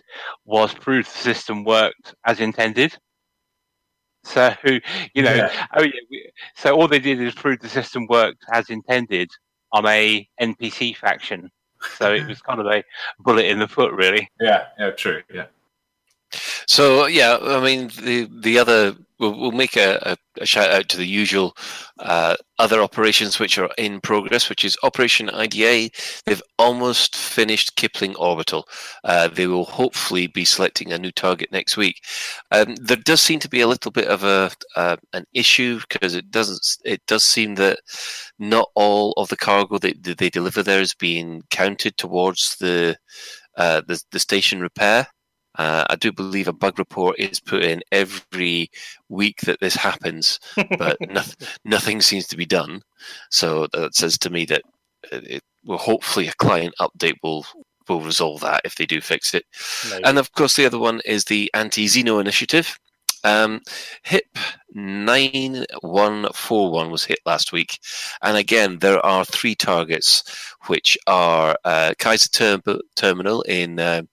[0.45, 2.97] was prove the system worked as intended.
[4.33, 4.53] So
[5.13, 5.67] you know, Yeah.
[5.77, 6.19] oh yeah,
[6.55, 9.29] so all they did is prove the system worked as intended
[9.71, 11.49] on a NPC faction.
[11.97, 12.83] So it was kind of a
[13.19, 14.29] bullet in the foot, really.
[14.39, 15.21] Yeah, yeah, true.
[15.33, 15.45] Yeah.
[16.67, 20.97] So yeah, I mean the the other we'll, we'll make a, a, shout out to
[20.97, 21.55] the usual
[21.99, 25.89] uh, other operations which are in progress, which is Operation IDA.
[26.25, 28.67] They've almost finished Kipling Orbital.
[29.03, 32.03] Uh, they will hopefully be selecting a new target next week.
[32.51, 36.15] Um, there does seem to be a little bit of a uh, an issue because
[36.15, 36.77] it doesn't.
[36.83, 37.79] It does seem that
[38.39, 42.97] not all of the cargo that that they deliver there is being counted towards the
[43.55, 45.07] uh, the, the station repair.
[45.57, 48.69] Uh, I do believe a bug report is put in every
[49.09, 50.39] week that this happens,
[50.77, 52.81] but noth- nothing seems to be done.
[53.29, 54.61] So that says to me that
[55.11, 57.45] uh, it will hopefully a client update will
[57.87, 59.45] will resolve that if they do fix it.
[60.03, 62.77] And of course, the other one is the anti-Xeno initiative.
[63.23, 63.61] Um,
[64.03, 64.37] HIP
[64.73, 67.79] 9141 was hit last week.
[68.21, 70.23] And again, there are three targets,
[70.67, 72.61] which are uh, Kaiser Term-
[72.95, 74.03] Terminal in uh,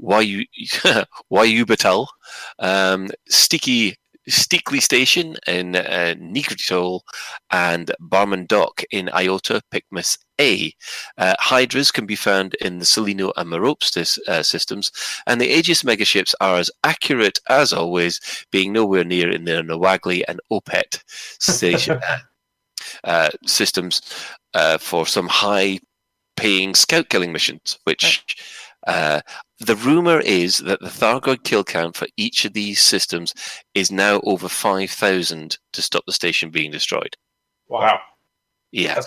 [0.00, 0.46] Wayu-
[1.32, 2.06] Wayubatal,
[2.58, 3.96] um, Sticky
[4.28, 7.00] Steakley Station in uh, Nigrotol,
[7.50, 10.72] and Barman Dock in Iota Picmus A.
[11.16, 14.90] Uh, Hydras can be found in the Celaeno and Meropes uh, systems,
[15.26, 18.20] and the Aegis megaships are as accurate as always,
[18.50, 22.00] being nowhere near in the Nawagli and Opet station,
[23.04, 24.00] uh, systems
[24.54, 25.78] uh, for some high
[26.36, 28.24] paying scout killing missions, which.
[28.86, 29.20] Uh,
[29.60, 33.32] the rumor is that the Thargoid kill count for each of these systems
[33.74, 37.16] is now over 5,000 to stop the station being destroyed.
[37.68, 38.00] Wow.
[38.70, 39.00] Yeah.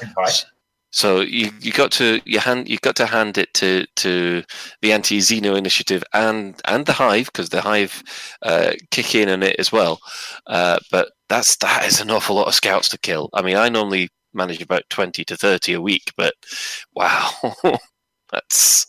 [0.92, 4.44] So you you got to you hand you got to hand it to to
[4.82, 8.02] the anti Xeno initiative and and the Hive because the Hive
[8.42, 10.00] uh, kick in on it as well.
[10.48, 13.30] Uh, but that's that is an awful lot of scouts to kill.
[13.34, 16.34] I mean, I normally manage about twenty to thirty a week, but
[16.96, 17.30] wow,
[18.32, 18.86] that's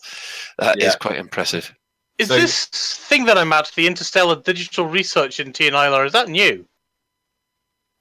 [0.59, 0.95] that is Yeah.
[0.95, 1.73] quite impressive.
[2.17, 6.29] Is So- this thing that I'm at, the Interstellar Digital Research in TNILR, is that
[6.29, 6.65] new?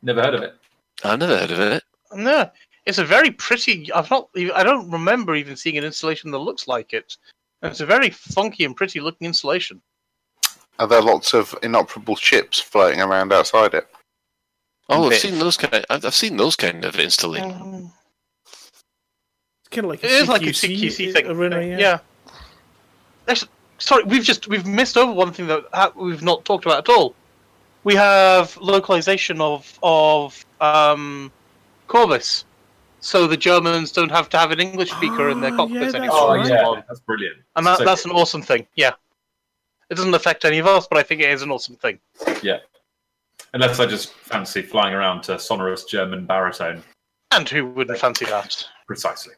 [0.02, 0.54] Never heard of it.
[1.04, 1.84] I've never heard of it.
[2.14, 2.50] No.
[2.86, 3.92] It's a very pretty.
[3.92, 4.28] I've not.
[4.54, 7.16] I don't remember even seeing an installation that looks like it.
[7.62, 9.82] And it's a very funky and pretty looking installation.
[10.78, 13.86] Are there lots of inoperable ships floating around outside it?
[14.88, 15.74] Oh, I've seen those kind.
[15.74, 17.52] Of, I've, I've seen those kind of installations.
[17.60, 17.99] Um, It's
[19.70, 21.26] kind of like it a is like a CQC CQC thing.
[21.26, 21.78] arena, yeah.
[21.78, 21.98] yeah.
[23.28, 26.94] Actually, sorry, we've just we've missed over one thing that we've not talked about at
[26.94, 27.14] all.
[27.84, 31.32] We have localization of of um,
[31.88, 32.44] COVAS,
[33.00, 36.00] so the Germans don't have to have an English speaker in their Oh, cockpits yeah,
[36.00, 36.18] anymore.
[36.20, 36.48] Oh right.
[36.48, 37.38] yeah, that's brilliant.
[37.56, 38.12] and that, So that's good.
[38.12, 38.66] an awesome thing.
[38.76, 38.92] Yeah,
[39.88, 41.98] it doesn't affect any of us, but I think it is an awesome thing.
[42.42, 42.58] Yeah,
[43.54, 46.82] unless I just fancy flying around to sonorous German baritone.
[47.32, 48.66] And who wouldn't fancy that?
[48.88, 49.34] Precisely.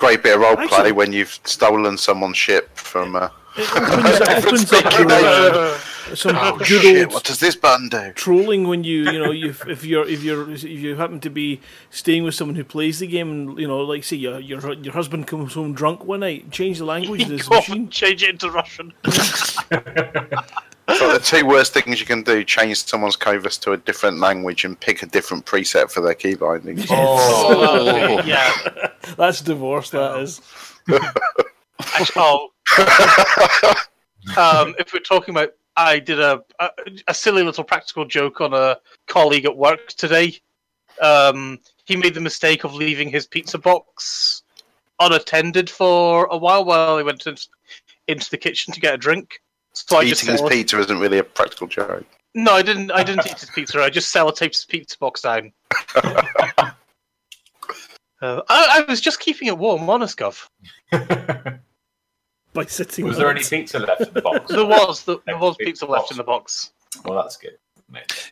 [0.00, 3.14] Great bit of role play when you've stolen someone's ship from.
[3.16, 5.78] Uh, It opens, it opens up to uh,
[6.14, 7.04] some oh good shit!
[7.06, 8.12] old What does this button do?
[8.14, 11.60] trolling when you you know you if you're if you're if you happen to be
[11.90, 14.92] staying with someone who plays the game and you know like say your your your
[14.94, 18.30] husband comes home drunk one night change the language of You this machine change it
[18.30, 18.92] into Russian.
[20.96, 24.64] So the two worst things you can do: change someone's COVAS to a different language
[24.64, 26.86] and pick a different preset for their key bindings.
[26.90, 28.22] Oh.
[28.24, 28.52] yeah.
[29.16, 30.40] that's divorce that is
[31.94, 32.50] Actually, oh.
[34.36, 36.70] um, if we're talking about, I did a, a
[37.08, 38.76] a silly little practical joke on a
[39.06, 40.38] colleague at work today.
[41.00, 44.42] Um, he made the mistake of leaving his pizza box
[45.00, 47.36] unattended for a while while he went in,
[48.06, 49.40] into the kitchen to get a drink.
[49.72, 52.04] So Eating his sell- pizza isn't really a practical joke.
[52.34, 52.90] no, I didn't.
[52.90, 53.80] I didn't eat his pizza.
[53.82, 55.52] I just sellotaped his pizza box down.
[58.22, 60.46] Uh, I, I was just keeping it warm, honest, Gov.
[62.52, 64.50] by sitting Was on there any pizza left in the box?
[64.52, 66.72] There was there was pizza left in the box.
[67.04, 67.56] Well, that's good.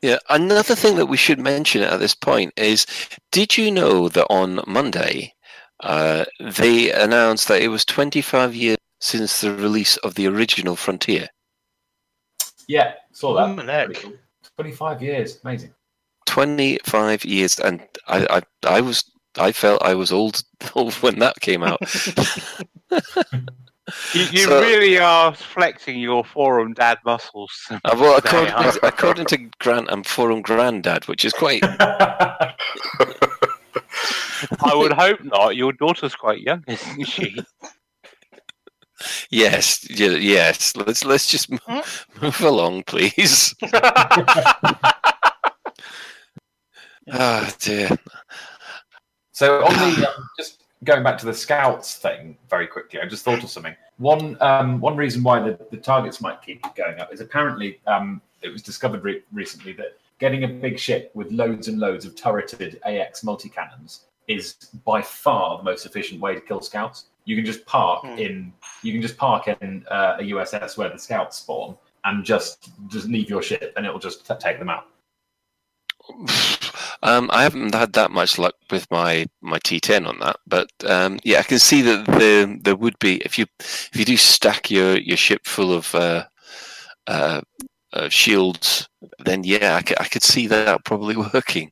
[0.03, 2.87] Yeah, another thing that we should mention at this point is
[3.33, 5.35] did you know that on Monday
[5.81, 11.29] uh, they announced that it was 25 years since the release of the original Frontier?
[12.67, 13.59] Yeah, saw that.
[13.59, 13.87] An egg.
[13.87, 14.13] Pretty cool.
[14.57, 15.75] Twenty-five years, amazing.
[16.27, 18.43] 25 years, and I, I,
[18.77, 19.03] I was,
[19.39, 20.43] I felt I was old,
[20.75, 21.81] old when that came out.
[24.13, 27.51] You, you So- really are flexing your forum dad muscles.
[27.71, 28.77] Uh, well, according, high.
[28.83, 31.63] according to Grant, I'm forum granddad, which is quite.
[31.65, 32.55] I
[34.75, 35.57] would hope not.
[35.57, 37.35] Your daughter's quite young, isn't she?
[39.31, 40.75] Yes, yes.
[40.77, 41.83] Let's let's just m-
[42.21, 43.55] move along, please.
[47.11, 47.89] Ah, dear.
[49.33, 53.25] So on the um, just going back to the scouts thing very quickly, I just
[53.25, 53.75] thought of something.
[53.99, 58.21] One um, one reason why the, the targets might keep going up is apparently um,
[58.43, 62.15] it was discovered re- recently that getting a big ship with loads and loads of
[62.15, 64.55] turreted AX multi cannons is
[64.85, 67.07] by far the most efficient way to kill scouts.
[67.29, 68.19] You can just park Hmm.
[68.19, 68.53] in
[68.83, 73.07] you can just park in uh, a USS where the scouts spawn and just just
[73.09, 74.87] leave your ship and it will just t- take them out.
[77.01, 81.21] Um, I haven't had that much luck with my, my T10 on that, but um,
[81.23, 84.69] yeah, I can see that there there would be if you if you do stack
[84.69, 86.25] your, your ship full of uh,
[87.07, 87.41] uh,
[87.93, 88.89] uh, shields,
[89.25, 91.71] then yeah, I could, see that probably working.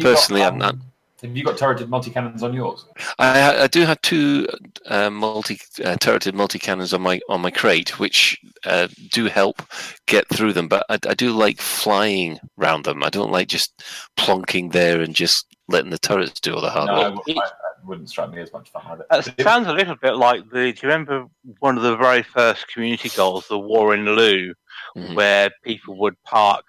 [0.00, 0.76] Personally, got, I'm not.
[1.22, 2.86] Have you got turreted multi cannons on yours?
[3.18, 4.48] I, I do have two
[4.86, 9.62] uh, multi uh, turreted multi cannons on my on my Krait, which uh, do help
[10.06, 10.66] get through them.
[10.68, 13.02] But I, I do like flying round them.
[13.02, 13.82] I don't like just
[14.16, 17.02] plonking there and just letting the turrets do all the hard No, work.
[17.04, 19.06] I w- I- that wouldn't strike me as much fun either.
[19.10, 20.72] That sounds a little bit like the.
[20.72, 21.26] Do you remember
[21.60, 24.54] one of the very first community goals, the War in Lugh,
[24.96, 25.14] Mhm.
[25.14, 26.64] where people would park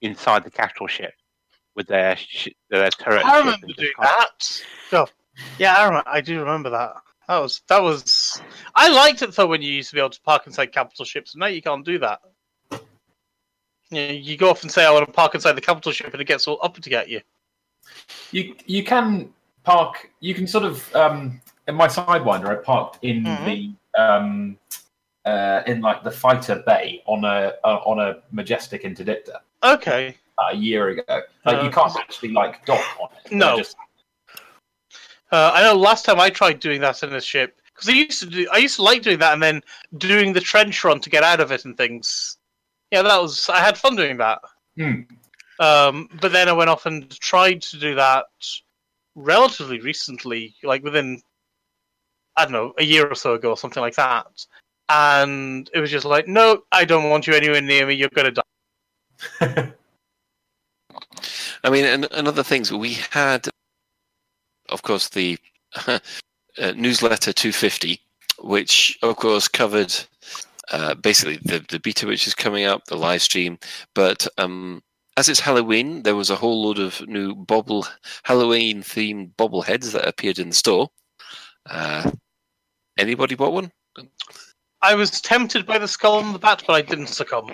[0.00, 1.12] inside the capital ship
[1.80, 3.24] with their sh- their turret?
[3.24, 4.62] I remember doing that.
[4.92, 5.06] Oh,
[5.58, 6.92] yeah, I, remember, I do remember that.
[7.26, 8.42] That was that was.
[8.74, 11.34] I liked it though when you used to be able to park inside capital ships.
[11.34, 12.20] Now you can't do that.
[13.90, 16.12] You, know, you go off and say, "I want to park inside the capital ship,"
[16.12, 17.20] and it gets all up to get you.
[18.32, 19.32] You you can
[19.62, 20.10] park.
[20.20, 22.46] You can sort of um, in my sidewinder.
[22.46, 23.44] I parked in Mhm.
[23.44, 24.58] the um,
[25.24, 30.16] uh, in like the fighter bay on a uh, on a majestic interdictor Okay.
[30.50, 31.02] A year ago.
[31.44, 33.32] Like Uh, you can't actually like dock on it.
[33.32, 33.58] No.
[33.58, 33.76] just-
[35.32, 38.18] Uh, I know last time I tried doing that in a ship because I used
[38.20, 38.48] to do.
[38.52, 39.62] I used to like doing that and then
[39.98, 42.38] doing the trench run to get out of it and things.
[42.90, 43.48] Yeah, that was.
[43.48, 44.40] I had fun doing that.
[44.76, 45.02] Hmm.
[45.60, 48.24] Um, but then I went off and tried to do that
[49.14, 51.22] relatively recently, like within
[52.36, 54.26] I don't know a year or so ago, or something like that.
[54.88, 57.94] And it was just like, no, I don't want you anywhere near me.
[57.94, 59.72] You're gonna die.
[61.64, 63.48] I mean, and, and other things we had,
[64.68, 65.38] of course, the
[65.86, 65.98] uh,
[66.74, 68.00] newsletter 250,
[68.38, 69.94] which of course covered
[70.72, 73.58] uh, basically the the beta which is coming up, the live stream.
[73.94, 74.82] But um,
[75.16, 77.86] as it's Halloween, there was a whole load of new bobble
[78.22, 80.88] Halloween themed bobbleheads that appeared in the store.
[81.68, 82.10] Uh,
[82.98, 83.70] anybody bought one?
[84.82, 87.52] I was tempted by the skull and the bat, but I didn't succumb.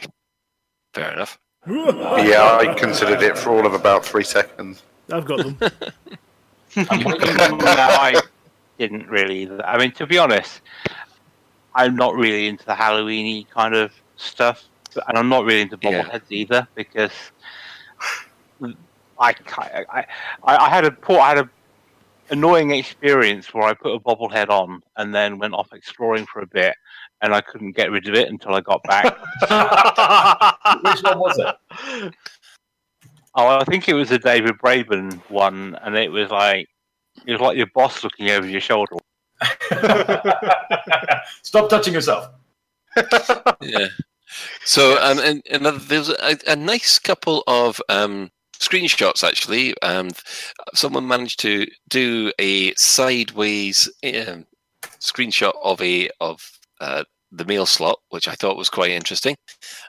[0.94, 1.38] Fair enough.
[1.68, 4.82] Yeah, I considered it for all of about three seconds.
[5.12, 5.59] I've got them.
[6.76, 8.20] I
[8.78, 9.43] didn't really.
[9.43, 9.64] either.
[9.66, 10.60] I mean, to be honest,
[11.74, 14.64] I'm not really into the Halloweeny kind of stuff,
[15.09, 16.02] and I'm not really into Yeah.
[16.05, 17.12] bobbleheads either because
[19.18, 20.06] I, I, I,
[20.56, 21.51] I had a poor, I had a
[22.30, 26.47] annoying experience where I put a bobblehead on and then went off exploring for a
[26.47, 26.74] bit,
[27.26, 29.04] and I couldn't get rid of it until I got back.
[30.84, 32.14] Which one was it?
[33.34, 36.68] Oh, I think it was a David Braben one, and it was like
[37.26, 38.94] it was like your boss looking over your shoulder.
[41.42, 42.28] Stop touching yourself.
[43.60, 43.88] yeah.
[44.64, 49.74] So, um, and, and other- there's a, a nice couple of um, screenshots actually.
[49.82, 50.10] Um,
[50.74, 54.46] someone managed to do a sideways um,
[55.00, 56.50] screenshot of a of
[56.80, 57.04] uh,
[57.36, 59.36] the mail slot, which I thought was quite interesting.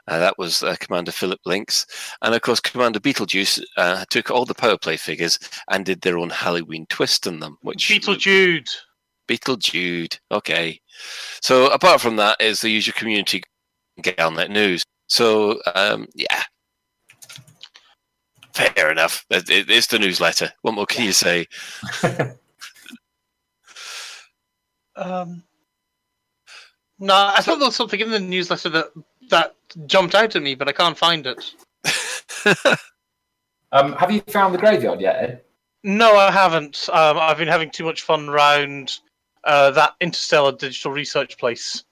[0.06, 1.86] Uh, that was uh, Commander Philip Links,
[2.22, 5.38] and of course Commander Beetlejuice uh, took all the power play figures
[5.70, 8.68] and did their own Halloween twist on them, which Beetle Jude.
[9.26, 10.18] Beetle Jude.
[10.30, 10.80] Okay.
[11.42, 13.42] So apart from that, is the usual community
[14.02, 14.82] Galnet news.
[15.08, 16.42] So um, yeah,
[18.54, 19.24] fair enough.
[19.30, 20.50] It- it- It's the newsletter.
[20.62, 21.46] What more can you say?
[24.96, 25.44] Um,
[26.98, 28.86] no, I thought there was something in the newsletter that
[29.30, 29.54] that
[29.86, 31.54] jumped out at me, but I can't find it.
[33.70, 35.42] Um, have you found the graveyard yet, Ed?
[35.84, 36.88] No, I haven't.
[36.90, 38.98] Um, I've been having too much fun around
[39.44, 41.84] uh, that Interstellar Digital Research place,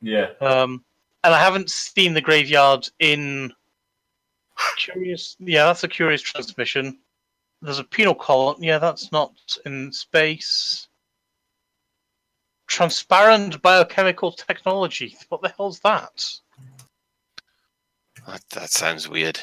[0.00, 0.28] Yeah.
[0.40, 0.84] um,
[1.24, 3.52] and I haven't seen the graveyard in.
[4.76, 6.98] Curious, yeah, that's a curious transmission.
[7.60, 8.62] There's a penal column.
[8.62, 9.32] Yeah, that's not
[9.66, 10.86] in space.
[12.74, 15.16] Transparent biochemical technology.
[15.28, 16.24] What the hell's that?
[18.26, 19.38] That, that sounds weird.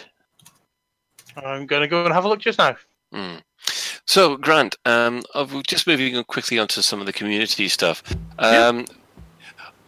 [1.38, 2.76] I'm going to go and have a look just now.
[3.14, 3.36] Hmm.
[4.06, 8.04] So, Grant, um, we're just moving on quickly onto some of the community stuff.
[8.38, 8.86] Um,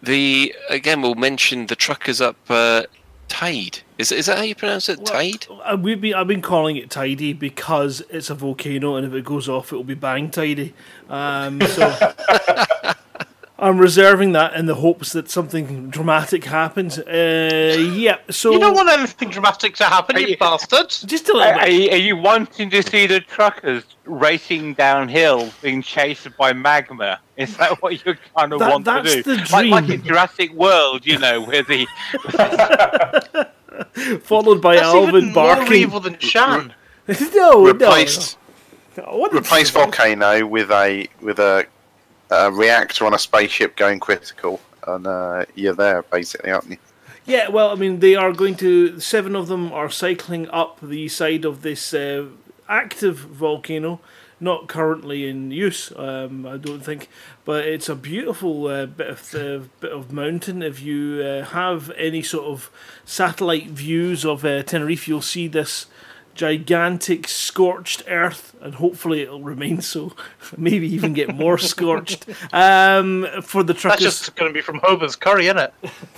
[0.01, 2.83] The again, we'll mention the truckers up uh,
[3.27, 3.81] Teide.
[3.97, 4.99] Is is that how you pronounce it?
[4.99, 5.47] Teide.
[5.49, 9.25] Uh, we've been, I've been calling it tidy because it's a volcano, and if it
[9.25, 10.73] goes off, it will be bang tidy.
[11.09, 11.89] Um, so
[13.63, 16.99] I'm reserving that in the hopes that something dramatic happens.
[16.99, 20.89] Uh, yeah, so You don't want anything dramatic to happen, you you- bastard.
[20.89, 21.73] just a Are, little are bit.
[21.73, 27.19] you, are you wanting to see the truckers racing downhill, being chased by magma?
[27.37, 29.23] Is that what you kind of That- want to that's do?
[29.23, 31.87] the Like, like in Jurassic World, you know, where the
[34.23, 36.73] Followed by That's Alvin even more evil than Shan.
[37.35, 38.37] no, Replaced
[38.97, 39.03] no.
[39.03, 41.65] I replace volcano with a with a,
[42.33, 46.77] a reactor on a spaceship going critical, and uh, you're there basically, aren't you?
[47.25, 48.99] Yeah, well, I mean, they are going to.
[48.99, 52.27] Seven of them are cycling up the side of this uh,
[52.67, 54.01] active volcano,
[54.41, 55.93] not currently in use.
[55.95, 57.07] Um, I don't think,
[57.45, 60.61] but it's a beautiful uh, bit of uh, bit of mountain.
[60.61, 62.69] If you uh, have any sort of
[63.05, 65.85] satellite views of uh, Tenerife, you'll see this
[66.35, 70.13] gigantic scorched earth, and hopefully it'll remain so.
[70.57, 72.27] Maybe even get more scorched.
[72.53, 74.03] Um, for the That's truckers.
[74.03, 75.71] just going to be from Homer's curry, isn't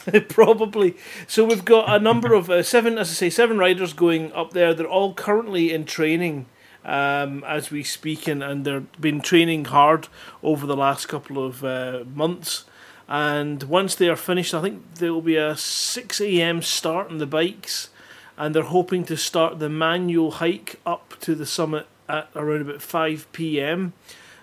[0.05, 0.29] it?
[0.29, 0.95] Probably.
[1.27, 4.53] So we've got a number of uh, seven, as I say, seven riders going up
[4.53, 4.73] there.
[4.73, 6.47] They're all currently in training
[6.85, 10.07] um, as we speak, and, and they've been training hard
[10.43, 12.65] over the last couple of uh, months.
[13.07, 16.61] And once they are finished, I think there will be a 6 a.m.
[16.61, 17.89] start on the bikes,
[18.37, 22.81] and they're hoping to start the manual hike up to the summit at around about
[22.81, 23.93] 5 p.m.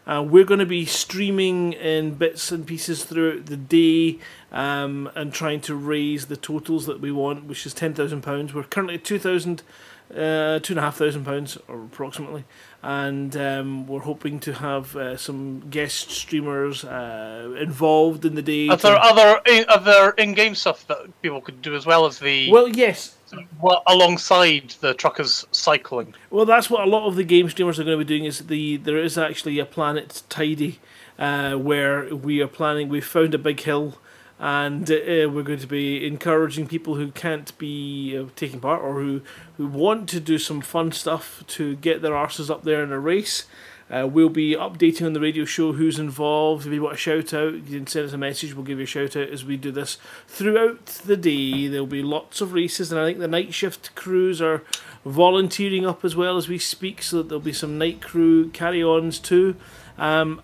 [0.06, 4.18] Uh, we're going to be streaming in bits and pieces throughout the day
[4.50, 8.52] um, and trying to raise the totals that we want, which is ten thousand pounds.
[8.52, 9.62] We're currently at two thousand,
[10.10, 12.44] uh, two and a half thousand pounds, or approximately,
[12.82, 18.68] and um, we're hoping to have uh, some guest streamers uh, involved in the day.
[18.70, 22.66] Are there other other in-game stuff that people could do as well as the well,
[22.66, 23.16] yes,
[23.60, 26.14] well, alongside the truckers cycling?
[26.30, 28.24] Well, that's what a lot of the game streamers are going to be doing.
[28.24, 30.80] Is the there is actually a planet tidy,
[31.18, 32.88] uh, where we are planning.
[32.88, 33.98] We've found a big hill,
[34.38, 39.00] and uh, we're going to be encouraging people who can't be uh, taking part or
[39.00, 39.22] who
[39.56, 42.98] who want to do some fun stuff to get their arses up there in a
[42.98, 43.46] race.
[43.90, 46.66] Uh, we'll be updating on the radio show who's involved.
[46.66, 48.54] If you want a shout out, you can send us a message.
[48.54, 51.68] We'll give you a shout out as we do this throughout the day.
[51.68, 54.62] There'll be lots of races, and I think the night shift crews are
[55.04, 58.82] volunteering up as well as we speak, so that there'll be some night crew carry
[58.82, 59.56] ons too.
[59.98, 60.40] Um,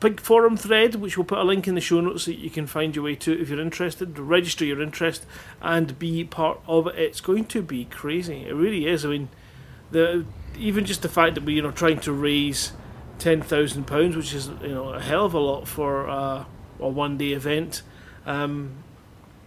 [0.00, 2.50] big forum thread, which we'll put a link in the show notes so that you
[2.50, 4.18] can find your way to if you're interested.
[4.18, 5.26] Register your interest
[5.60, 6.98] and be part of it.
[6.98, 8.44] It's going to be crazy.
[8.46, 9.04] It really is.
[9.04, 9.28] I mean,
[9.90, 10.24] the
[10.58, 12.72] even just the fact that we're you know trying to raise
[13.18, 16.44] ten thousand pounds, which is you know a hell of a lot for uh,
[16.80, 17.82] a one day event.
[18.26, 18.82] Um,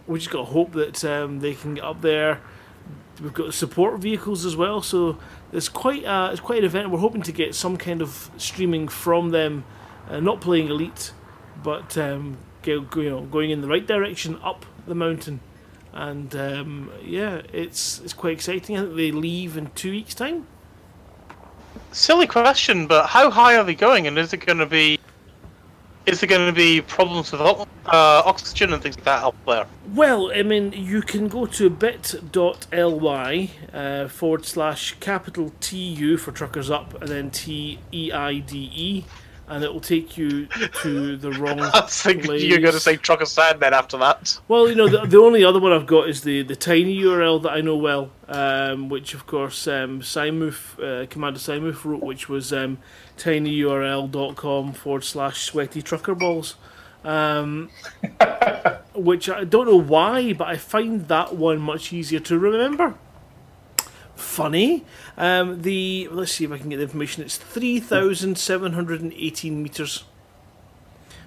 [0.06, 2.40] we just got to hope that um, they can get up there.
[3.20, 5.18] We've got support vehicles as well, so
[5.52, 6.90] it's quite uh, it's quite an event.
[6.90, 9.64] We're hoping to get some kind of streaming from them,
[10.08, 11.12] uh, not playing elite,
[11.62, 15.40] but um, you know going in the right direction up the mountain.
[15.92, 18.76] And um, yeah, it's it's quite exciting.
[18.76, 20.46] I think they leave in two weeks' time.
[21.92, 24.98] Silly question, but how high are they going, and is it going to be?
[26.06, 29.66] Is there going to be problems with uh, oxygen and things like that up there?
[29.92, 36.70] Well, I mean, you can go to bit.ly uh, forward slash capital TU for truckers
[36.70, 39.04] up and then T E I D E,
[39.48, 40.46] and it will take you
[40.82, 42.82] to the wrong I was thinking you're going to place.
[42.82, 44.38] say trucker sand then after that.
[44.48, 47.42] Well, you know, the, the only other one I've got is the, the tiny URL
[47.42, 52.28] that I know well, um, which of course um, Simoof, uh, Commander Simoof wrote, which
[52.28, 52.78] was um,
[53.18, 56.56] tinyurl.com forward slash sweaty trucker balls.
[57.04, 57.70] Um,
[58.94, 62.94] which I don't know why, but I find that one much easier to remember.
[64.16, 64.84] Funny.
[65.16, 67.22] Um, the let's see if I can get the information.
[67.22, 70.04] It's three thousand seven hundred and eighteen meters.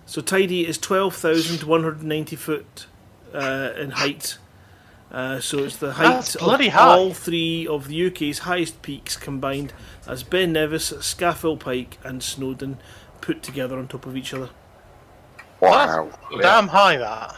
[0.05, 2.87] So tidy is twelve thousand one hundred ninety foot
[3.33, 4.37] uh, in height.
[5.11, 6.69] Uh, so it's the height of high.
[6.71, 9.73] all three of the UK's highest peaks combined.
[10.07, 12.77] as Ben Nevis, Scafell Pike, and Snowdon
[13.21, 14.49] put together on top of each other.
[15.59, 16.11] Wow.
[16.39, 17.37] Damn high that.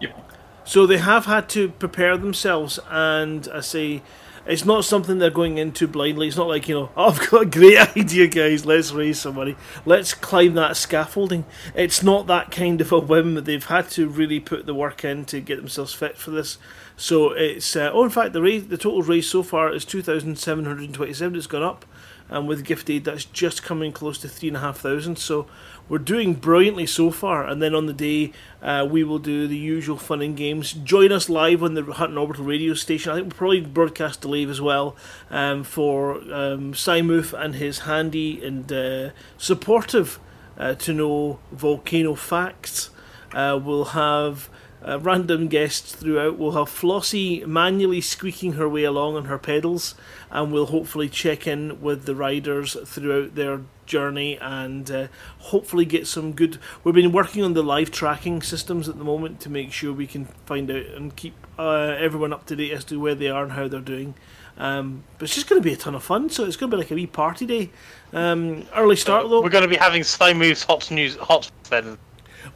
[0.00, 0.32] Yep.
[0.64, 4.02] So they have had to prepare themselves, and I say,
[4.46, 6.28] it's not something they're going into blindly.
[6.28, 8.66] It's not like you know, oh, I've got a great idea, guys.
[8.66, 9.56] Let's raise some money.
[9.84, 11.44] Let's climb that scaffolding.
[11.74, 13.44] It's not that kind of a whim.
[13.44, 16.58] They've had to really put the work in to get themselves fit for this.
[16.96, 20.02] So it's uh, oh, in fact, the raise, the total raise so far is two
[20.02, 21.36] thousand seven hundred twenty-seven.
[21.36, 21.84] It's gone up,
[22.28, 25.18] and with gift aid, that's just coming close to three and a half thousand.
[25.18, 25.46] So
[25.92, 27.46] we're doing brilliantly so far.
[27.46, 28.32] And then on the day,
[28.62, 30.72] uh, we will do the usual fun and games.
[30.72, 33.12] Join us live on the Hutton Orbital radio station.
[33.12, 34.96] I think we'll probably broadcast to live as well
[35.28, 40.18] um, for um, and his handy and uh, supportive
[40.56, 42.88] uh, to know volcano facts.
[43.34, 44.48] Uh, we'll have
[44.82, 46.38] uh, random guests throughout.
[46.38, 49.94] We'll have Flossie manually squeaking her way along on her pedals,
[50.30, 53.60] and we'll hopefully check in with the riders throughout their
[53.92, 55.08] journey and uh,
[55.38, 56.58] hopefully get some good.
[56.82, 60.06] We've been working on the live tracking systems at the moment to make sure we
[60.06, 63.42] can find out and keep uh, everyone up to date as to where they are
[63.42, 64.14] and how they're doing.
[64.56, 66.30] Um, but it's just going to be a ton of fun.
[66.30, 67.70] So it's going to be like a wee party day.
[68.14, 69.42] Um, early start though.
[69.42, 71.98] We're going to be having Slime's hot news, hot then.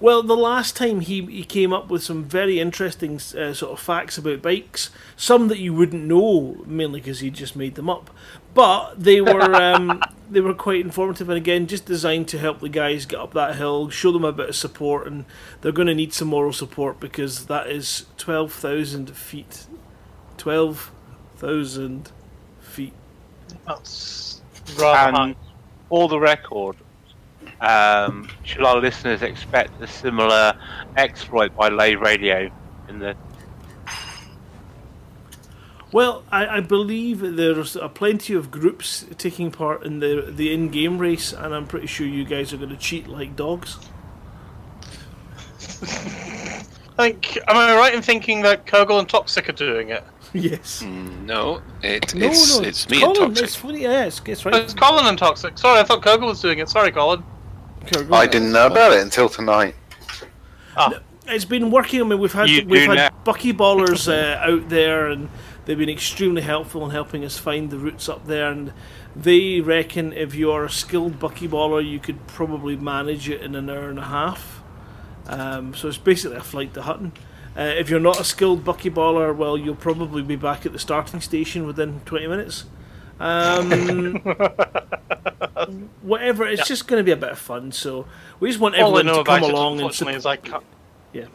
[0.01, 3.81] Well, the last time he, he came up with some very interesting uh, sort of
[3.81, 8.11] facts about bikes, some that you wouldn't know, mainly because he just made them up.
[8.57, 12.71] But they were um, they were quite informative, and again, just designed to help the
[12.71, 15.27] guys get up that hill, show them a bit of support, and
[15.61, 19.67] they're going to need some moral support because that is twelve thousand feet,
[20.39, 20.91] twelve
[21.37, 22.11] thousand
[22.63, 22.95] feet.
[23.67, 24.41] That's
[24.79, 25.25] rather high.
[25.27, 25.37] And
[25.91, 26.77] for the record,
[27.61, 30.59] um, should our listeners expect a similar
[30.97, 32.51] exploit by Lave Radio
[32.89, 33.15] in the
[35.97, 40.99] Well, I, I believe there's a plenty of groups taking part in the the in-game
[40.99, 43.79] race, and I'm pretty sure you guys are going to cheat like dogs.
[46.99, 50.05] I think, am I right in thinking that Kurgle and Toxic are doing it?
[50.35, 50.83] yes.
[50.83, 53.45] Mm, No, it, No, it's no, it's me Colin, and Toxic.
[53.45, 54.55] It's funny, yeah, it's, it's right.
[54.55, 55.57] It's Colin and Toxic.
[55.57, 56.69] Sorry, I thought Kurgle was doing it.
[56.69, 57.25] Sorry, Colin.
[57.87, 59.75] Kurt, I didn't know about it until tonight.
[60.77, 62.03] Ah, It's been working.
[62.03, 63.11] I mean, we've had You we've had now.
[63.25, 65.31] buckyballers uh, out there, and
[65.67, 68.51] they've been extremely helpful in helping us find the routes up there.
[68.51, 68.73] And
[69.15, 73.91] they reckon if you're a skilled buckyballer, you could probably manage it in an hour
[73.91, 74.63] and a half.
[75.27, 77.13] Um, so it's basically a flight to Hutton.
[77.57, 81.21] Uh, if you're not a skilled buckyballer, well, you'll probably be back at the starting
[81.21, 82.65] station within 20 minutes.
[83.19, 84.13] Um,
[86.03, 87.73] whatever, it's just going to be a bit of fun.
[87.73, 88.07] So
[88.41, 90.65] we just want everyone to come about it, along and unfortunately, is I can't.
[91.13, 91.27] Yeah.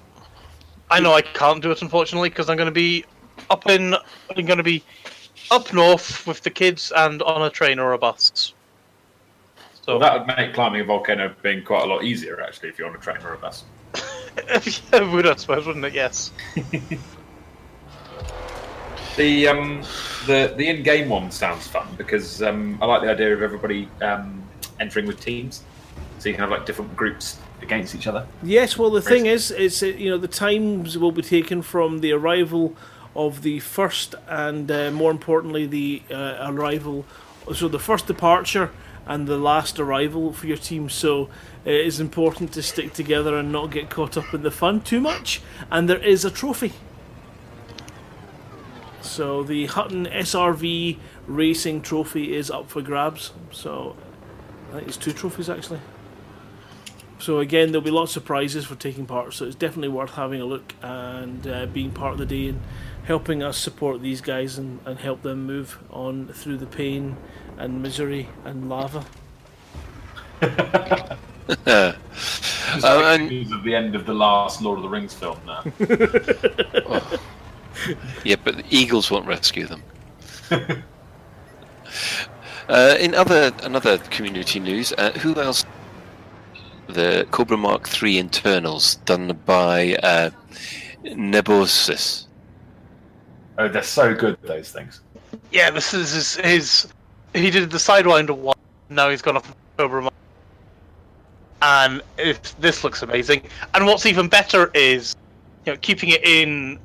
[0.91, 3.05] I know I can't do it unfortunately because I'm going to be
[3.51, 3.93] up in.
[3.93, 4.83] I'm going to be
[5.51, 8.53] up north with the kids and on a train or a bus.
[9.85, 12.79] So Well, that would make climbing a volcano being quite a lot easier, actually, if
[12.79, 13.63] you're on a train or a bus.
[14.37, 15.93] it would, I suppose, wouldn't it?
[15.93, 16.31] Yes.
[19.17, 19.81] The um,
[20.25, 24.41] the the in-game one sounds fun because um, I like the idea of everybody um,
[24.79, 25.63] entering with teams,
[26.19, 28.25] so you can have like different groups against each other.
[28.41, 31.99] Yes, well, the thing is, is that, you know the times will be taken from
[31.99, 32.73] the arrival
[33.15, 37.05] of the first and uh, more importantly the uh, arrival,
[37.53, 38.71] so the first departure
[39.05, 40.89] and the last arrival for your team.
[40.89, 41.29] So
[41.65, 44.99] it is important to stick together and not get caught up in the fun too
[45.01, 45.41] much.
[45.69, 46.73] And there is a trophy.
[49.01, 50.97] So the Hutton SRV
[51.27, 53.33] Racing Trophy is up for grabs.
[53.51, 53.95] So
[54.69, 55.79] I think it's two trophies actually.
[57.19, 59.33] So again, there'll be lots of prizes for taking part.
[59.33, 62.61] So it's definitely worth having a look and uh, being part of the day and
[63.05, 67.17] helping us support these guys and, and help them move on through the pain
[67.57, 69.05] and misery and lava.
[71.67, 71.91] Uh,
[72.75, 75.37] It's Uh, and- news of the end of the last Lord of the Rings film
[75.45, 75.63] now.
[78.23, 79.83] yeah, but the eagles won't rescue them.
[82.69, 85.65] uh, in other another community news, uh, who else?
[86.87, 90.29] The Cobra Mark III internals done by uh,
[91.03, 92.27] Nebosis.
[93.57, 95.01] Oh, they're so good those things.
[95.51, 96.35] Yeah, this is his.
[96.35, 96.87] his
[97.33, 98.57] he did the Sidewinder one.
[98.89, 100.09] Now he's gone off Cobra.
[101.63, 102.01] And
[102.59, 103.43] this looks amazing,
[103.75, 105.15] and what's even better is,
[105.65, 106.79] you know, keeping it in,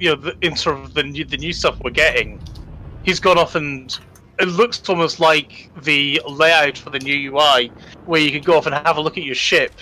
[0.00, 2.40] you know, the, in sort of the new, the new stuff we're getting.
[3.04, 3.96] He's gone off and
[4.40, 7.70] it looks almost like the layout for the new UI,
[8.06, 9.72] where you can go off and have a look at your ship,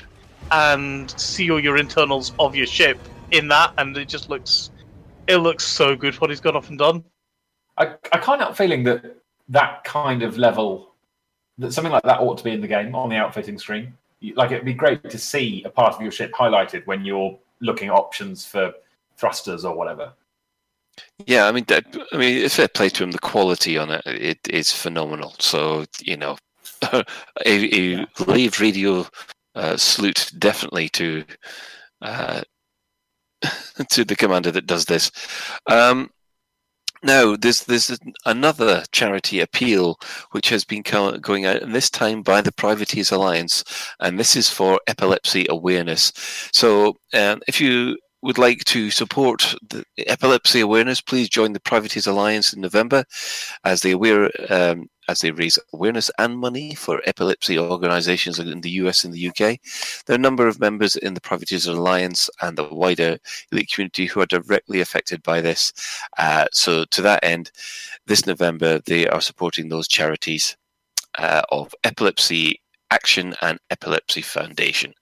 [0.50, 2.98] and see all your internals of your ship
[3.30, 4.70] in that, and it just looks,
[5.30, 7.04] it looks so good what he's gone off and done.
[7.76, 9.16] I, I can't help feeling that
[9.48, 10.92] that kind of level,
[11.58, 13.94] that something like that ought to be in the game on the outfitting screen.
[14.34, 17.88] Like it'd be great to see a part of your ship highlighted when you're looking
[17.88, 18.72] at options for
[19.16, 20.12] thrusters or whatever.
[21.26, 23.12] Yeah, I mean, that, I mean, it's fair play to him.
[23.12, 25.34] The quality on it, it is phenomenal.
[25.38, 26.36] So you know,
[26.82, 27.04] a,
[27.46, 29.06] a Lave Radio
[29.54, 31.24] uh, salute definitely to
[32.02, 32.42] uh,
[33.90, 35.10] to the commander that does this.
[35.70, 36.10] Um,
[37.02, 39.98] now, there's there's another charity appeal
[40.32, 43.64] which has been co- going out, and this time by the Privateers Alliance,
[44.00, 46.12] and this is for epilepsy awareness.
[46.52, 52.06] So, um, if you would like to support the epilepsy awareness, please join the Privateers
[52.06, 53.04] Alliance in November,
[53.64, 58.70] as they aware um, as they raise awareness and money for epilepsy organisations in the
[58.82, 59.58] US and the UK.
[60.06, 63.18] There are a number of members in the Privateers Alliance and the wider
[63.50, 65.72] elite community who are directly affected by this.
[66.18, 67.50] Uh, so, to that end,
[68.06, 70.56] this November they are supporting those charities
[71.18, 72.60] uh, of Epilepsy
[72.90, 74.94] Action and Epilepsy Foundation.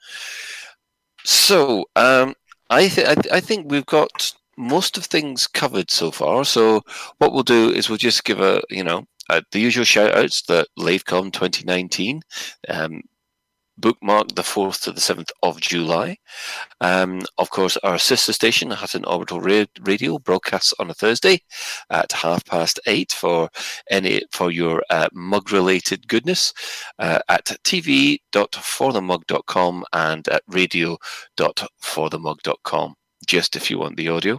[1.25, 2.35] So, um,
[2.71, 6.45] I, th- I, th- I think we've got most of things covered so far.
[6.45, 6.83] So
[7.19, 10.43] what we'll do is we'll just give a you know uh, the usual shout outs
[10.43, 12.23] that LaveCon 2019
[12.69, 13.03] um,
[13.79, 16.19] bookmark the 4th to the 7th of July.
[16.81, 21.41] Um, of course, our sister station, Hutton Orbital Radio, broadcasts on a Thursday
[21.91, 23.49] at half past eight for
[23.91, 26.53] any for your uh, mug-related goodness
[26.99, 32.95] uh, at tv.forthemug.com and at radio.forthemug.com
[33.27, 34.39] just if you want the audio.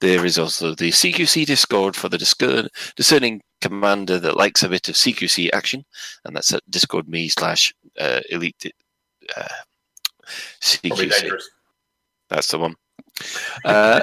[0.00, 4.88] There is also the CQC Discord for the discern, discerning commander that likes a bit
[4.88, 5.84] of CQC action,
[6.24, 8.72] and that's at Discord me slash uh, elite
[9.36, 9.48] uh,
[10.60, 11.30] CQC.
[12.28, 12.76] That's the one.
[13.64, 14.02] Uh,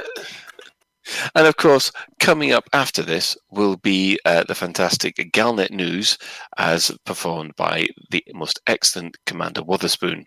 [1.35, 6.17] and of course, coming up after this will be uh, the fantastic Galnet News,
[6.57, 10.25] as performed by the most excellent Commander Wotherspoon.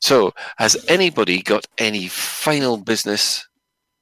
[0.00, 3.46] So, has anybody got any final business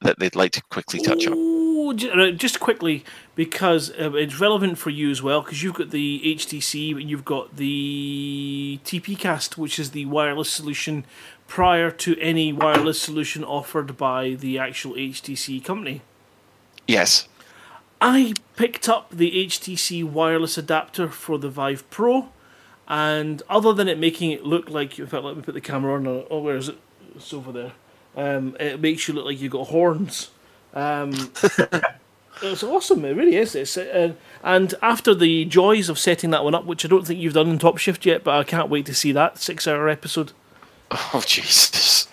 [0.03, 1.56] that they'd like to quickly touch on?
[2.05, 3.05] Uh, just quickly,
[3.35, 7.25] because uh, it's relevant for you as well, because you've got the HTC, but you've
[7.25, 11.05] got the TPcast, which is the wireless solution
[11.47, 16.03] prior to any wireless solution offered by the actual HTC company.
[16.87, 17.29] Yes.
[18.01, 22.29] I picked up the HTC wireless adapter for the Vive Pro,
[22.89, 25.95] and other than it making it look like, in fact, let me put the camera
[25.95, 26.07] on.
[26.07, 26.79] uh, Oh, where is it?
[27.15, 27.73] It's over there.
[28.17, 30.31] Um, it makes you look like you've got horns.
[30.77, 31.33] Um,
[32.43, 33.05] it's awesome.
[33.05, 33.57] It really is.
[33.57, 34.13] It's, uh,
[34.45, 37.49] and after the joys of setting that one up, which I don't think you've done
[37.49, 40.33] in Top Shift yet, but I can't wait to see that six-hour episode.
[40.91, 42.07] Oh, Jesus.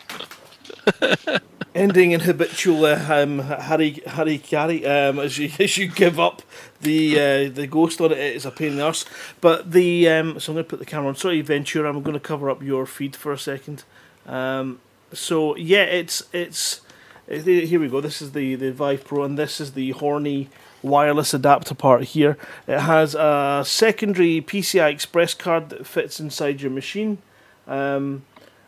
[1.76, 6.41] ending in habitual uh, um, Harry Harry carry um, as you as you give up
[6.81, 8.18] the uh, the ghost on it.
[8.18, 9.06] It is a pain in the arse.
[9.41, 11.15] But the um, so I'm going to put the camera on.
[11.15, 11.90] Sorry, Ventura.
[11.90, 13.84] I'm going to cover up your feed for a second.
[14.26, 14.80] Um,
[15.11, 16.81] so yeah, it's it's
[17.28, 18.02] here we go.
[18.02, 20.50] This is the the Vive Pro, and this is the horny
[20.82, 22.38] wireless adapter part here.
[22.68, 27.20] It has a secondary PCI Express card that fits inside your machine.
[27.68, 28.24] Um,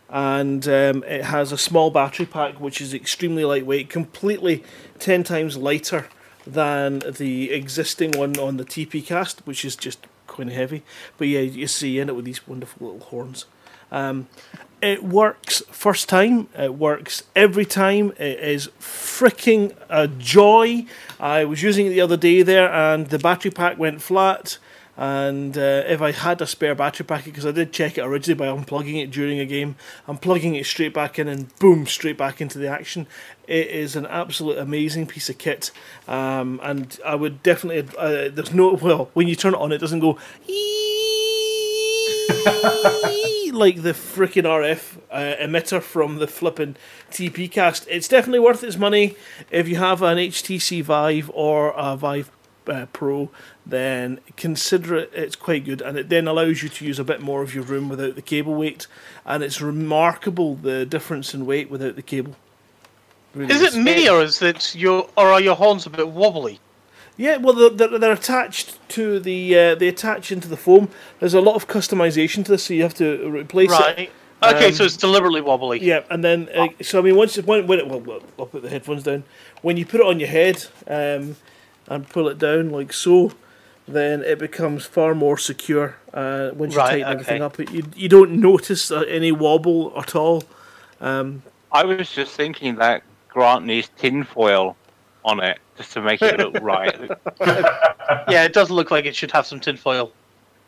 [0.09, 4.63] and um, it has a small battery pack which is extremely lightweight, completely
[4.99, 6.07] 10 times lighter
[6.45, 10.83] than the existing one on the TP cast, which is just quite heavy.
[11.17, 13.45] But yeah, you see in it with these wonderful little horns.
[13.91, 14.27] Um,
[14.85, 18.11] it works first time, it works every time.
[18.19, 20.85] It is freaking a joy.
[21.19, 24.59] I was using it the other day there, and the battery pack went flat.
[24.95, 28.37] And uh, if I had a spare battery pack, because I did check it originally
[28.37, 29.75] by unplugging it during a game,
[30.07, 33.07] I'm plugging it straight back in and boom, straight back into the action.
[33.47, 35.71] It is an absolute amazing piece of kit,
[36.07, 37.89] um, and I would definitely.
[37.97, 40.19] Uh, there's no well when you turn it on, it doesn't go
[43.53, 46.77] like the freaking RF uh, emitter from the flippin'
[47.09, 47.87] TP cast.
[47.89, 49.15] It's definitely worth its money
[49.49, 52.29] if you have an HTC Vive or a Vive
[52.67, 53.31] uh, Pro.
[53.65, 55.11] Then consider it.
[55.13, 57.63] It's quite good, and it then allows you to use a bit more of your
[57.63, 58.85] room without the cable weight.
[59.25, 62.35] And it's remarkable the difference in weight without the cable.
[63.33, 66.59] Really Is it me or is it your or are your horns a bit wobbly?
[67.17, 69.57] Yeah, well, they're, they're, they're attached to the.
[69.57, 70.89] Uh, they attach into the foam.
[71.19, 73.79] There's a lot of customization to this, so you have to replace it.
[73.79, 74.11] Right.
[74.43, 75.79] Okay, Um, so it's deliberately wobbly.
[75.81, 78.63] Yeah, and then uh, so I mean, once when, when it, well, well, I'll put
[78.63, 79.23] the headphones down.
[79.61, 81.37] When you put it on your head um,
[81.87, 83.31] and pull it down like so,
[83.87, 85.95] then it becomes far more secure.
[86.13, 90.15] Uh, once you Right, tighten everything up, you you don't notice uh, any wobble at
[90.15, 90.43] all.
[90.99, 94.75] Um, I was just thinking that Grant needs tinfoil
[95.23, 97.11] on it just to make it look right.
[98.29, 100.07] Yeah, it does look like it should have some tinfoil.
[100.07, 100.11] How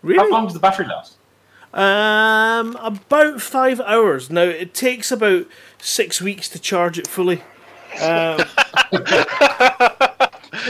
[0.01, 1.15] really, How long does the battery last?
[1.73, 4.29] um, about five hours.
[4.31, 5.45] Now it takes about
[5.77, 7.43] six weeks to charge it fully.
[8.01, 8.41] Um,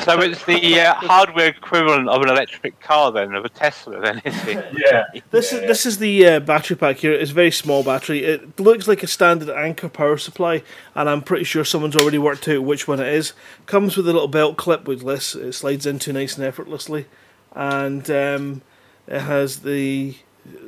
[0.04, 4.22] So it's the uh, hardware equivalent of an electric car, then, of a Tesla, then,
[4.26, 4.66] is it?
[4.78, 5.06] Yeah.
[5.32, 7.12] This is this is the uh, battery pack here.
[7.14, 8.24] It's a very small battery.
[8.24, 10.64] It looks like a standard Anker power supply,
[10.96, 13.34] and I'm pretty sure someone's already worked out which one it is.
[13.66, 15.36] Comes with a little belt clip with this.
[15.36, 17.06] It slides into nice and effortlessly,
[17.54, 18.62] and um,
[19.08, 20.16] it has the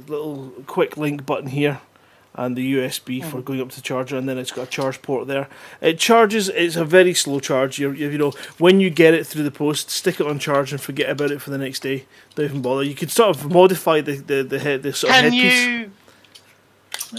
[0.07, 1.81] little quick link button here
[2.40, 3.26] and the USB mm.
[3.26, 5.49] for going up to the charger, and then it's got a charge port there.
[5.82, 6.48] It charges.
[6.48, 7.78] It's a very slow charge.
[7.78, 10.80] You're, you know, when you get it through the post, stick it on charge and
[10.80, 12.06] forget about it for the next day.
[12.36, 12.84] Don't even bother.
[12.84, 15.66] You could sort of modify the the the head the sort of Can headpiece.
[15.66, 15.91] you?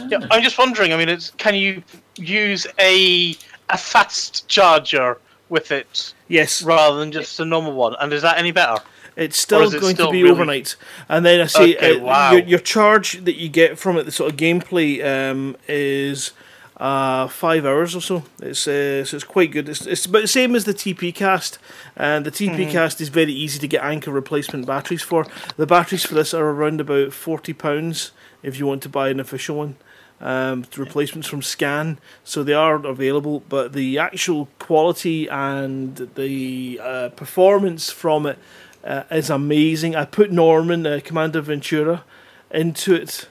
[0.08, 0.94] Yeah, I'm just wondering.
[0.94, 1.82] I mean, it's can you
[2.16, 3.36] use a
[3.68, 5.18] a fast charger
[5.50, 7.94] with it Yes, rather than just a normal one?
[8.00, 8.80] And is that any better?
[9.16, 10.76] It's still it going still to be really- overnight.
[11.08, 12.32] And then I say Okay, uh, wow.
[12.32, 16.32] your, your charge that you get from it, the sort of gameplay, um, is
[16.76, 18.24] uh, five hours or so.
[18.40, 19.68] It's uh, so it's quite good.
[19.68, 21.58] It's, it's about the same as the TP Cast,
[21.96, 22.70] and the TP Mm-hmm.
[22.70, 25.26] Cast is very easy to get Anker replacement batteries for.
[25.58, 28.12] The batteries for this are around about forty pounds
[28.42, 29.76] if you want to buy an official one.
[30.22, 37.08] Um, replacements from Scan, so they are available, but the actual quality and the uh,
[37.10, 38.38] performance from it
[38.84, 39.96] uh, is amazing.
[39.96, 42.04] I put Norman, uh, Commander Ventura,
[42.50, 43.28] into it,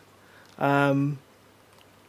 [0.58, 1.20] um,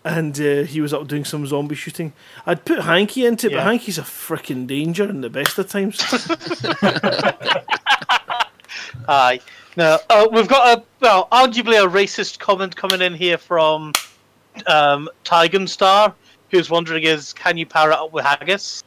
[0.05, 2.12] and uh, he was up doing some zombie shooting.
[2.47, 3.59] I'd put Hanky into it, Yeah.
[3.59, 6.01] but Hanky's a freaking danger in the best of times.
[9.09, 9.41] Aye.
[9.77, 13.93] No, uh, we've got a well, arguably a racist comment coming in here from
[14.67, 16.15] um, Tigan Star,
[16.51, 18.83] who's wondering is can you power it up with haggis?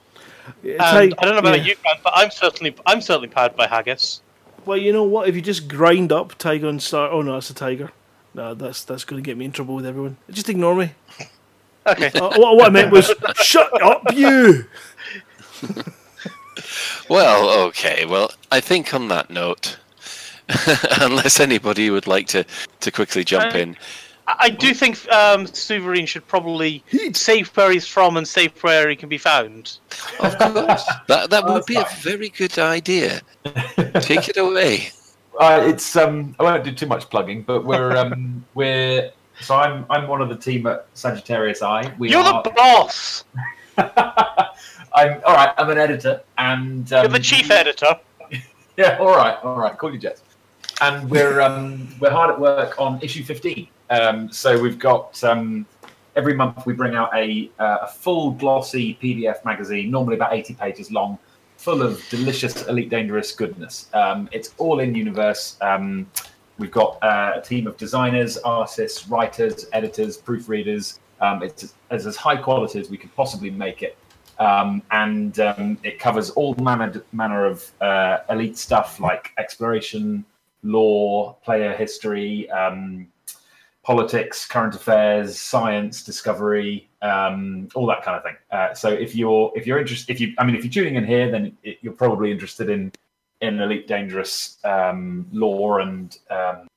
[0.63, 1.67] And Ty- I don't know about yeah.
[1.67, 4.21] you, Grant, but I'm certainly I'm certainly powered by haggis.
[4.65, 5.27] Well, you know what?
[5.27, 7.91] If you just grind up Tiger and Star, oh no, that's a tiger.
[8.33, 10.17] No, that's that's going to get me in trouble with everyone.
[10.31, 10.91] Just ignore me.
[11.85, 12.07] Okay.
[12.17, 14.65] Uh, what, what I meant was, shut up, you.
[17.09, 18.05] Well, okay.
[18.05, 19.77] Well, I think on that note,
[21.01, 22.45] unless anybody would like to,
[22.79, 23.77] to quickly jump Uh, in,
[24.27, 26.83] I I do think um, Suverine should probably
[27.13, 29.77] save where he's from and save where he can be found.
[30.19, 33.21] of course, that that Oh, would that's be a very good idea.
[34.01, 34.89] Take it away.
[35.39, 39.83] Uh, it's um, I won't do too much plugging, but we're um, we're so I'm
[39.89, 41.91] I'm one of the team at Sagittarius Eye.
[41.97, 43.23] We You're are, the boss.
[43.77, 45.51] I'm all right.
[45.57, 47.99] I'm an editor, and um, You're the chief editor.
[48.77, 49.75] Yeah, all right, all right.
[49.75, 50.21] Call you Jets.
[50.81, 53.67] And we're um, we're hard at work on issue 15.
[53.93, 55.65] Um, so we've got um,
[56.15, 60.55] every month we bring out a uh, a full glossy PDF magazine, normally about 80
[60.55, 61.19] pages long,
[61.57, 63.89] full of delicious Elite Dangerous goodness.
[63.93, 65.57] Um, it's all in universe.
[65.61, 66.09] Um,
[66.57, 70.99] we've got uh, a team of designers, artists, writers, editors, proofreaders.
[71.21, 73.97] Um, it's as, as high quality as we could possibly make it
[74.39, 80.25] um, and um, it covers all manner manner of uh, elite stuff like exploration,
[80.63, 83.07] lore, player history, um,
[83.83, 88.35] politics, current affairs, science, discovery, um, all that kind of thing.
[88.51, 91.05] Uh, so if you're if you're interested, if you I mean if you're tuning in
[91.05, 92.91] here, then it, you're probably interested in
[93.41, 96.67] in elite dangerous um, lore and um,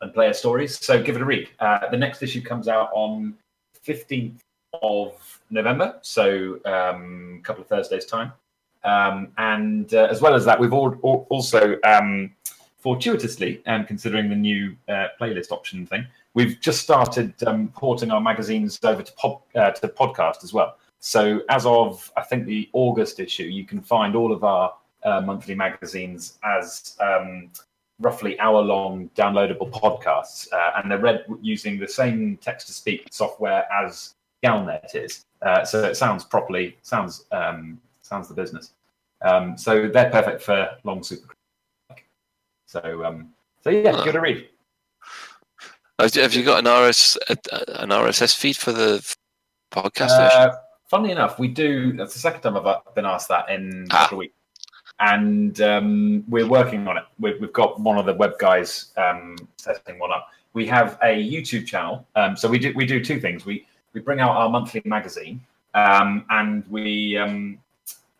[0.00, 0.78] and player stories.
[0.78, 1.48] So give it a read.
[1.58, 3.34] Uh, the next issue comes out on
[3.84, 4.38] 15th
[4.82, 8.32] of November, so um, a couple of Thursdays' time.
[8.84, 12.32] Um, and uh, as well as that, we've al- al- also um,
[12.86, 18.20] fortuitously, and considering the new uh, playlist option thing, we've just started um, porting our
[18.20, 20.76] magazines over to, pod, uh, to podcast as well.
[21.00, 24.72] So as of I think the August issue, you can find all of our
[25.02, 27.50] uh, monthly magazines as um,
[27.98, 34.14] roughly hour-long downloadable podcasts, uh, and they're read using the same text-to-speak software as
[34.44, 35.24] Galnet is.
[35.42, 38.74] Uh, so it sounds properly sounds um, sounds the business.
[39.22, 41.35] Um, so they're perfect for long super.
[42.82, 43.30] So um,
[43.62, 44.48] so yeah, give it a read.
[45.98, 49.02] Have you got an RS an RSS feed for the
[49.70, 50.10] podcast?
[50.10, 50.56] Uh,
[50.88, 51.94] funnily enough, we do.
[51.94, 54.02] That's the second time I've uh, been asked that in a Ah.
[54.02, 54.34] couple of weeks,
[55.00, 57.04] and um, we're working on it.
[57.18, 60.28] We've, we've got one of the web guys um, setting one up.
[60.52, 63.46] We have a YouTube channel, um, so we do we do two things.
[63.46, 65.40] We we bring out our monthly magazine,
[65.72, 67.58] um, and we um,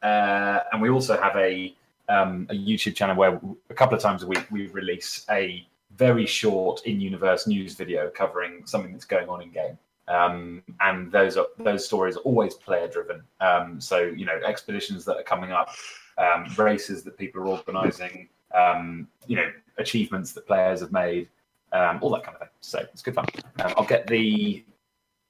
[0.02, 1.74] uh, and we also have a
[2.08, 5.66] um, a YouTube channel where a couple of times a week we release a
[5.96, 9.78] very short in-universe news video covering something that's going on in game
[10.08, 13.22] um, and those are those stories are always player driven.
[13.40, 15.70] Um, so you know expeditions that are coming up,
[16.18, 21.28] um, races that people are organising, um, you know achievements that players have made,
[21.72, 22.48] um, all that kind of thing.
[22.60, 23.26] So it's good fun.
[23.58, 24.64] I'll get the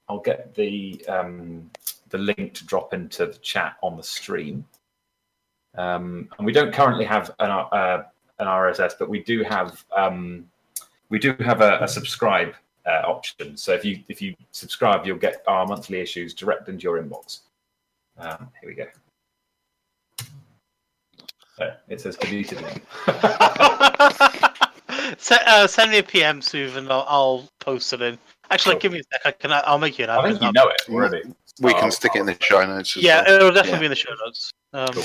[0.09, 1.03] I'll get the
[2.09, 4.65] the link to drop into the chat on the stream.
[5.77, 8.03] Um, and we don't currently have an, uh,
[8.39, 10.49] an RSS, but we do have um,
[11.09, 12.53] we do have a, a subscribe
[12.85, 13.55] uh, option.
[13.57, 17.39] So if you if you subscribe, you'll get our monthly issues direct into your inbox.
[18.17, 18.85] Um, here we go.
[21.57, 22.83] So it says deleted link.
[25.19, 28.17] Se- uh, send me a PM, Suv, and I'll, I'll post it in.
[28.51, 28.81] Actually, Cool.
[28.81, 29.21] give me a sec.
[29.25, 29.51] I can.
[29.51, 31.21] I'll make you an I think you know it already.
[31.59, 32.95] We Oh, can stick it in the show notes.
[32.97, 33.35] As Yeah, well.
[33.35, 33.79] it'll definitely Yeah.
[33.79, 34.51] be in the show notes.
[34.73, 35.03] Um, Cool.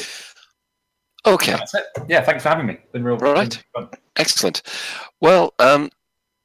[1.26, 1.52] Okay.
[1.52, 1.84] That's it.
[2.08, 2.78] Yeah, thanks for having me.
[2.92, 3.62] Been real Right.
[3.74, 3.88] fun.
[4.16, 4.62] Excellent.
[5.20, 5.90] Well, um,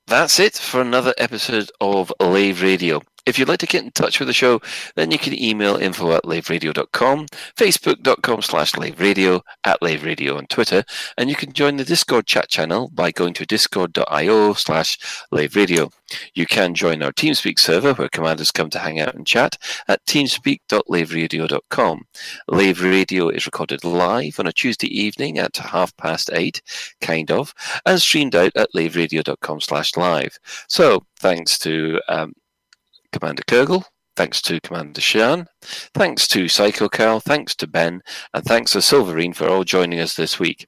[0.05, 3.01] that's it for another episode of Lave Radio.
[3.27, 4.61] If you'd like to get in touch with the show,
[4.95, 7.25] then you can email info at laveradio.com,
[7.57, 10.85] facebook.com slash laveradio, at laveradio on Twitter,
[11.17, 14.97] and you can join the Discord chat channel by going to discord.io slash
[15.33, 15.91] laveradio.
[16.35, 19.57] You can join our TeamSpeak server where commanders come to hang out and chat
[19.89, 22.07] at teamspeak.laveradio.com.
[22.47, 26.61] Lave Radio is recorded live on a Tuesday evening at half past eight,
[27.01, 27.53] kind of,
[27.85, 30.39] and streamed out at laveradio.com slash live.
[30.69, 32.31] So thanks to um,
[33.11, 33.83] Commander Kurgle,
[34.15, 38.01] thanks to Commander Shan, thanks to Psycho Carl, thanks to Ben,
[38.33, 40.67] and thanks to Silverine for all joining us this week.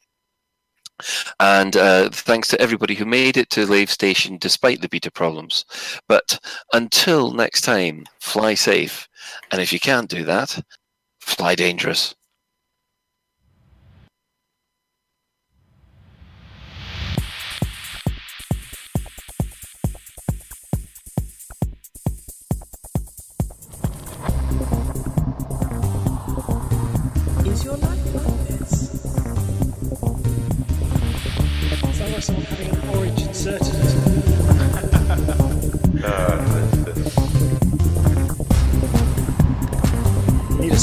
[1.40, 5.66] And uh, thanks to everybody who made it to Lave Station despite the beta problems.
[6.08, 6.40] But
[6.74, 9.08] until next time, fly safe.
[9.52, 10.62] And if you can't do that,
[11.22, 12.16] fly dangerous.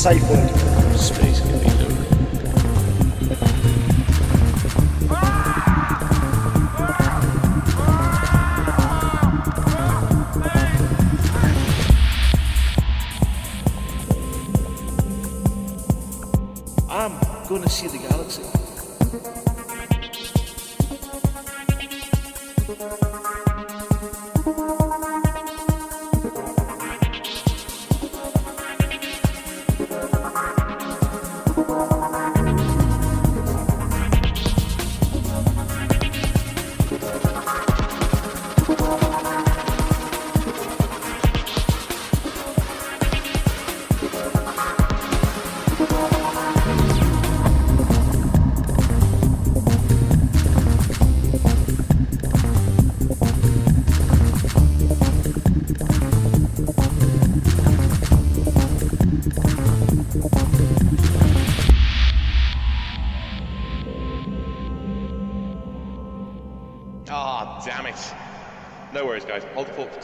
[0.07, 0.51] Safe word.
[0.97, 1.91] Space can be low.
[16.89, 18.45] I'm going to see the galaxy.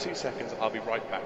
[0.03, 0.53] Two seconds.
[0.61, 1.23] I'll be right back.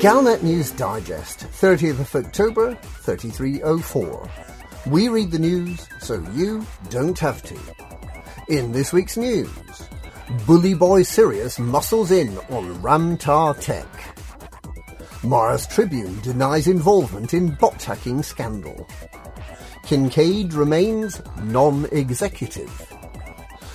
[0.00, 4.30] Galnet News Digest, 30th of October, 3304.
[4.86, 7.89] We read the news so you don't have to.
[8.50, 9.48] In this week's news,
[10.44, 13.86] Bully Boy Sirius muscles in on Ram Tah Tech.
[15.22, 18.88] Mars Tribune denies involvement in bot hacking scandal.
[19.84, 22.70] Kincaid remains non-executive.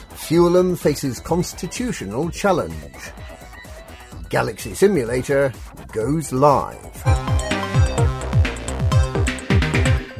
[0.10, 3.14] Fuelum faces constitutional challenge.
[4.28, 5.54] Galaxy Simulator
[5.94, 7.04] goes live.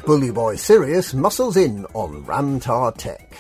[0.06, 3.38] Bully Boy Sirius muscles in on Ram Tah Tech.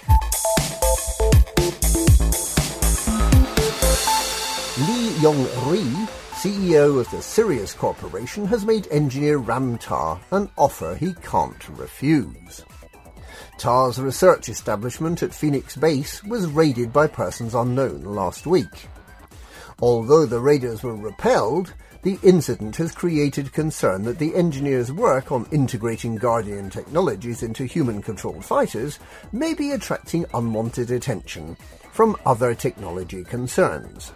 [5.16, 11.14] Li Yong-Rui, CEO of the Sirius Corporation, has made engineer Ram Tah an offer he
[11.22, 12.64] can't refuse.
[13.58, 18.88] Tah's research establishment at Phoenix Base was raided by persons unknown last week.
[19.82, 25.48] Although the raiders were repelled, the incident has created concern that the engineers' work on
[25.52, 29.00] integrating Guardian technologies into human-controlled fighters
[29.32, 31.56] may be attracting unwanted attention
[31.92, 34.12] from other technology concerns.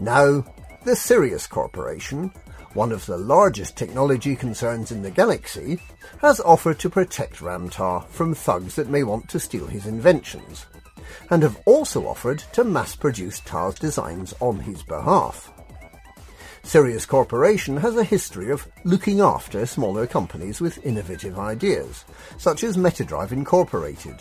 [0.00, 0.44] Now,
[0.84, 2.32] the Sirius Corporation,
[2.74, 5.80] one of the largest technology concerns in the galaxy,
[6.20, 10.66] has offered to protect Ram Tah from thugs that may want to steal his inventions,
[11.30, 15.52] and have also offered to mass produce Tah's designs on his behalf.
[16.62, 22.04] Sirius Corporation has a history of looking after smaller companies with innovative ideas,
[22.36, 24.16] such as Metadrive Incorporated,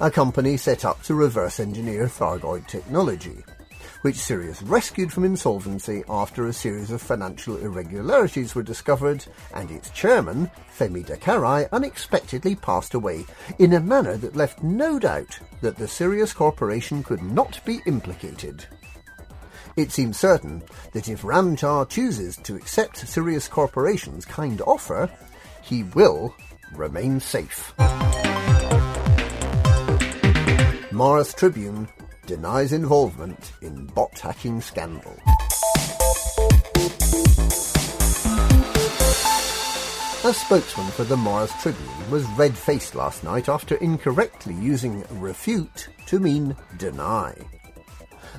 [0.00, 3.44] a company set up to reverse engineer Thargoid technology,
[4.04, 9.24] which Sirius rescued from insolvency after a series of financial irregularities were discovered
[9.54, 13.24] and its chairman, Femi Dakarai, unexpectedly passed away
[13.58, 18.66] in a manner that left no doubt that the Sirius Corporation could not be implicated.
[19.74, 20.62] It seems certain
[20.92, 25.08] that if Ram Tah chooses to accept Sirius Corporation's kind offer,
[25.62, 26.36] he will
[26.74, 27.72] remain safe.
[30.92, 31.88] Mars Tribune
[32.26, 35.16] denies involvement in bot hacking scandal.
[40.24, 45.88] A spokesman for the Mars Tribune was red faced last night after incorrectly using refute
[46.06, 47.34] to mean deny.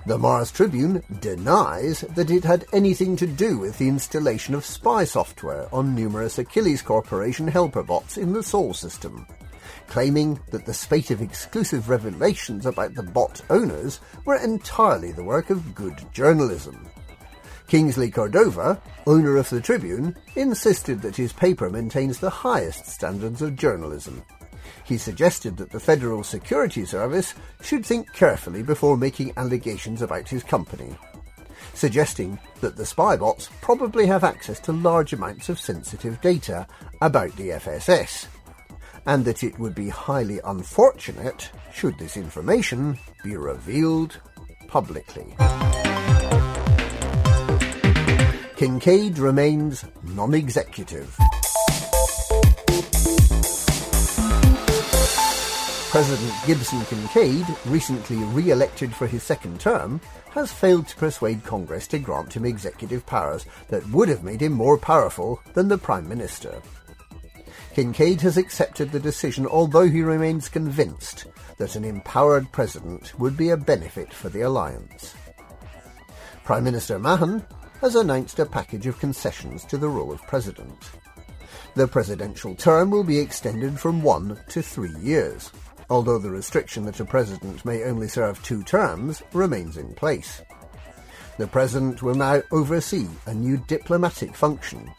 [0.07, 5.03] The Mars Tribune denies that it had anything to do with the installation of spy
[5.03, 9.27] software on numerous Achilles Corporation helper bots in the Sol system,
[9.87, 15.49] claiming that the spate of exclusive revelations about the bot owners were entirely the work
[15.49, 16.87] of good journalism.
[17.67, 23.55] Kingsley Cordova, owner of the Tribune, insisted that his paper maintains the highest standards of
[23.55, 24.23] journalism
[24.85, 30.43] he suggested that the Federal Security Service should think carefully before making allegations about his
[30.43, 30.95] company,
[31.73, 36.67] suggesting that the spy bots probably have access to large amounts of sensitive data
[37.01, 38.27] about the FSS,
[39.05, 44.19] and that it would be highly unfortunate should this information be revealed
[44.67, 45.35] publicly.
[48.55, 51.15] Kincaid remains non-executive.
[55.89, 60.01] President Gibson Kincaid, recently re-elected for his second term,
[60.31, 64.51] has failed to persuade Congress to grant him executive powers that would have made him
[64.51, 66.61] more powerful than the Prime Minister.
[67.75, 71.25] Kincaid has accepted the decision although he remains convinced
[71.57, 75.13] that an empowered president would be a benefit for the alliance.
[76.45, 77.45] Prime Minister Mahon
[77.81, 80.89] has announced a package of concessions to the role of president.
[81.73, 85.51] The presidential term will be extended from one to three years
[85.89, 90.41] although the restriction that a president may only serve two terms remains in place.
[91.37, 94.89] The president will now oversee a new diplomatic function,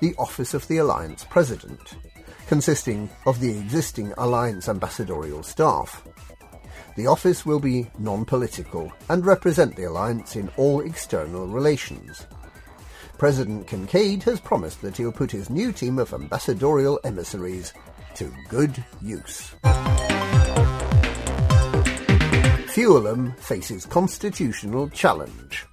[0.00, 1.94] the Office of the Alliance President,
[2.52, 6.06] consisting of the existing Alliance ambassadorial staff.
[6.96, 12.26] The office will be non-political and represent the alliance in all external relations.
[13.16, 17.72] President Kincaid has promised that he'll put his new team of ambassadorial emissaries
[18.16, 19.54] to good use.
[22.74, 25.64] Fuelum faces constitutional challenge.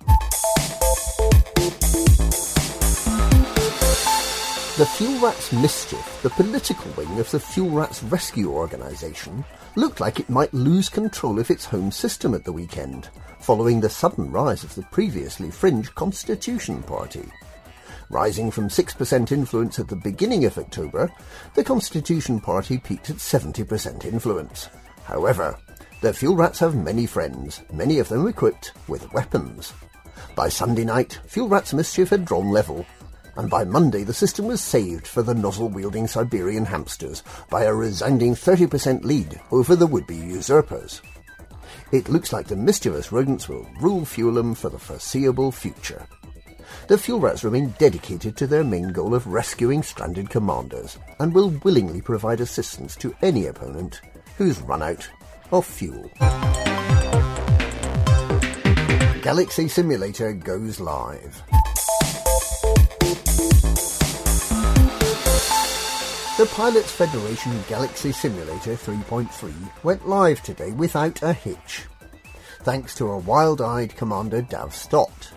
[4.79, 9.43] The Fuel Rats Mischief, the political wing of the Fuel Rats Rescue Organisation,
[9.75, 13.09] looked like it might lose control of its home system at the weekend,
[13.41, 17.29] following the sudden rise of the previously fringe Constitution Party.
[18.09, 21.11] Rising from 6% influence at the beginning of October,
[21.55, 24.69] the Constitution Party peaked at 70% influence.
[25.03, 25.57] However,
[25.99, 29.73] the Fuel Rats have many friends, many of them equipped with weapons.
[30.37, 32.85] By Sunday night, Fuel Rats' mischief had drawn level,
[33.39, 38.35] and by Monday the system was saved for the nozzle-wielding Siberian hamsters by a resounding
[38.35, 41.01] 30% lead over the would-be usurpers.
[41.93, 46.05] It looks like the mischievous rodents will rule Fuelum for the foreseeable future.
[46.89, 51.49] The Fuel Rats remain dedicated to their main goal of rescuing stranded commanders, and will
[51.63, 54.01] willingly provide assistance to any opponent
[54.37, 55.07] who's run out
[55.51, 56.11] of fuel.
[59.21, 61.41] Galaxy Simulator goes live.
[66.39, 71.83] The Pilots Federation Galaxy Simulator 3.3 went live today without a hitch,
[72.61, 75.33] thanks to a wild-eyed Commander Dav Stott.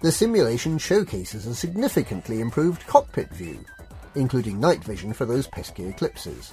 [0.00, 3.64] The simulation showcases a significantly improved cockpit view,
[4.16, 6.52] including night vision for those pesky eclipses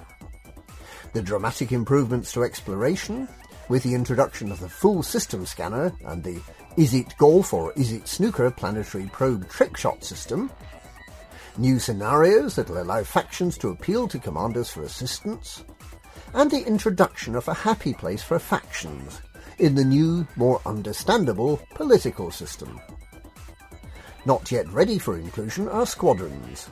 [1.13, 3.27] the dramatic improvements to exploration,
[3.67, 6.39] with the introduction of the full system scanner and the
[6.77, 10.51] Is It Golf or Is It Snooker planetary probe trickshot system,
[11.59, 15.63] new scenarios that will allow factions to appeal to commanders for assistance,
[16.33, 19.21] and the introduction of a happy place for factions
[19.59, 22.79] in the new, more understandable political system.
[24.25, 26.69] Not yet ready for inclusion are squadrons,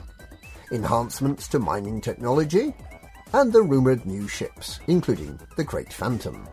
[0.72, 2.74] enhancements to mining technology,
[3.32, 6.48] and the rumoured new ships, including the Krait Phantom.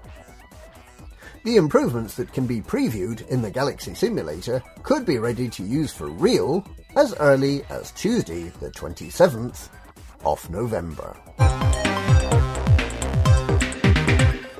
[1.45, 5.93] The improvements that can be previewed in the Galaxy Simulator could be ready to use
[5.93, 9.69] for real as early as Tuesday, the 27th
[10.23, 11.15] of November.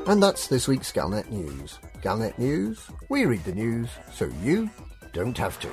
[0.08, 1.80] And that's this week's Galnet News.
[2.02, 2.80] Galnet News,
[3.10, 4.70] we read the news so you
[5.14, 5.70] don't have to.